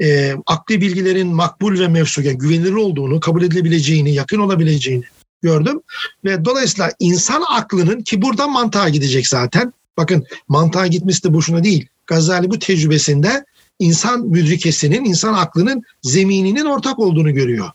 e, 0.00 0.34
akli 0.46 0.80
bilgilerin 0.80 1.28
makbul 1.28 1.80
ve 1.80 1.88
mevsuga 1.88 2.32
güvenilir 2.32 2.72
olduğunu, 2.72 3.20
kabul 3.20 3.42
edilebileceğini, 3.42 4.14
yakın 4.14 4.38
olabileceğini 4.38 5.04
gördüm. 5.42 5.80
Ve 6.24 6.44
dolayısıyla 6.44 6.92
insan 7.00 7.44
aklının 7.50 8.02
ki 8.02 8.22
buradan 8.22 8.52
mantığa 8.52 8.88
gidecek 8.88 9.28
zaten. 9.28 9.72
Bakın 9.96 10.26
mantığa 10.48 10.86
gitmesi 10.86 11.24
de 11.24 11.32
boşuna 11.32 11.64
değil. 11.64 11.86
Gazali 12.06 12.50
bu 12.50 12.58
tecrübesinde 12.58 13.44
insan 13.78 14.20
müdrikesinin, 14.26 15.04
insan 15.04 15.34
aklının 15.34 15.82
zemininin 16.02 16.64
ortak 16.64 16.98
olduğunu 16.98 17.34
görüyor. 17.34 17.70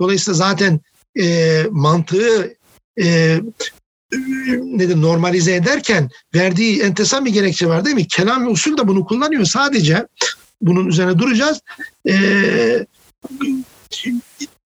Dolayısıyla 0.00 0.34
zaten 0.34 0.80
e, 1.20 1.62
mantığı 1.70 2.56
e, 3.02 3.40
nedir 4.62 5.02
normalize 5.02 5.54
ederken 5.54 6.10
verdiği 6.34 6.80
entesan 6.80 7.24
bir 7.24 7.32
gerekçe 7.32 7.66
var 7.66 7.84
değil 7.84 7.96
mi? 7.96 8.08
Kelam 8.08 8.46
ve 8.46 8.50
usul 8.50 8.78
de 8.78 8.88
bunu 8.88 9.04
kullanıyor. 9.04 9.44
Sadece 9.44 10.06
bunun 10.60 10.86
üzerine 10.86 11.18
duracağız. 11.18 11.60
Ee, 12.08 12.86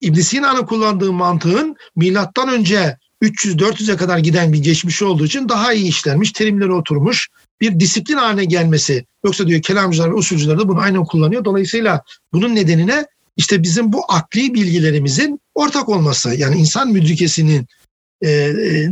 İbn 0.00 0.20
Sina'nın 0.20 0.66
kullandığı 0.66 1.12
mantığın 1.12 1.76
milattan 1.96 2.48
önce 2.48 2.96
300-400'e 3.22 3.96
kadar 3.96 4.18
giden 4.18 4.52
bir 4.52 4.58
geçmişi 4.58 5.04
olduğu 5.04 5.24
için 5.24 5.48
daha 5.48 5.72
iyi 5.72 5.88
işlenmiş, 5.88 6.32
terimleri 6.32 6.72
oturmuş 6.72 7.28
bir 7.60 7.80
disiplin 7.80 8.16
haline 8.16 8.44
gelmesi. 8.44 9.04
Yoksa 9.24 9.46
diyor 9.46 9.62
kelamcılar 9.62 10.10
ve 10.10 10.14
usulcüler 10.14 10.58
de 10.58 10.68
bunu 10.68 10.80
aynen 10.80 11.04
kullanıyor. 11.04 11.44
Dolayısıyla 11.44 12.02
bunun 12.32 12.54
nedenine 12.54 13.06
işte 13.36 13.62
bizim 13.62 13.92
bu 13.92 14.04
akli 14.08 14.54
bilgilerimizin 14.54 15.40
ortak 15.54 15.88
olması 15.88 16.34
yani 16.34 16.56
insan 16.56 16.88
müdrikesinin 16.88 17.66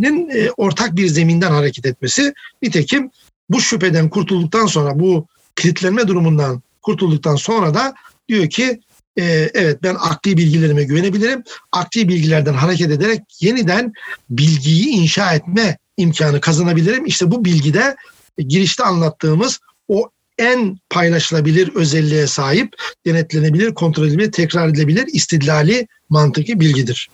nin 0.01 0.29
e, 0.31 0.51
ortak 0.57 0.97
bir 0.97 1.07
zeminden 1.07 1.51
hareket 1.51 1.87
etmesi. 1.87 2.35
Nitekim 2.63 3.11
bu 3.51 3.61
şüpheden 3.61 4.09
kurtulduktan 4.09 4.67
sonra 4.67 4.99
bu 4.99 5.27
kilitlenme 5.57 6.09
durumundan 6.09 6.63
kurtulduktan 6.83 7.37
sonra 7.37 7.75
da 7.75 7.95
diyor 8.29 8.51
ki 8.51 8.81
e, 9.19 9.51
evet 9.55 9.83
ben 9.83 9.95
akli 9.95 10.37
bilgilerime 10.37 10.85
güvenebilirim. 10.85 11.43
Akli 11.73 12.09
bilgilerden 12.09 12.55
hareket 12.55 12.91
ederek 12.91 13.21
yeniden 13.41 13.93
bilgiyi 14.31 14.87
inşa 14.87 15.35
etme 15.35 15.79
imkanı 15.97 16.41
kazanabilirim. 16.41 17.07
İşte 17.07 17.31
bu 17.31 17.45
bilgide 17.45 17.97
girişte 18.39 18.85
anlattığımız 18.85 19.61
o 19.89 20.11
en 20.39 20.79
paylaşılabilir 20.91 21.75
özelliğe 21.75 22.27
sahip, 22.27 22.77
denetlenebilir, 23.07 23.75
kontrol 23.75 24.07
edilebilir, 24.07 24.33
tekrar 24.33 24.69
edilebilir, 24.69 25.07
istidlali 25.13 25.87
mantıki 26.09 26.61
bilgidir. 26.61 27.09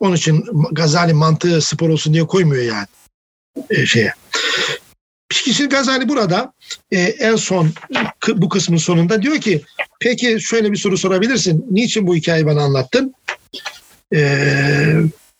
Onun 0.00 0.16
için 0.16 0.44
Gazali 0.72 1.12
mantığı 1.12 1.60
spor 1.60 1.88
olsun 1.88 2.14
diye 2.14 2.26
koymuyor 2.26 2.62
yani 2.62 2.86
e, 3.70 3.86
şeye. 3.86 4.14
Şimdi 5.32 5.68
Gazali 5.68 6.08
burada 6.08 6.52
e, 6.90 7.00
en 7.00 7.36
son 7.36 7.70
bu 8.34 8.48
kısmın 8.48 8.76
sonunda 8.76 9.22
diyor 9.22 9.40
ki 9.40 9.62
peki 10.00 10.38
şöyle 10.40 10.72
bir 10.72 10.76
soru 10.76 10.98
sorabilirsin. 10.98 11.66
Niçin 11.70 12.06
bu 12.06 12.16
hikayeyi 12.16 12.46
bana 12.46 12.62
anlattın? 12.62 13.14
Ee, 14.14 14.94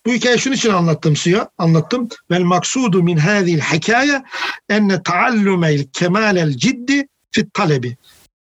bu 0.05 0.13
hikaye 0.13 0.37
şunun 0.37 0.55
için 0.55 0.69
anlattım 0.69 1.15
suya, 1.15 1.49
anlattım. 1.57 2.09
Vel 2.31 2.41
maksudu 2.41 3.03
min 3.03 3.17
hadhihi 3.17 3.59
hikaye 3.59 4.23
enne 4.69 5.03
taallumel 5.03 5.85
kemalel 5.93 6.51
ciddi 6.51 7.07
fit 7.31 7.53
talebi. 7.53 7.97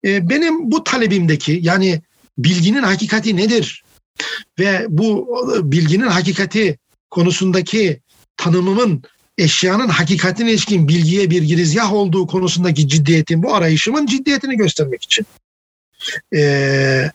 Ee, 0.06 0.30
benim 0.30 0.72
bu 0.72 0.84
talebimdeki 0.84 1.60
yani 1.62 2.02
bilginin 2.38 2.84
hakikati 2.84 3.38
nedir? 3.38 3.83
Ve 4.60 4.86
bu 4.90 5.28
bilginin 5.64 6.08
hakikati 6.08 6.78
konusundaki 7.10 8.00
tanımımın 8.38 9.04
eşyanın 9.38 9.88
hakikatine 9.88 10.52
ilişkin 10.52 10.88
bilgiye 10.88 11.30
bir 11.30 11.44
girizgah 11.44 11.94
olduğu 11.94 12.28
konusundaki 12.28 12.88
ciddiyetin, 12.88 13.44
bu 13.44 13.56
arayışımın 13.56 14.06
ciddiyetini 14.06 14.58
göstermek 14.58 15.04
için. 15.04 15.26
Ee, 16.36 17.12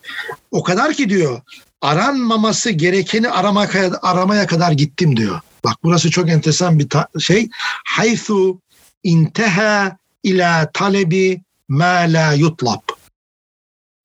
o 0.51 0.63
kadar 0.63 0.93
ki 0.93 1.09
diyor 1.09 1.41
aranmaması 1.81 2.69
gerekeni 2.69 3.29
aramaya, 3.29 3.91
aramaya 4.01 4.47
kadar 4.47 4.71
gittim 4.71 5.17
diyor. 5.17 5.39
Bak 5.63 5.77
burası 5.83 6.11
çok 6.11 6.29
enteresan 6.29 6.79
bir 6.79 6.87
şey. 7.19 7.49
Haythu 7.85 8.59
inteha 9.03 9.97
ila 10.23 10.71
talebi 10.71 11.41
ma 11.67 12.05
la 12.07 12.33
yutlab. 12.33 12.81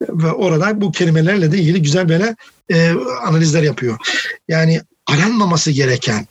Ve 0.08 0.32
orada 0.32 0.80
bu 0.80 0.92
kelimelerle 0.92 1.52
de 1.52 1.58
ilgili 1.58 1.82
güzel 1.82 2.08
böyle 2.08 2.36
e, 2.70 2.90
analizler 3.22 3.62
yapıyor. 3.62 3.98
Yani 4.48 4.80
aranmaması 5.06 5.70
gereken, 5.70 6.26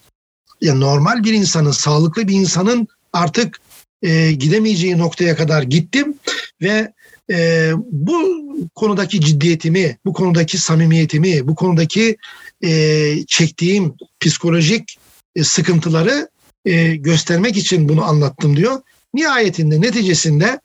ya 0.62 0.76
normal 0.76 1.24
bir 1.24 1.34
insanın, 1.34 1.72
sağlıklı 1.72 2.28
bir 2.28 2.34
insanın 2.34 2.88
artık 3.14 3.60
e, 4.02 4.32
gidemeyeceği 4.32 4.98
noktaya 4.98 5.36
kadar 5.36 5.64
gittim 5.64 6.14
ve 6.62 6.94
e, 7.32 7.72
bu 7.92 8.44
konudaki 8.76 9.22
ciddiyetimi, 9.22 9.98
bu 10.06 10.14
konudaki 10.14 10.58
samimiyetimi, 10.58 11.48
bu 11.48 11.56
konudaki 11.56 12.18
e, 12.64 13.14
çektiğim 13.28 13.94
psikolojik 14.20 14.98
e, 15.36 15.44
sıkıntıları 15.44 16.30
e, 16.66 16.96
göstermek 16.96 17.58
için 17.58 17.90
bunu 17.90 18.04
anlattım 18.04 18.58
diyor. 18.58 18.82
Nihayetinde, 19.14 19.82
neticesinde 19.82 20.60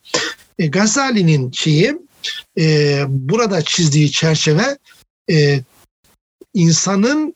e, 0.58 0.66
Gazali'nin 0.66 1.50
şeyi 1.52 1.94
e, 2.58 3.04
burada 3.08 3.62
çizdiği 3.62 4.10
çerçeve 4.10 4.78
e, 5.30 5.60
insanın 6.54 7.34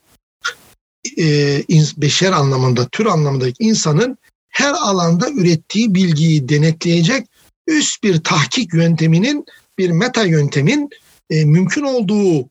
e, 1.19 1.63
beşer 1.97 2.33
anlamında, 2.33 2.89
tür 2.89 3.07
anlamındaki 3.07 3.65
insanın 3.65 4.19
her 4.49 4.73
alanda 4.73 5.31
ürettiği 5.31 5.95
bilgiyi 5.95 6.49
denetleyecek 6.49 7.27
üst 7.67 8.03
bir 8.03 8.21
tahkik 8.21 8.75
yönteminin, 8.75 9.45
bir 9.79 9.91
meta 9.91 10.25
yöntemin 10.25 10.91
e, 11.31 11.45
mümkün 11.45 11.83
olduğu 11.83 12.49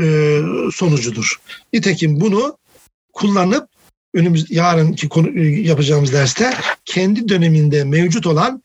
e, 0.00 0.40
sonucudur. 0.74 1.40
Nitekim 1.72 2.20
bunu 2.20 2.58
kullanıp 3.12 3.68
önümüz 4.14 4.50
yarınki 4.50 5.08
konu, 5.08 5.38
yapacağımız 5.44 6.12
derste 6.12 6.54
kendi 6.84 7.28
döneminde 7.28 7.84
mevcut 7.84 8.26
olan 8.26 8.62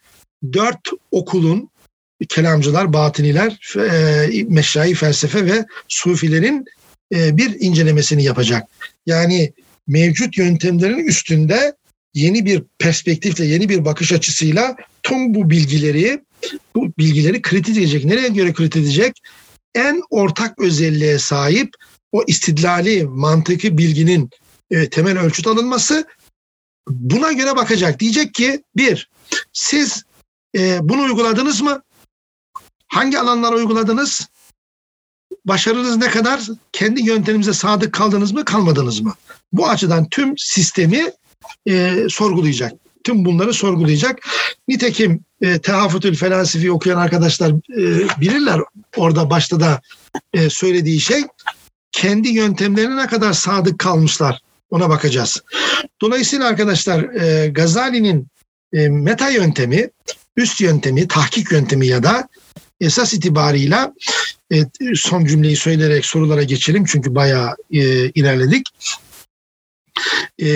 dört 0.53 0.89
okulun 1.11 1.68
kelamcılar, 2.25 2.93
batiniler, 2.93 3.75
e, 3.77 4.43
meşrai 4.43 4.93
felsefe 4.93 5.45
ve 5.45 5.65
sufilerin 5.87 6.65
e, 7.15 7.37
bir 7.37 7.55
incelemesini 7.59 8.23
yapacak. 8.23 8.69
Yani 9.05 9.53
mevcut 9.87 10.37
yöntemlerin 10.37 11.07
üstünde 11.07 11.75
yeni 12.13 12.45
bir 12.45 12.63
perspektifle, 12.79 13.45
yeni 13.45 13.69
bir 13.69 13.85
bakış 13.85 14.13
açısıyla 14.13 14.75
tüm 15.03 15.35
bu 15.35 15.49
bilgileri 15.49 16.19
bu 16.75 16.93
bilgileri 16.97 17.41
kritik 17.41 17.77
edecek. 17.77 18.05
Nereye 18.05 18.27
göre 18.27 18.53
kritik 18.53 18.83
edecek? 18.83 19.21
En 19.75 20.01
ortak 20.09 20.59
özelliğe 20.59 21.19
sahip 21.19 21.73
o 22.11 22.23
istidlali, 22.27 23.03
mantıki 23.03 23.77
bilginin 23.77 24.29
e, 24.71 24.89
temel 24.89 25.19
ölçüt 25.19 25.47
alınması 25.47 26.07
buna 26.89 27.31
göre 27.31 27.55
bakacak. 27.55 27.99
Diyecek 27.99 28.33
ki 28.33 28.63
bir, 28.75 29.09
siz 29.53 30.03
e, 30.57 30.79
bunu 30.81 31.01
uyguladınız 31.01 31.61
mı? 31.61 31.81
Hangi 32.89 33.19
alanlara 33.19 33.55
uyguladınız? 33.55 34.29
Başarınız 35.45 35.97
ne 35.97 36.09
kadar? 36.09 36.41
Kendi 36.71 37.01
yöntemimize 37.01 37.53
sadık 37.53 37.93
kaldınız 37.93 38.31
mı, 38.31 38.45
kalmadınız 38.45 39.01
mı? 39.01 39.13
Bu 39.53 39.69
açıdan 39.69 40.09
tüm 40.09 40.37
sistemi 40.37 41.11
e, 41.65 41.95
sorgulayacak. 42.09 42.73
Tüm 43.03 43.25
bunları 43.25 43.53
sorgulayacak. 43.53 44.19
Nitekim 44.67 45.25
e, 45.41 45.61
Tehafütül 45.61 46.15
Felasifi 46.15 46.71
okuyan 46.71 46.97
arkadaşlar 46.97 47.49
e, 47.51 48.07
bilirler 48.21 48.61
orada 48.97 49.29
başta 49.29 49.59
da 49.59 49.81
e, 50.33 50.49
söylediği 50.49 50.99
şey 50.99 51.23
kendi 51.91 52.29
yöntemlerine 52.29 52.97
ne 52.97 53.07
kadar 53.07 53.33
sadık 53.33 53.79
kalmışlar 53.79 54.41
ona 54.69 54.89
bakacağız. 54.89 55.43
Dolayısıyla 56.01 56.47
arkadaşlar 56.47 56.99
e, 57.03 57.47
Gazali'nin 57.47 58.27
e, 58.73 58.89
meta 58.89 59.29
yöntemi, 59.29 59.89
üst 60.37 60.61
yöntemi, 60.61 61.07
tahkik 61.07 61.51
yöntemi 61.51 61.87
ya 61.87 62.03
da 62.03 62.27
esas 62.81 63.13
itibarıyla 63.13 63.93
e, 64.51 64.65
son 64.95 65.25
cümleyi 65.25 65.55
söyleyerek 65.55 66.05
sorulara 66.05 66.43
geçelim 66.43 66.85
çünkü 66.85 67.15
bayağı 67.15 67.55
e, 67.71 68.09
ilerledik. 68.09 68.67
E, 70.41 70.49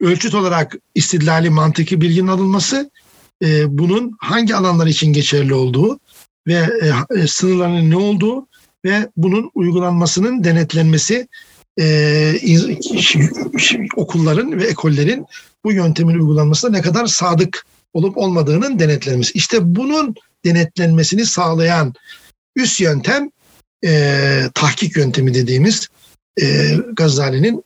ölçüt 0.00 0.34
olarak 0.34 0.76
istidlali 0.94 1.50
mantıki 1.50 2.00
bilginin 2.00 2.28
alınması, 2.28 2.90
e, 3.44 3.78
bunun 3.78 4.16
hangi 4.18 4.56
alanlar 4.56 4.86
için 4.86 5.12
geçerli 5.12 5.54
olduğu 5.54 6.00
ve 6.46 6.70
e, 6.82 7.20
e 7.20 7.26
sınırlarının 7.26 7.90
ne 7.90 7.96
olduğu 7.96 8.46
ve 8.84 9.08
bunun 9.16 9.50
uygulanmasının 9.54 10.44
denetlenmesi 10.44 11.28
e, 11.80 12.34
okulların 13.96 14.58
ve 14.58 14.64
ekollerin 14.66 15.26
bu 15.64 15.72
yöntemin 15.72 16.14
uygulanmasına 16.14 16.70
ne 16.70 16.82
kadar 16.82 17.06
sadık 17.06 17.66
olup 17.92 18.16
olmadığının 18.16 18.78
denetlenmesi. 18.78 19.32
İşte 19.32 19.58
bunun 19.76 20.14
denetlenmesini 20.44 21.26
sağlayan 21.26 21.94
üst 22.56 22.80
yöntem 22.80 23.30
e, 23.84 24.42
tahkik 24.54 24.96
yöntemi 24.96 25.34
dediğimiz 25.34 25.88
e, 26.40 26.74
Gazali'nin 26.92 27.64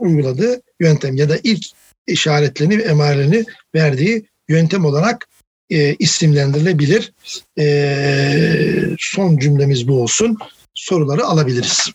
uyguladığı 0.00 0.60
yöntem 0.80 1.16
ya 1.16 1.28
da 1.28 1.38
ilk 1.44 1.64
işaretlerini 2.06 2.78
ve 2.78 2.82
emarelerini 2.82 3.44
verdiği 3.74 4.26
yöntem 4.48 4.84
olarak 4.84 5.28
e, 5.70 5.94
isimlendirilebilir. 5.94 7.12
E, 7.58 8.96
son 8.98 9.38
cümlemiz 9.38 9.88
bu 9.88 10.02
olsun. 10.02 10.38
Soruları 10.74 11.24
alabiliriz. 11.24 11.90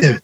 Evet. 0.00 0.22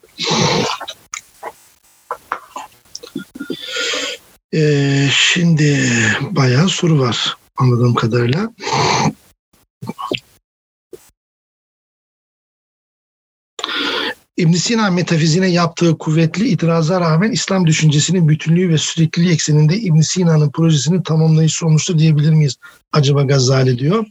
Ee, 4.54 5.08
şimdi 5.12 5.90
bayağı 6.30 6.68
soru 6.68 7.00
var 7.00 7.36
anladığım 7.56 7.94
kadarıyla. 7.94 8.50
ibn 14.36 14.52
Sina 14.52 14.90
metafizine 14.90 15.50
yaptığı 15.50 15.98
kuvvetli 15.98 16.48
itiraza 16.48 17.00
rağmen 17.00 17.32
İslam 17.32 17.66
düşüncesinin 17.66 18.28
bütünlüğü 18.28 18.68
ve 18.68 18.78
sürekliliği 18.78 19.32
ekseninde 19.32 19.76
ibn 19.76 20.00
Sina'nın 20.00 20.50
projesini 20.50 21.02
tamamlayışı 21.02 21.66
olmuştur 21.66 21.98
diyebilir 21.98 22.32
miyiz? 22.32 22.56
Acaba 22.92 23.22
Gazali 23.22 23.78
diyor. 23.78 24.06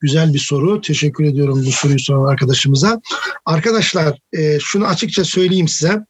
Güzel 0.00 0.34
bir 0.34 0.38
soru. 0.38 0.80
Teşekkür 0.80 1.24
ediyorum 1.24 1.62
bu 1.66 1.72
soruyu 1.72 1.98
soran 1.98 2.32
arkadaşımıza. 2.32 3.00
Arkadaşlar 3.44 4.18
e, 4.32 4.58
şunu 4.60 4.86
açıkça 4.86 5.24
söyleyeyim 5.24 5.68
size. 5.68 6.06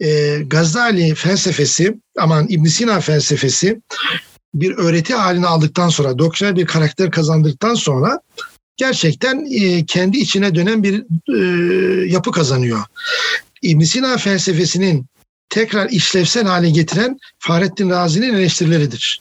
E, 0.00 0.38
Gazali 0.46 1.14
felsefesi, 1.14 1.96
aman 2.18 2.46
ibn 2.48 2.64
Sina 2.64 3.00
felsefesi 3.00 3.80
bir 4.54 4.76
öğreti 4.76 5.14
haline 5.14 5.46
aldıktan 5.46 5.88
sonra, 5.88 6.18
doktriner 6.18 6.56
bir 6.56 6.66
karakter 6.66 7.10
kazandıktan 7.10 7.74
sonra 7.74 8.20
gerçekten 8.76 9.46
e, 9.50 9.86
kendi 9.86 10.18
içine 10.18 10.54
dönen 10.54 10.82
bir 10.82 11.04
e, 11.36 12.10
yapı 12.10 12.32
kazanıyor. 12.32 12.80
ibn 13.62 13.82
Sina 13.82 14.16
felsefesinin 14.16 15.06
tekrar 15.48 15.90
işlevsel 15.90 16.44
hale 16.44 16.70
getiren 16.70 17.18
Fahrettin 17.38 17.90
Razi'nin 17.90 18.34
eleştirileridir. 18.34 19.20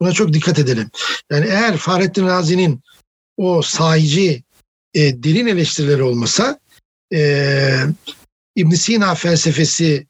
Buna 0.00 0.12
çok 0.12 0.32
dikkat 0.32 0.58
edelim. 0.58 0.90
Yani 1.30 1.46
eğer 1.46 1.76
Fahrettin 1.76 2.26
Razi'nin 2.26 2.80
o 3.36 3.62
sahici 3.62 4.42
e, 4.94 5.22
derin 5.22 5.46
eleştirileri 5.46 6.02
olmasa 6.02 6.58
e, 7.14 7.80
ibn 8.56 8.74
Sina 8.74 9.14
felsefesi 9.14 10.06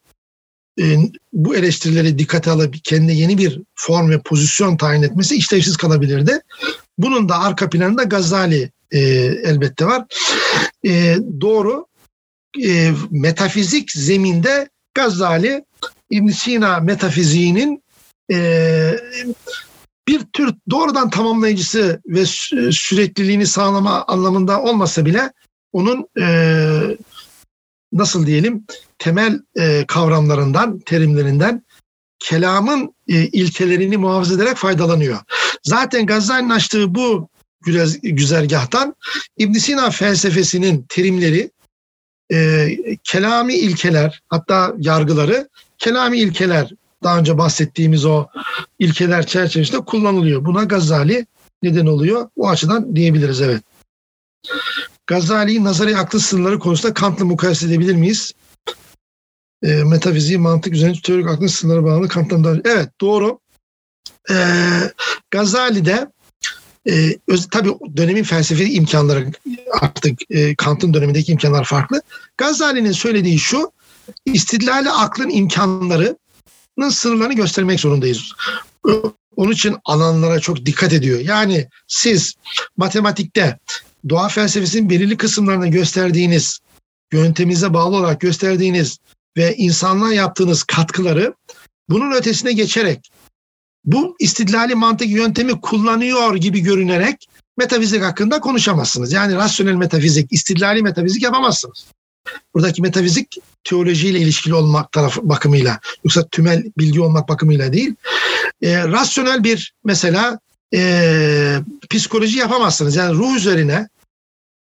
bu 1.33 1.55
eleştirileri 1.55 2.19
dikkate 2.19 2.51
alıp 2.51 2.75
kendine 2.83 3.13
yeni 3.13 3.37
bir 3.37 3.61
form 3.75 4.09
ve 4.09 4.19
pozisyon 4.19 4.77
tayin 4.77 5.01
etmesi 5.01 5.35
işlevsiz 5.35 5.77
kalabilirdi. 5.77 6.39
Bunun 6.97 7.29
da 7.29 7.39
arka 7.39 7.69
planında 7.69 8.03
Gazali 8.03 8.71
e, 8.91 8.99
elbette 9.43 9.85
var. 9.85 10.05
E, 10.85 11.17
doğru 11.41 11.85
e, 12.65 12.91
metafizik 13.11 13.91
zeminde 13.91 14.69
Gazali 14.93 15.65
İbn 16.09 16.27
Sina 16.27 16.79
metafiziğinin 16.79 17.83
e, 18.31 18.91
bir 20.07 20.21
tür 20.33 20.53
doğrudan 20.69 21.09
tamamlayıcısı 21.09 22.01
ve 22.07 22.25
sürekliliğini 22.71 23.47
sağlama 23.47 24.05
anlamında 24.05 24.61
olmasa 24.61 25.05
bile 25.05 25.31
onun 25.73 26.07
e, 26.19 26.27
nasıl 27.95 28.25
diyelim 28.25 28.65
temel 28.97 29.39
e, 29.59 29.85
kavramlarından, 29.87 30.79
terimlerinden 30.79 31.63
kelamın 32.19 32.95
e, 33.07 33.13
ilkelerini 33.13 33.97
muhafaza 33.97 34.35
ederek 34.35 34.57
faydalanıyor. 34.57 35.19
Zaten 35.63 36.05
Gazali'nin 36.05 36.49
açtığı 36.49 36.95
bu 36.95 37.29
güzergahtan 38.03 38.95
ibn 39.37 39.53
Sina 39.53 39.89
felsefesinin 39.89 40.85
terimleri, 40.89 41.51
e, 42.33 42.69
kelami 43.03 43.53
ilkeler 43.53 44.21
hatta 44.29 44.73
yargıları 44.77 45.49
kelami 45.77 46.19
ilkeler 46.19 46.71
daha 47.03 47.19
önce 47.19 47.37
bahsettiğimiz 47.37 48.05
o 48.05 48.27
ilkeler 48.79 49.27
çerçevesinde 49.27 49.79
kullanılıyor. 49.79 50.45
Buna 50.45 50.63
Gazali 50.63 51.25
neden 51.63 51.85
oluyor. 51.85 52.29
O 52.35 52.49
açıdan 52.49 52.95
diyebiliriz 52.95 53.41
evet. 53.41 53.63
Gazali'yi 55.07 55.63
nazari 55.63 55.97
aklı 55.97 56.19
sınırları 56.19 56.59
konusunda 56.59 56.93
Kant'la 56.93 57.25
mukayese 57.25 57.65
edebilir 57.65 57.95
miyiz? 57.95 58.33
E, 59.63 59.67
metafiziği, 59.67 60.37
mantık 60.37 60.73
üzerine 60.73 61.01
teorik 61.03 61.27
aklın 61.27 61.47
sınırları 61.47 61.83
bağlı 61.83 62.07
Kant'tan 62.07 62.43
daha... 62.43 62.55
Evet 62.65 62.89
doğru. 63.01 63.39
E, 64.29 64.35
Gazali'de 65.31 66.11
e, 66.89 67.17
öz, 67.27 67.47
tabii 67.51 67.73
dönemin 67.97 68.23
felsefi 68.23 68.73
imkanları 68.73 69.31
artık 69.71 70.19
e, 70.29 70.55
Kant'ın 70.55 70.93
dönemindeki 70.93 71.31
imkanlar 71.31 71.63
farklı. 71.63 72.01
Gazali'nin 72.37 72.91
söylediği 72.91 73.39
şu, 73.39 73.71
istidlali 74.25 74.91
aklın 74.91 75.29
imkanlarının 75.29 76.89
sınırlarını 76.89 77.33
göstermek 77.33 77.79
zorundayız. 77.79 78.31
Onun 79.35 79.51
için 79.51 79.75
alanlara 79.85 80.39
çok 80.39 80.65
dikkat 80.65 80.93
ediyor. 80.93 81.19
Yani 81.19 81.69
siz 81.87 82.33
matematikte 82.77 83.59
doğa 84.09 84.27
felsefesinin 84.27 84.89
belirli 84.89 85.17
kısımlarını 85.17 85.67
gösterdiğiniz, 85.67 86.59
yönteminize 87.13 87.73
bağlı 87.73 87.95
olarak 87.95 88.21
gösterdiğiniz 88.21 88.97
ve 89.37 89.55
insanlığa 89.55 90.13
yaptığınız 90.13 90.63
katkıları 90.63 91.33
bunun 91.89 92.11
ötesine 92.11 92.53
geçerek 92.53 93.11
bu 93.85 94.15
istidlali 94.19 94.75
mantık 94.75 95.09
yöntemi 95.09 95.61
kullanıyor 95.61 96.35
gibi 96.35 96.59
görünerek 96.59 97.29
metafizik 97.57 98.03
hakkında 98.03 98.39
konuşamazsınız. 98.39 99.13
Yani 99.13 99.35
rasyonel 99.35 99.73
metafizik, 99.73 100.33
istidlali 100.33 100.81
metafizik 100.81 101.23
yapamazsınız. 101.23 101.85
Buradaki 102.53 102.81
metafizik 102.81 103.37
teolojiyle 103.63 104.19
ilişkili 104.19 104.53
olmak 104.53 104.91
tarafı 104.91 105.29
bakımıyla 105.29 105.79
yoksa 106.03 106.27
tümel 106.27 106.63
bilgi 106.77 107.01
olmak 107.01 107.29
bakımıyla 107.29 107.73
değil. 107.73 107.95
E, 108.61 108.87
rasyonel 108.87 109.43
bir 109.43 109.73
mesela 109.83 110.39
e, 110.73 111.59
psikoloji 111.89 112.37
yapamazsınız. 112.37 112.95
Yani 112.95 113.15
ruh 113.15 113.35
üzerine 113.35 113.87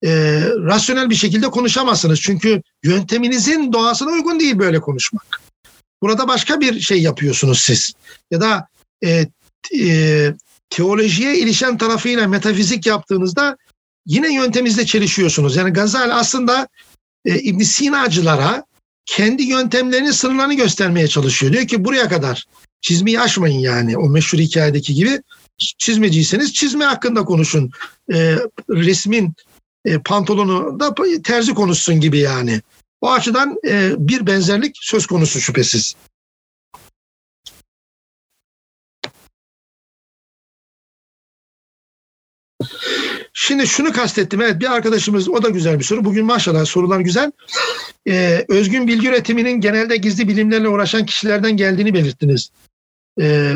e, 0.05 0.11
rasyonel 0.57 1.11
bir 1.11 1.15
şekilde 1.15 1.47
konuşamazsınız. 1.51 2.21
Çünkü 2.21 2.63
yönteminizin 2.85 3.73
doğasına 3.73 4.11
uygun 4.11 4.41
değil 4.41 4.59
böyle 4.59 4.81
konuşmak. 4.81 5.41
Burada 6.03 6.29
başka 6.29 6.61
bir 6.61 6.81
şey 6.81 7.03
yapıyorsunuz 7.03 7.61
siz. 7.61 7.93
Ya 8.31 8.41
da 8.41 8.69
e, 9.05 9.27
e, 9.81 10.35
teolojiye 10.71 11.39
ilişen 11.39 11.79
tarafıyla 11.79 12.29
metafizik 12.29 12.87
yaptığınızda 12.87 13.57
yine 14.07 14.35
yönteminizle 14.35 14.87
çelişiyorsunuz. 14.87 15.57
Yani 15.57 15.73
Gazali 15.73 16.13
aslında 16.13 16.69
e, 17.25 17.39
İbn 17.39 17.63
Sinacılara 17.63 18.65
kendi 19.07 19.43
yöntemlerinin 19.43 20.11
sınırlarını 20.11 20.55
göstermeye 20.55 21.09
çalışıyor. 21.09 21.53
Diyor 21.53 21.67
ki 21.67 21.85
buraya 21.85 22.09
kadar 22.09 22.47
çizmeyi 22.81 23.21
aşmayın 23.21 23.59
yani 23.59 23.97
o 23.97 24.09
meşhur 24.09 24.39
hikayedeki 24.39 24.95
gibi 24.95 25.23
çizmeciyseniz 25.59 26.53
çizme 26.53 26.85
hakkında 26.85 27.25
konuşun. 27.25 27.71
E, 28.13 28.37
resmin 28.71 29.35
e, 29.85 29.99
pantolonu 29.99 30.81
da 30.81 30.95
terzi 31.23 31.55
konuşsun 31.55 32.01
gibi 32.01 32.19
yani. 32.19 32.61
O 33.01 33.11
açıdan 33.11 33.57
e, 33.69 33.93
bir 33.99 34.27
benzerlik 34.27 34.77
söz 34.81 35.07
konusu 35.07 35.41
şüphesiz. 35.41 35.97
Şimdi 43.33 43.67
şunu 43.67 43.93
kastettim. 43.93 44.41
Evet 44.41 44.61
bir 44.61 44.73
arkadaşımız 44.73 45.29
o 45.29 45.43
da 45.43 45.49
güzel 45.49 45.79
bir 45.79 45.85
soru. 45.85 46.05
Bugün 46.05 46.27
maşallah 46.27 46.65
sorular 46.65 47.01
güzel. 47.01 47.33
Ee, 48.09 48.45
özgün 48.49 48.87
bilgi 48.87 49.09
üretiminin 49.09 49.61
genelde 49.61 49.97
gizli 49.97 50.29
bilimlerle 50.29 50.69
uğraşan 50.69 51.07
kişilerden 51.07 51.57
geldiğini 51.57 51.95
belirttiniz. 51.95 52.51
Ee, 53.21 53.55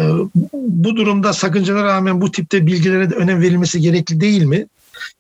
bu 0.55 0.97
durumda 0.97 1.33
sakıncalara 1.33 1.85
rağmen 1.85 2.21
bu 2.21 2.31
tipte 2.31 2.67
bilgilere 2.67 3.11
de 3.11 3.15
önem 3.15 3.43
verilmesi 3.43 3.81
gerekli 3.81 4.21
değil 4.21 4.43
mi? 4.43 4.67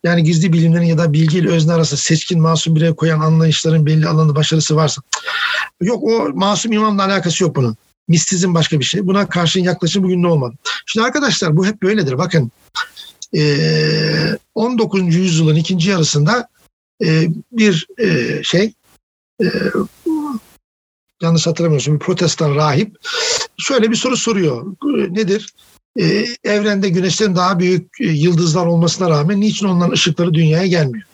Yani 0.04 0.22
gizli 0.24 0.52
bilimlerin 0.52 0.86
ya 0.86 0.98
da 0.98 1.12
bilgi 1.12 1.38
ile 1.38 1.50
özne 1.50 1.72
arası 1.72 1.96
seçkin 1.96 2.40
masum 2.40 2.76
bireye 2.76 2.94
koyan 2.94 3.20
anlayışların 3.20 3.86
belli 3.86 4.06
alanı 4.06 4.34
başarısı 4.34 4.76
varsa. 4.76 5.02
Yok 5.80 6.02
o 6.02 6.30
masum 6.34 6.72
imamla 6.72 7.04
alakası 7.04 7.44
yok 7.44 7.56
bunun. 7.56 7.76
Mistizm 8.08 8.54
başka 8.54 8.80
bir 8.80 8.84
şey. 8.84 9.06
Buna 9.06 9.28
karşın 9.28 9.60
yaklaşım 9.60 10.02
bugün 10.02 10.22
ne 10.22 10.26
olmadı? 10.26 10.54
Şimdi 10.86 11.06
arkadaşlar 11.06 11.56
bu 11.56 11.66
hep 11.66 11.82
böyledir. 11.82 12.18
Bakın 12.18 12.50
19. 14.54 15.00
Ee, 15.00 15.04
yüzyılın 15.04 15.56
ikinci 15.56 15.90
yarısında 15.90 16.48
bir 17.52 17.86
şey 18.42 18.72
yanlış 21.22 21.46
hatırlamıyorsun 21.46 21.94
bir 21.94 21.98
protestan 21.98 22.54
rahip 22.54 22.96
şöyle 23.58 23.90
bir 23.90 23.96
soru 23.96 24.16
soruyor. 24.16 24.66
Nedir? 25.10 25.54
Evrende 26.44 26.88
güneşten 26.88 27.36
daha 27.36 27.58
büyük 27.58 28.00
yıldızlar 28.00 28.66
olmasına 28.66 29.10
rağmen 29.10 29.40
niçin 29.40 29.66
onların 29.66 29.92
ışıkları 29.92 30.34
dünyaya 30.34 30.66
gelmiyor? 30.66 31.06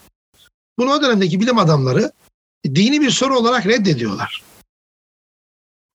Bunu 0.78 0.92
o 0.92 1.02
dönemdeki 1.02 1.40
bilim 1.40 1.58
adamları 1.58 2.12
dini 2.64 3.00
bir 3.00 3.10
soru 3.10 3.38
olarak 3.38 3.66
reddediyorlar. 3.66 4.42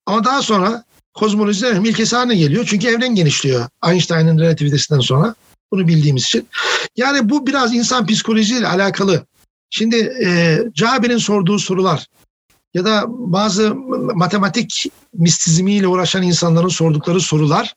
Ama 0.05 0.23
daha 0.23 0.41
sonra 0.41 0.83
kozmolojiden 1.13 1.83
ilkesi 1.83 2.15
haline 2.15 2.35
geliyor. 2.35 2.65
Çünkü 2.69 2.87
evren 2.87 3.15
genişliyor 3.15 3.69
Einstein'ın 3.87 4.39
relativitesinden 4.39 4.99
sonra. 4.99 5.35
Bunu 5.71 5.87
bildiğimiz 5.87 6.23
için. 6.23 6.47
Yani 6.95 7.29
bu 7.29 7.47
biraz 7.47 7.73
insan 7.73 8.05
psikolojisiyle 8.05 8.67
alakalı. 8.67 9.25
Şimdi 9.69 9.95
e, 10.25 10.59
Cabir'in 10.73 11.17
sorduğu 11.17 11.59
sorular 11.59 12.07
ya 12.73 12.85
da 12.85 13.03
bazı 13.07 13.75
matematik 14.15 14.91
mistizmiyle 15.13 15.87
uğraşan 15.87 16.23
insanların 16.23 16.67
sordukları 16.67 17.21
sorular 17.21 17.75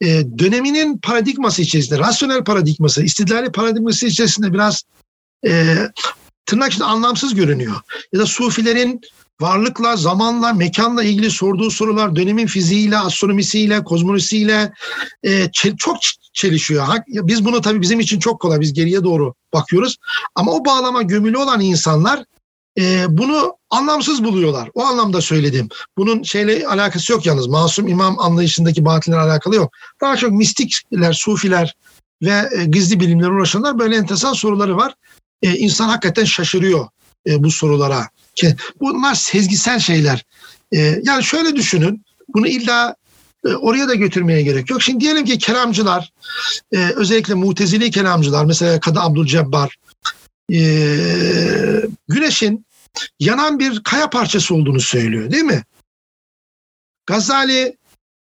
e, 0.00 0.38
döneminin 0.38 0.98
paradigması 0.98 1.62
içerisinde, 1.62 1.98
rasyonel 1.98 2.44
paradigması, 2.44 3.02
istidlali 3.02 3.52
paradigması 3.52 4.06
içerisinde 4.06 4.52
biraz 4.52 4.82
e, 5.46 5.76
tırnak 6.46 6.70
içinde 6.72 6.84
anlamsız 6.84 7.34
görünüyor. 7.34 7.76
Ya 8.12 8.20
da 8.20 8.26
sufilerin 8.26 9.00
varlıkla, 9.40 9.96
zamanla, 9.96 10.52
mekanla 10.52 11.02
ilgili 11.02 11.30
sorduğu 11.30 11.70
sorular 11.70 12.16
dönemin 12.16 12.46
fiziğiyle, 12.46 12.98
astronomisiyle, 12.98 13.84
kozmolojisiyle 13.84 14.72
e, 15.22 15.50
çok 15.78 15.96
çelişiyor. 16.32 16.86
Biz 17.08 17.44
bunu 17.44 17.60
tabii 17.60 17.80
bizim 17.80 18.00
için 18.00 18.18
çok 18.18 18.40
kolay. 18.40 18.60
Biz 18.60 18.72
geriye 18.72 19.04
doğru 19.04 19.34
bakıyoruz. 19.54 19.96
Ama 20.34 20.52
o 20.52 20.64
bağlama 20.64 21.02
gömülü 21.02 21.36
olan 21.36 21.60
insanlar 21.60 22.24
e, 22.78 23.06
bunu 23.08 23.56
anlamsız 23.70 24.24
buluyorlar. 24.24 24.70
O 24.74 24.84
anlamda 24.84 25.20
söyledim. 25.20 25.68
Bunun 25.98 26.22
şeyle 26.22 26.66
alakası 26.66 27.12
yok 27.12 27.26
yalnız. 27.26 27.46
Masum 27.46 27.88
imam 27.88 28.18
anlayışındaki 28.18 28.84
batiller 28.84 29.18
alakalı 29.18 29.54
yok. 29.54 29.72
Daha 30.00 30.16
çok 30.16 30.32
mistikler, 30.32 31.12
sufiler 31.12 31.74
ve 32.22 32.48
e, 32.58 32.64
gizli 32.64 33.00
bilimler 33.00 33.28
uğraşanlar 33.28 33.78
böyle 33.78 33.96
enteresan 33.96 34.32
soruları 34.32 34.76
var. 34.76 34.94
E, 35.42 35.56
insan 35.56 35.88
hakikaten 35.88 36.24
şaşırıyor 36.24 36.88
e, 37.26 37.44
bu 37.44 37.50
sorulara. 37.50 38.08
Bunlar 38.80 39.14
sezgisel 39.14 39.78
şeyler. 39.78 40.24
E, 40.72 41.00
yani 41.02 41.24
şöyle 41.24 41.56
düşünün. 41.56 42.04
Bunu 42.28 42.48
illa 42.48 42.94
e, 43.44 43.48
oraya 43.48 43.88
da 43.88 43.94
götürmeye 43.94 44.42
gerek 44.42 44.70
yok. 44.70 44.82
Şimdi 44.82 45.00
diyelim 45.00 45.24
ki 45.24 45.38
kelamcılar, 45.38 46.12
e, 46.72 46.78
özellikle 46.78 47.34
mutezili 47.34 47.90
kelamcılar, 47.90 48.44
mesela 48.44 48.80
Kadı 48.80 49.00
Abdülcebbar, 49.00 49.76
e, 50.52 50.60
güneşin 52.08 52.66
yanan 53.20 53.58
bir 53.58 53.82
kaya 53.82 54.10
parçası 54.10 54.54
olduğunu 54.54 54.80
söylüyor 54.80 55.30
değil 55.30 55.44
mi? 55.44 55.62
Gazali 57.06 57.76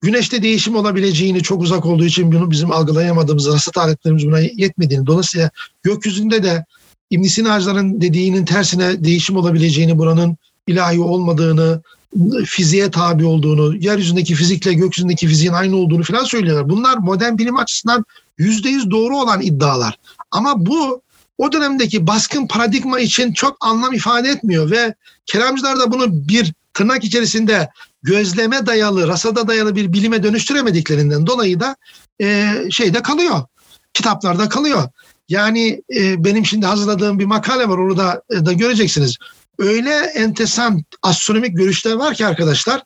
güneşte 0.00 0.42
değişim 0.42 0.76
olabileceğini 0.76 1.42
çok 1.42 1.62
uzak 1.62 1.86
olduğu 1.86 2.04
için 2.04 2.32
bunu 2.32 2.50
bizim 2.50 2.72
algılayamadığımız 2.72 3.46
rasat 3.46 3.76
aletlerimiz 3.76 4.26
buna 4.26 4.40
yetmediğini 4.40 5.06
dolayısıyla 5.06 5.50
gökyüzünde 5.82 6.42
de 6.42 6.64
İbn 7.10 7.22
Sina'cıların 7.22 8.00
dediğinin 8.00 8.44
tersine 8.44 9.04
değişim 9.04 9.36
olabileceğini 9.36 9.98
buranın 9.98 10.36
ilahi 10.66 11.00
olmadığını 11.00 11.82
fiziğe 12.46 12.90
tabi 12.90 13.24
olduğunu, 13.24 13.76
yeryüzündeki 13.76 14.34
fizikle 14.34 14.74
gökyüzündeki 14.74 15.26
fiziğin 15.26 15.52
aynı 15.52 15.76
olduğunu 15.76 16.02
falan 16.02 16.24
söylüyorlar. 16.24 16.70
Bunlar 16.70 16.96
modern 16.96 17.38
bilim 17.38 17.56
açısından 17.56 18.04
yüzde 18.38 18.68
yüz 18.68 18.90
doğru 18.90 19.16
olan 19.16 19.42
iddialar. 19.42 19.98
Ama 20.30 20.66
bu 20.66 21.02
o 21.38 21.52
dönemdeki 21.52 22.06
baskın 22.06 22.46
paradigma 22.46 23.00
için 23.00 23.32
çok 23.32 23.56
anlam 23.60 23.92
ifade 23.92 24.28
etmiyor 24.28 24.70
ve 24.70 24.94
kelamcılar 25.26 25.78
da 25.78 25.92
bunu 25.92 26.28
bir 26.28 26.52
tırnak 26.74 27.04
içerisinde 27.04 27.68
gözleme 28.02 28.66
dayalı, 28.66 29.08
rasada 29.08 29.48
dayalı 29.48 29.76
bir 29.76 29.92
bilime 29.92 30.22
dönüştüremediklerinden 30.22 31.26
dolayı 31.26 31.60
da 31.60 31.76
e, 32.20 32.54
şeyde 32.70 33.02
kalıyor. 33.02 33.42
Kitaplarda 33.94 34.48
kalıyor. 34.48 34.88
Yani 35.28 35.82
e, 35.96 36.24
benim 36.24 36.46
şimdi 36.46 36.66
hazırladığım 36.66 37.18
bir 37.18 37.24
makale 37.24 37.68
var 37.68 37.78
orada 37.78 38.22
e, 38.30 38.46
da 38.46 38.52
göreceksiniz. 38.52 39.16
Öyle 39.58 39.90
entesan 39.94 40.84
astronomik 41.02 41.56
görüşler 41.56 41.92
var 41.92 42.14
ki 42.14 42.26
arkadaşlar 42.26 42.82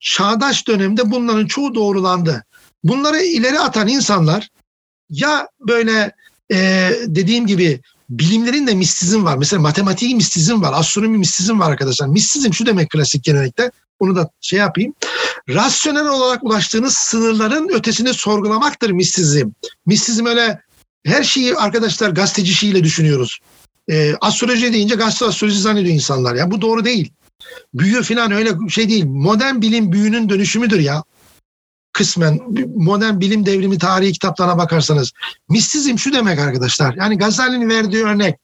çağdaş 0.00 0.68
dönemde 0.68 1.10
bunların 1.10 1.46
çoğu 1.46 1.74
doğrulandı. 1.74 2.44
Bunları 2.84 3.22
ileri 3.22 3.60
atan 3.60 3.88
insanlar 3.88 4.48
ya 5.10 5.48
böyle 5.60 6.12
e, 6.52 6.90
dediğim 7.06 7.46
gibi 7.46 7.80
bilimlerin 8.10 8.66
de 8.66 8.74
mistizm 8.74 9.24
var. 9.24 9.36
Mesela 9.36 9.62
matematiğin 9.62 10.16
mistizm 10.16 10.62
var, 10.62 10.72
astronomi 10.74 11.18
mistizm 11.18 11.60
var 11.60 11.70
arkadaşlar. 11.70 12.06
Mistizm 12.06 12.52
şu 12.52 12.66
demek 12.66 12.90
klasik 12.90 13.24
gelenekte. 13.24 13.70
Onu 13.98 14.16
da 14.16 14.30
şey 14.40 14.58
yapayım. 14.58 14.94
Rasyonel 15.48 16.08
olarak 16.08 16.44
ulaştığınız 16.44 16.94
sınırların 16.94 17.68
ötesini 17.68 18.14
sorgulamaktır 18.14 18.90
mistizm. 18.90 19.50
Mistizm 19.86 20.26
öyle 20.26 20.60
her 21.06 21.22
şeyi 21.22 21.56
arkadaşlar 21.56 22.10
gazeteci 22.10 22.54
şeyiyle 22.54 22.84
düşünüyoruz. 22.84 23.38
E, 23.90 24.14
astroloji 24.20 24.72
deyince 24.72 24.94
gazete 24.94 25.24
astroloji 25.24 25.60
zannediyor 25.60 25.94
insanlar. 25.94 26.34
Ya 26.34 26.50
bu 26.50 26.60
doğru 26.60 26.84
değil. 26.84 27.12
Büyü 27.74 28.02
falan 28.02 28.32
öyle 28.32 28.50
şey 28.68 28.88
değil. 28.88 29.04
Modern 29.04 29.60
bilim 29.60 29.92
büyünün 29.92 30.28
dönüşümüdür 30.28 30.80
ya 30.80 31.04
kısmen 31.92 32.40
modern 32.76 33.20
bilim 33.20 33.46
devrimi 33.46 33.78
tarihi 33.78 34.12
kitaplarına 34.12 34.58
bakarsanız 34.58 35.12
mistizm 35.48 35.98
şu 35.98 36.12
demek 36.12 36.38
arkadaşlar. 36.38 36.94
Yani 36.94 37.18
Gazali'nin 37.18 37.68
verdiği 37.68 38.04
örnek 38.04 38.36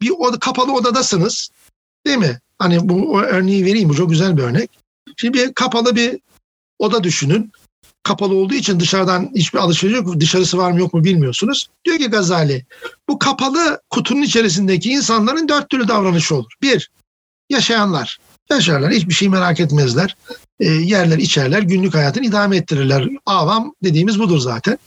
bir 0.00 0.10
oda, 0.10 0.38
kapalı 0.38 0.72
odadasınız 0.72 1.48
değil 2.06 2.18
mi? 2.18 2.40
Hani 2.58 2.88
bu 2.88 3.20
örneği 3.22 3.64
vereyim 3.64 3.88
bu 3.88 3.94
çok 3.94 4.10
güzel 4.10 4.36
bir 4.36 4.42
örnek. 4.42 4.70
Şimdi 5.16 5.38
bir 5.38 5.52
kapalı 5.52 5.96
bir 5.96 6.18
oda 6.78 7.04
düşünün. 7.04 7.52
Kapalı 8.02 8.34
olduğu 8.34 8.54
için 8.54 8.80
dışarıdan 8.80 9.30
hiçbir 9.34 9.58
alışveriş 9.58 9.96
yok. 9.96 10.20
Dışarısı 10.20 10.58
var 10.58 10.72
mı 10.72 10.78
yok 10.78 10.94
mu 10.94 11.04
bilmiyorsunuz. 11.04 11.68
Diyor 11.84 11.98
ki 11.98 12.06
Gazali 12.06 12.66
bu 13.08 13.18
kapalı 13.18 13.80
kutunun 13.90 14.22
içerisindeki 14.22 14.90
insanların 14.90 15.48
dört 15.48 15.68
türlü 15.68 15.88
davranışı 15.88 16.34
olur. 16.34 16.52
Bir, 16.62 16.90
yaşayanlar. 17.50 18.18
Yaşarlar 18.50 18.92
hiçbir 18.92 19.14
şey 19.14 19.28
merak 19.28 19.60
etmezler 19.60 20.16
e, 20.60 20.66
yerler, 20.68 21.18
içerler, 21.18 21.62
günlük 21.62 21.94
hayatını 21.94 22.26
idame 22.26 22.56
ettirirler. 22.56 23.08
Avam 23.26 23.74
dediğimiz 23.84 24.18
budur 24.18 24.38
zaten. 24.38 24.78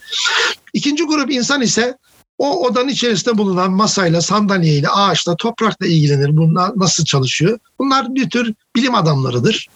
İkinci 0.73 1.03
grup 1.03 1.31
insan 1.31 1.61
ise 1.61 1.97
o 2.37 2.67
odanın 2.67 2.87
içerisinde 2.87 3.37
bulunan 3.37 3.71
masayla, 3.71 4.21
sandalyeyle, 4.21 4.89
ağaçla, 4.89 5.35
toprakla 5.35 5.85
ilgilenir. 5.85 6.37
Bunlar 6.37 6.71
nasıl 6.75 7.05
çalışıyor? 7.05 7.59
Bunlar 7.79 8.15
bir 8.15 8.29
tür 8.29 8.53
bilim 8.75 8.95
adamlarıdır. 8.95 9.67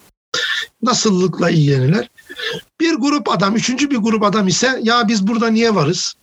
Nasıllıkla 0.82 1.50
ilgilenirler. 1.50 2.10
Bir 2.80 2.94
grup 2.94 3.28
adam, 3.28 3.56
üçüncü 3.56 3.90
bir 3.90 3.96
grup 3.96 4.22
adam 4.22 4.48
ise 4.48 4.80
ya 4.82 5.08
biz 5.08 5.26
burada 5.26 5.48
niye 5.50 5.74
varız? 5.74 6.14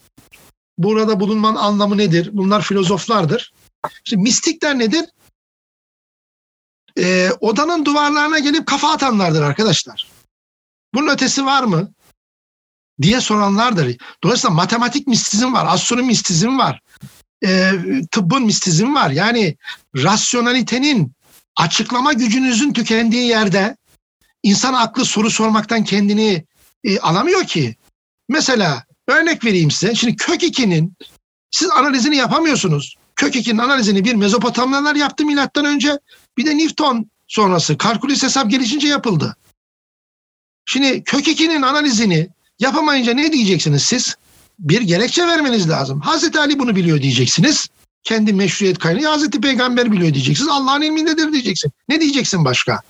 Burada 0.77 1.19
bulunmanın 1.19 1.55
anlamı 1.55 1.97
nedir? 1.97 2.29
Bunlar 2.33 2.61
filozoflardır. 2.61 3.53
Şimdi 4.03 4.23
mistikler 4.23 4.79
nedir? 4.79 5.05
E, 6.99 7.29
odanın 7.39 7.85
duvarlarına 7.85 8.39
gelip 8.39 8.67
kafa 8.67 8.91
atanlardır 8.91 9.41
arkadaşlar. 9.41 10.07
Bunun 10.93 11.09
ötesi 11.09 11.45
var 11.45 11.63
mı? 11.63 11.95
diye 13.01 13.21
soranlardır. 13.21 13.97
Dolayısıyla 14.23 14.55
matematik 14.55 15.07
mistizm 15.07 15.53
var, 15.53 15.65
astronomi 15.69 16.07
mistizm 16.07 16.57
var, 16.57 16.81
e, 17.45 17.71
tıbbın 18.11 18.43
mistizm 18.43 18.95
var. 18.95 19.09
Yani 19.09 19.57
rasyonalitenin 19.95 21.11
açıklama 21.55 22.13
gücünüzün 22.13 22.73
tükendiği 22.73 23.27
yerde 23.27 23.77
insan 24.43 24.73
aklı 24.73 25.05
soru 25.05 25.31
sormaktan 25.31 25.83
kendini 25.83 26.45
e, 26.83 26.99
alamıyor 26.99 27.43
ki. 27.43 27.75
Mesela 28.29 28.83
örnek 29.07 29.45
vereyim 29.45 29.71
size. 29.71 29.95
Şimdi 29.95 30.15
kök 30.15 30.43
2'nin 30.43 30.97
siz 31.51 31.69
analizini 31.69 32.15
yapamıyorsunuz. 32.15 32.95
Kök 33.15 33.35
2'nin 33.35 33.57
analizini 33.57 34.05
bir 34.05 34.15
Mezopotamyalılar 34.15 34.95
yaptı 34.95 35.25
milattan 35.25 35.65
önce. 35.65 35.99
Bir 36.37 36.45
de 36.45 36.57
Newton 36.57 37.09
sonrası 37.27 37.77
kalkülüs 37.77 38.23
hesap 38.23 38.51
gelişince 38.51 38.87
yapıldı. 38.87 39.35
Şimdi 40.65 41.03
kök 41.03 41.27
2'nin 41.27 41.61
analizini 41.61 42.29
yapamayınca 42.59 43.13
ne 43.13 43.31
diyeceksiniz 43.33 43.83
siz? 43.83 44.15
Bir 44.59 44.81
gerekçe 44.81 45.27
vermeniz 45.27 45.69
lazım. 45.69 45.99
Hazreti 45.99 46.39
Ali 46.39 46.59
bunu 46.59 46.75
biliyor 46.75 47.01
diyeceksiniz. 47.01 47.67
Kendi 48.03 48.33
meşruiyet 48.33 48.79
kaynağı 48.79 49.11
Hazreti 49.11 49.41
Peygamber 49.41 49.91
biliyor 49.91 50.13
diyeceksiniz. 50.13 50.49
Allah'ın 50.51 50.81
ilmindedir 50.81 51.31
diyeceksin. 51.31 51.71
Ne 51.89 52.01
diyeceksin 52.01 52.45
başka? 52.45 52.81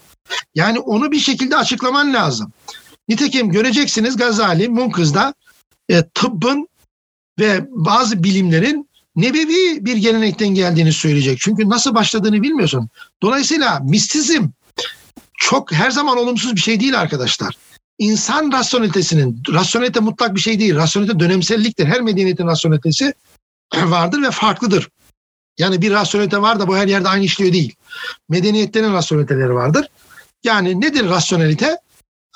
Yani 0.56 0.80
onu 0.80 1.12
bir 1.12 1.20
şekilde 1.20 1.58
açıklaman 1.58 2.14
lazım. 2.14 2.52
Nitekim 3.08 3.52
göreceksiniz 3.52 4.18
Gazali 4.18 4.70
Munkız'da 4.70 5.34
e, 5.90 6.04
tıbbın 6.04 6.68
ve 7.40 7.68
bazı 7.70 8.24
bilimlerin 8.24 8.90
nebevi 9.16 9.86
bir 9.86 9.98
gelenekten 9.98 10.48
geldiğini 10.48 10.94
söyleyecek. 10.94 11.40
Çünkü 11.40 11.70
nasıl 11.70 11.96
başladığını 11.96 12.42
bilmiyorsun. 12.42 12.90
Dolayısıyla 13.22 13.80
mistizm 13.80 14.48
çok 15.38 15.72
her 15.72 15.92
zaman 15.92 16.18
olumsuz 16.18 16.56
bir 16.56 16.62
şey 16.62 16.80
değil 16.80 17.00
arkadaşlar. 17.00 17.58
İnsan 17.98 18.52
rasyonelitesinin, 18.52 19.44
rasyonelite 19.54 20.00
mutlak 20.00 20.36
bir 20.36 20.40
şey 20.40 20.60
değil. 20.60 20.76
Rasyonelite 20.76 21.20
dönemselliktir. 21.20 21.86
Her 21.86 22.02
medeniyetin 22.02 22.48
rasyonelitesi 22.48 23.14
vardır 23.76 24.22
ve 24.22 24.32
farklıdır. 24.32 24.90
Yani 25.58 25.82
bir 25.82 25.92
rasyonelite 25.92 26.42
var 26.42 26.60
da 26.60 26.68
bu 26.68 26.78
her 26.78 26.88
yerde 26.88 27.10
aynı 27.10 27.24
işliyor 27.24 27.54
değil. 27.54 27.76
Medeniyetlerin 28.30 28.94
rasyoneliteleri 28.94 29.54
vardır. 29.54 29.88
Yani 30.44 30.82
nedir 30.82 31.10
rasyonelite? 31.10 31.78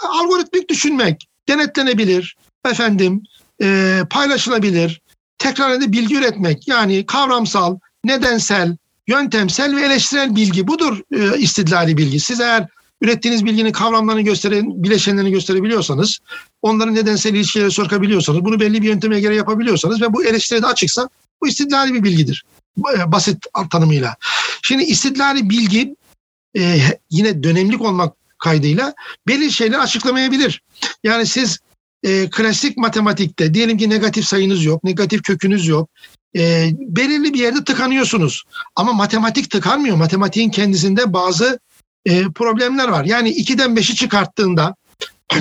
Algoritmik 0.03 0.69
düşünmek, 0.69 1.27
denetlenebilir, 1.49 2.37
efendim 2.65 3.23
e, 3.61 3.99
paylaşılabilir, 4.09 5.01
tekrar 5.39 5.71
edip 5.71 5.91
bilgi 5.91 6.15
üretmek 6.15 6.67
yani 6.67 7.05
kavramsal, 7.05 7.79
nedensel, 8.05 8.77
yöntemsel 9.07 9.75
ve 9.75 9.81
eleştirel 9.81 10.35
bilgi 10.35 10.67
budur 10.67 11.01
e, 11.11 11.37
istidlali 11.37 11.97
bilgi. 11.97 12.19
Siz 12.19 12.39
eğer 12.39 12.67
ürettiğiniz 13.01 13.45
bilginin 13.45 13.71
kavramlarını 13.71 14.21
gösteren, 14.21 14.83
bileşenlerini 14.83 15.31
gösterebiliyorsanız, 15.31 16.19
onların 16.61 16.95
nedensel 16.95 17.33
ilişkileri 17.33 17.71
sokabiliyorsanız, 17.71 18.45
bunu 18.45 18.59
belli 18.59 18.81
bir 18.81 18.87
yönteme 18.87 19.19
göre 19.19 19.35
yapabiliyorsanız 19.35 20.01
ve 20.01 20.13
bu 20.13 20.25
eleştiriye 20.25 20.61
de 20.61 20.67
açıksa 20.67 21.09
bu 21.41 21.47
istidlali 21.47 21.93
bir 21.93 22.03
bilgidir. 22.03 22.45
E, 22.97 23.11
basit 23.11 23.45
tanımıyla. 23.71 24.15
Şimdi 24.61 24.83
istidlali 24.83 25.49
bilgi 25.49 25.95
e, 26.57 26.79
yine 27.09 27.43
dönemlik 27.43 27.81
olmak 27.81 28.13
kaydıyla 28.37 28.93
belli 29.27 29.51
şeyler 29.51 29.79
açıklamayabilir. 29.79 30.61
Yani 31.03 31.25
siz 31.25 31.59
e, 32.03 32.29
klasik 32.29 32.77
matematikte 32.77 33.53
diyelim 33.53 33.77
ki 33.77 33.89
negatif 33.89 34.25
sayınız 34.25 34.65
yok, 34.65 34.83
negatif 34.83 35.23
kökünüz 35.23 35.67
yok. 35.67 35.89
E, 36.35 36.69
belirli 36.79 37.33
bir 37.33 37.39
yerde 37.39 37.63
tıkanıyorsunuz. 37.63 38.43
Ama 38.75 38.93
matematik 38.93 39.49
tıkanmıyor. 39.51 39.97
Matematiğin 39.97 40.49
kendisinde 40.49 41.13
bazı 41.13 41.59
e, 42.05 42.23
problemler 42.23 42.87
var. 42.87 43.05
Yani 43.05 43.29
2'den 43.29 43.71
5'i 43.71 43.95
çıkarttığında 43.95 44.75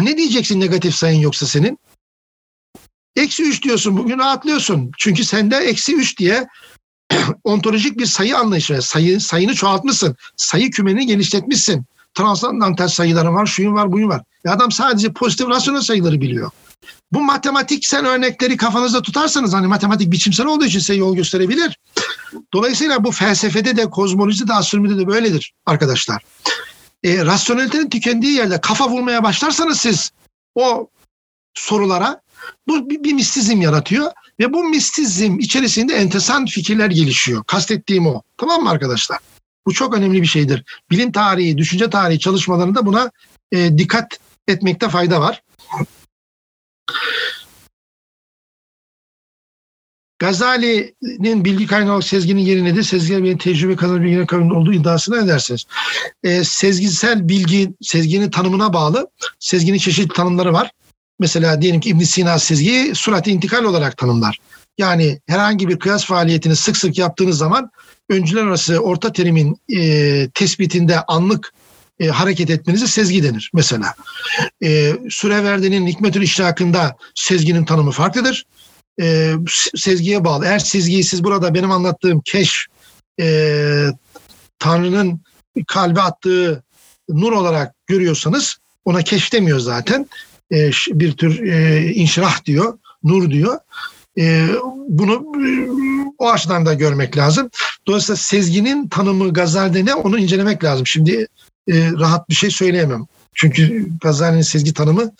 ne 0.01 0.16
diyeceksin 0.16 0.60
negatif 0.60 0.94
sayın 0.94 1.20
yoksa 1.20 1.47
senin? 1.47 1.78
Eksi 3.16 3.43
3 3.43 3.62
diyorsun 3.62 3.97
bugün 3.97 4.18
rahatlıyorsun. 4.18 4.90
Çünkü 4.98 5.24
sende 5.24 5.56
eksi 5.56 5.94
3 5.94 6.18
diye 6.18 6.47
ontolojik 7.44 7.98
bir 7.98 8.06
sayı 8.06 8.36
anlayışı 8.36 8.74
var. 8.74 8.80
Sayı, 8.80 9.20
sayını 9.20 9.55
çoğaltmışsın. 9.55 10.16
Sayı 10.36 10.70
kümeni 10.70 11.06
genişletmişsin 11.06 11.86
transandantal 12.18 12.88
sayıları 12.88 13.34
var, 13.34 13.46
şuyun 13.46 13.74
var, 13.74 13.92
buyun 13.92 14.08
var. 14.08 14.22
Ya 14.44 14.52
adam 14.52 14.72
sadece 14.72 15.12
pozitif 15.12 15.48
rasyonel 15.48 15.80
sayıları 15.80 16.20
biliyor. 16.20 16.50
Bu 17.12 17.22
matematiksel 17.22 18.06
örnekleri 18.06 18.56
kafanızda 18.56 19.02
tutarsanız 19.02 19.54
hani 19.54 19.66
matematik 19.66 20.12
biçimsel 20.12 20.46
olduğu 20.46 20.64
için 20.64 20.78
size 20.78 20.94
yol 20.94 21.16
gösterebilir. 21.16 21.78
Dolayısıyla 22.54 23.04
bu 23.04 23.10
felsefede 23.10 23.76
de 23.76 23.90
kozmolojide 23.90 24.48
de 24.48 24.54
astronomide 24.54 24.98
de 24.98 25.06
böyledir 25.06 25.52
arkadaşlar. 25.66 26.22
E, 27.04 27.24
rasyonelitenin 27.24 27.90
tükendiği 27.90 28.32
yerde 28.32 28.60
kafa 28.60 28.88
vurmaya 28.88 29.22
başlarsanız 29.22 29.80
siz 29.80 30.10
o 30.54 30.88
sorulara 31.54 32.20
bu 32.68 32.90
bir, 32.90 33.04
bir 33.04 33.12
mistizm 33.12 33.60
yaratıyor 33.60 34.12
ve 34.40 34.52
bu 34.52 34.64
mistizm 34.64 35.38
içerisinde 35.38 35.94
entesan 35.94 36.46
fikirler 36.46 36.90
gelişiyor. 36.90 37.44
Kastettiğim 37.44 38.06
o. 38.06 38.22
Tamam 38.36 38.62
mı 38.62 38.70
arkadaşlar? 38.70 39.18
Bu 39.68 39.74
çok 39.74 39.94
önemli 39.94 40.22
bir 40.22 40.26
şeydir. 40.26 40.64
Bilim 40.90 41.12
tarihi, 41.12 41.58
düşünce 41.58 41.90
tarihi 41.90 42.18
çalışmalarında 42.18 42.86
buna 42.86 43.10
e, 43.52 43.78
dikkat 43.78 44.18
etmekte 44.48 44.88
fayda 44.88 45.20
var. 45.20 45.42
Gazali'nin 50.18 51.44
bilgi 51.44 51.66
kaynağı 51.66 52.02
sezginin 52.02 52.40
yeri 52.40 52.64
nedir? 52.64 52.82
Sezgiler 52.82 53.24
bir 53.24 53.38
tecrübe 53.38 53.76
kadar 53.76 54.02
bilgine 54.02 54.26
kavimli 54.26 54.54
olduğu 54.54 54.72
iddiasına 54.72 55.20
ne 55.20 55.28
dersiniz? 55.28 55.64
E, 56.22 56.44
sezgisel 56.44 57.28
bilgi, 57.28 57.72
sezginin 57.80 58.30
tanımına 58.30 58.72
bağlı. 58.72 59.10
Sezginin 59.38 59.78
çeşitli 59.78 60.14
tanımları 60.14 60.52
var. 60.52 60.70
Mesela 61.18 61.62
diyelim 61.62 61.80
ki 61.80 61.88
ibn 61.88 62.00
Sina 62.00 62.38
sezgiyi 62.38 62.94
surat 62.94 63.28
intikal 63.28 63.64
olarak 63.64 63.96
tanımlar. 63.96 64.38
Yani 64.78 65.20
herhangi 65.26 65.68
bir 65.68 65.78
kıyas 65.78 66.04
faaliyetini 66.04 66.56
sık 66.56 66.76
sık 66.76 66.98
yaptığınız 66.98 67.38
zaman 67.38 67.70
öncüler 68.09 68.43
arası 68.43 68.78
orta 68.78 69.12
terimin 69.12 69.56
e, 69.76 70.28
tespitinde 70.35 71.01
anlık 71.01 71.52
e, 72.01 72.06
hareket 72.06 72.51
etmenize 72.51 72.86
sezgi 72.86 73.22
denir 73.22 73.51
mesela. 73.55 73.94
E, 74.62 74.93
Süreverdi'nin 75.10 75.86
Hikmetül 75.86 76.22
İşrak'ında 76.22 76.97
sezginin 77.14 77.64
tanımı 77.64 77.90
farklıdır. 77.90 78.47
E, 79.01 79.32
sezgiye 79.76 80.24
bağlı. 80.24 80.47
Eğer 80.47 80.59
sezgiyi 80.59 81.05
siz 81.05 81.24
burada 81.24 81.55
benim 81.55 81.70
anlattığım 81.70 82.20
keşf, 82.24 82.56
e, 83.20 83.86
Tanrı'nın 84.59 85.20
kalbe 85.66 86.01
attığı 86.01 86.62
nur 87.09 87.32
olarak 87.32 87.74
görüyorsanız 87.86 88.56
ona 88.85 89.02
keşf 89.02 89.32
demiyor 89.32 89.59
zaten. 89.59 90.09
E, 90.52 90.70
bir 90.89 91.12
tür 91.12 91.43
e, 91.43 91.85
inşirah 91.93 92.44
diyor, 92.44 92.78
nur 93.02 93.30
diyor. 93.30 93.59
E, 94.18 94.48
bunu 94.88 95.12
e, 95.14 95.48
o 96.18 96.30
açıdan 96.30 96.66
da 96.66 96.74
görmek 96.74 97.16
lazım. 97.16 97.50
Dolayısıyla 97.86 98.16
sezginin 98.16 98.88
tanımı 98.88 99.32
Gazali'de 99.32 99.84
ne 99.84 99.94
onu 99.94 100.18
incelemek 100.18 100.64
lazım. 100.64 100.86
Şimdi 100.86 101.26
e, 101.68 101.90
rahat 101.92 102.28
bir 102.28 102.34
şey 102.34 102.50
söyleyemem. 102.50 103.06
Çünkü 103.34 103.88
Gazali'nin 104.00 104.42
sezgi 104.42 104.74
tanımı 104.74 105.12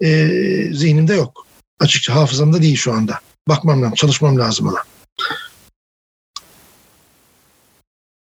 e, 0.00 0.28
zihnimde 0.72 1.14
yok. 1.14 1.46
Açıkça 1.80 2.14
hafızamda 2.14 2.62
değil 2.62 2.76
şu 2.76 2.92
anda. 2.92 3.20
Bakmam 3.48 3.82
lazım, 3.82 3.94
çalışmam 3.94 4.38
lazım 4.38 4.66
ona. 4.66 4.82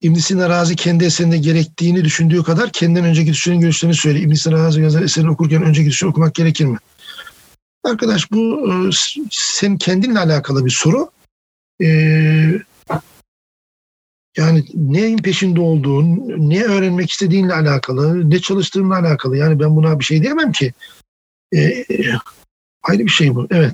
İbn 0.02 0.16
Sina 0.16 0.50
Razi 0.50 0.76
kendi 0.76 1.06
eserinde 1.06 1.38
gerektiğini 1.38 2.04
düşündüğü 2.04 2.44
kadar 2.44 2.72
kendinden 2.72 3.06
önceki 3.06 3.32
düşüncenin 3.32 3.62
görüşlerini 3.62 3.96
söylüyor. 3.96 4.26
İbn 4.26 4.34
Sina 4.34 4.54
Razi 4.54 4.82
yazar 4.82 5.02
eserini 5.02 5.32
okurken 5.32 5.64
önceki 5.64 5.90
düşünce 5.90 6.10
okumak 6.10 6.36
gerekir 6.36 6.66
mi? 6.66 6.78
Arkadaş 7.86 8.32
bu 8.32 8.72
e, 8.72 8.74
senin 9.32 9.78
kendinle 9.78 10.20
alakalı 10.20 10.66
bir 10.66 10.70
soru. 10.72 11.12
Ee, 11.82 12.62
yani 14.38 14.66
neyin 14.74 15.18
peşinde 15.18 15.62
olduğun, 15.62 16.06
ne 16.50 16.64
öğrenmek 16.64 17.12
istediğinle 17.12 17.54
alakalı, 17.54 18.30
ne 18.30 18.40
çalıştığınla 18.40 18.96
alakalı. 18.96 19.38
Yani 19.38 19.60
ben 19.60 19.76
buna 19.76 20.00
bir 20.00 20.06
şey 20.06 20.22
diyemem 20.22 20.52
ki. 20.52 20.74
Ee, 21.56 21.86
ayrı 22.84 23.00
bir 23.00 23.10
şey 23.10 23.36
bu. 23.36 23.48
Evet. 23.52 23.74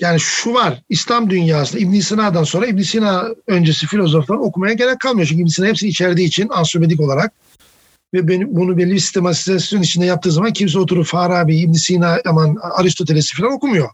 Yani 0.00 0.20
şu 0.20 0.54
var, 0.54 0.82
İslam 0.88 1.30
dünyasında 1.30 1.82
İbn 1.82 2.00
Sina'dan 2.00 2.44
sonra 2.44 2.66
İbn 2.66 2.82
Sina 2.82 3.28
öncesi 3.46 3.86
filozoflar 3.86 4.36
okumaya 4.36 4.74
gerek 4.74 5.00
kalmıyor. 5.00 5.28
Çünkü 5.28 5.42
İbn 5.42 5.48
Sina 5.48 5.66
hepsini 5.66 5.90
içerdiği 5.90 6.28
için 6.28 6.48
ansiyomedik 6.48 7.00
olarak 7.00 7.32
ve 8.14 8.28
benim 8.28 8.56
bunu 8.56 8.76
belli 8.78 8.94
bir 8.94 8.98
sistematizasyon 8.98 9.82
içinde 9.82 10.06
yaptığı 10.06 10.32
zaman 10.32 10.52
kimse 10.52 10.78
oturup 10.78 11.06
Farabi, 11.06 11.56
İbn 11.56 11.72
Sina, 11.72 12.18
aman 12.26 12.56
Aristoteles'i 12.62 13.36
falan 13.36 13.52
okumuyor. 13.52 13.90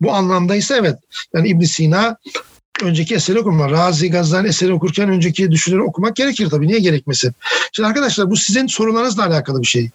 Bu 0.00 0.12
anlamda 0.12 0.54
ise 0.54 0.76
evet. 0.80 0.98
Yani 1.34 1.48
İbn 1.48 1.64
Sina 1.64 2.16
önceki 2.82 3.14
eseri 3.14 3.38
okuma. 3.38 3.70
Razi 3.70 4.10
Gazali 4.10 4.48
eseri 4.48 4.72
okurken 4.72 5.08
önceki 5.08 5.50
düşünceleri 5.50 5.82
okumak 5.82 6.16
gerekir 6.16 6.50
tabii. 6.50 6.68
Niye 6.68 6.78
gerekmesin? 6.78 7.32
Şimdi 7.72 7.86
arkadaşlar 7.86 8.30
bu 8.30 8.36
sizin 8.36 8.66
sorularınızla 8.66 9.26
alakalı 9.26 9.62
bir 9.62 9.66
şey. 9.66 9.90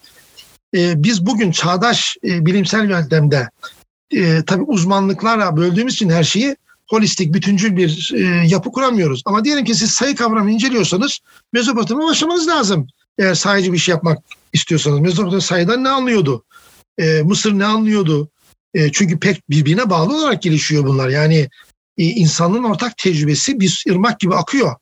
Ee, 0.75 1.03
biz 1.03 1.25
bugün 1.25 1.51
çağdaş 1.51 2.17
e, 2.23 2.45
bilimsel 2.45 2.89
yöntemde 2.89 3.49
e, 4.11 4.43
tabii 4.45 4.63
uzmanlıklarla 4.63 5.57
böldüğümüz 5.57 5.93
için 5.93 6.09
her 6.09 6.23
şeyi 6.23 6.55
holistik, 6.87 7.33
bütüncül 7.33 7.77
bir 7.77 8.11
e, 8.15 8.47
yapı 8.47 8.71
kuramıyoruz. 8.71 9.21
Ama 9.25 9.45
diyelim 9.45 9.65
ki 9.65 9.75
siz 9.75 9.91
sayı 9.91 10.15
kavramını 10.15 10.51
inceliyorsanız 10.51 11.19
Mezopotamya 11.53 12.07
başlamanız 12.07 12.47
lazım. 12.47 12.87
Eğer 13.19 13.33
sayıcı 13.33 13.73
bir 13.73 13.77
şey 13.77 13.93
yapmak 13.93 14.19
istiyorsanız. 14.53 14.99
Mezopotamya 14.99 15.41
sayıdan 15.41 15.83
ne 15.83 15.89
anlıyordu? 15.89 16.43
E, 16.97 17.21
Mısır 17.21 17.53
ne 17.53 17.65
anlıyordu? 17.65 18.29
E, 18.73 18.91
çünkü 18.91 19.19
pek 19.19 19.49
birbirine 19.49 19.89
bağlı 19.89 20.17
olarak 20.17 20.41
gelişiyor 20.41 20.85
bunlar. 20.85 21.09
Yani 21.09 21.49
e, 21.97 22.03
insanlığın 22.03 22.63
ortak 22.63 22.97
tecrübesi 22.97 23.59
bir 23.59 23.83
ırmak 23.89 24.19
gibi 24.19 24.35
akıyor. 24.35 24.75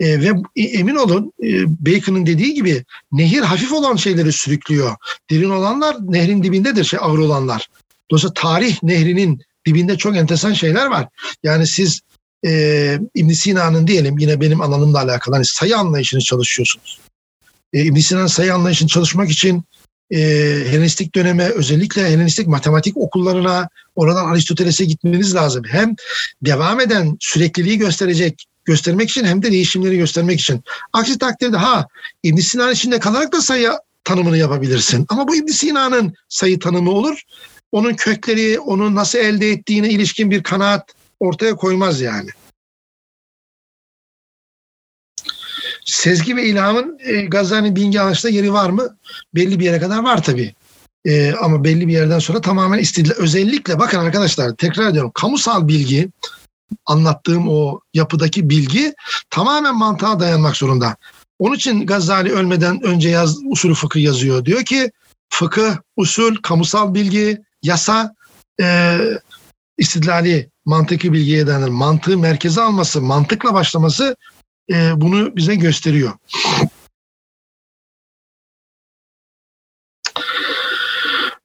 E, 0.00 0.20
ve 0.20 0.32
emin 0.56 0.94
olun 0.94 1.32
e, 1.42 1.64
Bacon'ın 1.66 2.26
dediği 2.26 2.54
gibi 2.54 2.84
nehir 3.12 3.42
hafif 3.42 3.72
olan 3.72 3.96
şeyleri 3.96 4.32
sürüklüyor. 4.32 4.96
Derin 5.30 5.50
olanlar 5.50 5.96
nehrin 6.00 6.42
dibindedir 6.42 6.84
şey 6.84 6.98
ağır 7.02 7.18
olanlar. 7.18 7.68
Dolayısıyla 8.10 8.34
tarih 8.34 8.82
nehrinin 8.82 9.42
dibinde 9.66 9.98
çok 9.98 10.16
enteresan 10.16 10.52
şeyler 10.52 10.86
var. 10.86 11.08
Yani 11.42 11.66
siz 11.66 12.00
e, 12.46 12.98
ibn 13.14 13.30
Sina'nın 13.30 13.86
diyelim 13.86 14.18
yine 14.18 14.40
benim 14.40 14.60
alanımla 14.60 14.98
alakalı 14.98 15.34
hani 15.34 15.44
sayı 15.44 15.76
anlayışını 15.76 16.20
çalışıyorsunuz. 16.20 16.98
E, 17.74 17.84
ibn 17.84 18.26
sayı 18.26 18.54
anlayışını 18.54 18.88
çalışmak 18.88 19.30
için 19.30 19.64
e, 20.10 20.18
Helenistik 20.68 21.14
döneme 21.14 21.48
özellikle 21.48 22.10
Helenistik 22.10 22.46
matematik 22.46 22.96
okullarına 22.96 23.68
oradan 23.96 24.24
Aristoteles'e 24.24 24.84
gitmeniz 24.84 25.34
lazım. 25.34 25.64
Hem 25.68 25.94
devam 26.42 26.80
eden 26.80 27.16
sürekliliği 27.20 27.78
gösterecek 27.78 28.44
göstermek 28.64 29.10
için 29.10 29.24
hem 29.24 29.42
de 29.42 29.52
değişimleri 29.52 29.96
göstermek 29.96 30.40
için. 30.40 30.64
Aksi 30.92 31.18
takdirde 31.18 31.56
ha 31.56 31.86
ibn 32.22 32.40
Sina'nın 32.40 32.72
içinde 32.72 32.98
kalarak 32.98 33.32
da 33.32 33.42
sayı 33.42 33.70
tanımını 34.04 34.38
yapabilirsin. 34.38 35.06
Ama 35.08 35.28
bu 35.28 35.36
ibn 35.36 35.52
Sina'nın 35.52 36.14
sayı 36.28 36.58
tanımı 36.58 36.90
olur 36.90 37.22
onun 37.74 37.94
kökleri, 37.94 38.58
onu 38.60 38.94
nasıl 38.94 39.18
elde 39.18 39.50
ettiğine 39.50 39.88
ilişkin 39.88 40.30
bir 40.30 40.42
kanaat 40.42 40.94
ortaya 41.20 41.56
koymaz 41.56 42.00
yani. 42.00 42.30
Sezgi 45.84 46.36
ve 46.36 46.46
ilhamın 46.46 46.98
e, 47.00 47.20
Gazali 47.20 47.76
Bilgi 47.76 48.00
Anlaşı'da 48.00 48.28
yeri 48.28 48.52
var 48.52 48.70
mı? 48.70 48.96
Belli 49.34 49.60
bir 49.60 49.64
yere 49.64 49.80
kadar 49.80 50.02
var 50.02 50.22
tabii. 50.22 50.54
E, 51.04 51.32
ama 51.32 51.64
belli 51.64 51.88
bir 51.88 51.92
yerden 51.92 52.18
sonra 52.18 52.40
tamamen 52.40 52.78
istediler. 52.78 53.16
Özellikle 53.16 53.78
bakın 53.78 53.98
arkadaşlar 53.98 54.54
tekrar 54.54 54.88
ediyorum. 54.88 55.10
Kamusal 55.14 55.68
bilgi 55.68 56.10
anlattığım 56.86 57.48
o 57.48 57.80
yapıdaki 57.94 58.50
bilgi 58.50 58.94
tamamen 59.30 59.78
mantığa 59.78 60.20
dayanmak 60.20 60.56
zorunda. 60.56 60.96
Onun 61.38 61.56
için 61.56 61.86
Gazali 61.86 62.32
ölmeden 62.32 62.82
önce 62.82 63.08
yaz, 63.08 63.38
usulü 63.44 63.74
fıkıh 63.74 64.00
yazıyor. 64.00 64.44
Diyor 64.44 64.64
ki 64.64 64.90
fıkıh, 65.28 65.76
usul, 65.96 66.36
kamusal 66.36 66.94
bilgi, 66.94 67.42
yasa 67.62 68.14
e, 68.60 68.98
istidlali 69.78 70.50
mantıki 70.64 71.12
bilgiye 71.12 71.46
dayanır. 71.46 71.68
Mantığı 71.68 72.18
merkeze 72.18 72.60
alması, 72.60 73.00
mantıkla 73.02 73.54
başlaması 73.54 74.16
e, 74.70 75.00
bunu 75.00 75.36
bize 75.36 75.54
gösteriyor. 75.54 76.12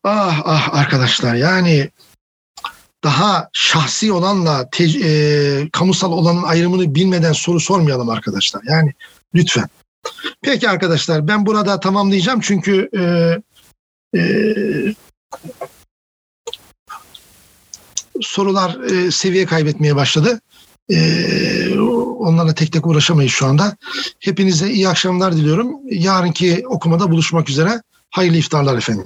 Ah 0.04 0.42
ah 0.46 0.74
arkadaşlar 0.74 1.36
yani 1.36 1.90
daha 3.04 3.50
şahsi 3.54 4.12
olanla 4.12 4.70
te, 4.70 4.84
e, 4.84 5.70
kamusal 5.70 6.12
olanın 6.12 6.44
ayrımını 6.44 6.96
bilmeden 6.96 7.34
soru 7.34 7.60
sormayalım 7.60 8.10
arkadaşlar. 8.10 8.62
Yani 8.66 8.94
lütfen. 9.36 9.70
Peki 10.42 10.70
arkadaşlar 10.70 11.28
ben 11.28 11.46
burada 11.46 11.80
tamamlayacağım 11.80 12.40
çünkü 12.40 12.90
e, 12.98 13.02
e, 14.20 14.22
sorular 18.22 18.80
e, 18.80 19.12
seviye 19.12 19.46
kaybetmeye 19.46 19.96
başladı. 19.96 20.42
E, 20.92 21.80
onlarla 22.20 22.54
tek 22.54 22.72
tek 22.72 22.88
uğraşamayız 22.88 23.32
şu 23.32 23.46
anda. 23.46 23.78
Hepinize 24.20 24.70
iyi 24.70 24.90
akşamlar 24.90 25.36
diliyorum. 25.36 25.76
Yarınki 25.92 26.64
okumada 26.68 27.12
buluşmak 27.12 27.50
üzere. 27.50 27.82
Hayırlı 28.10 28.38
iftarlar 28.38 28.78
efendim. 28.78 29.06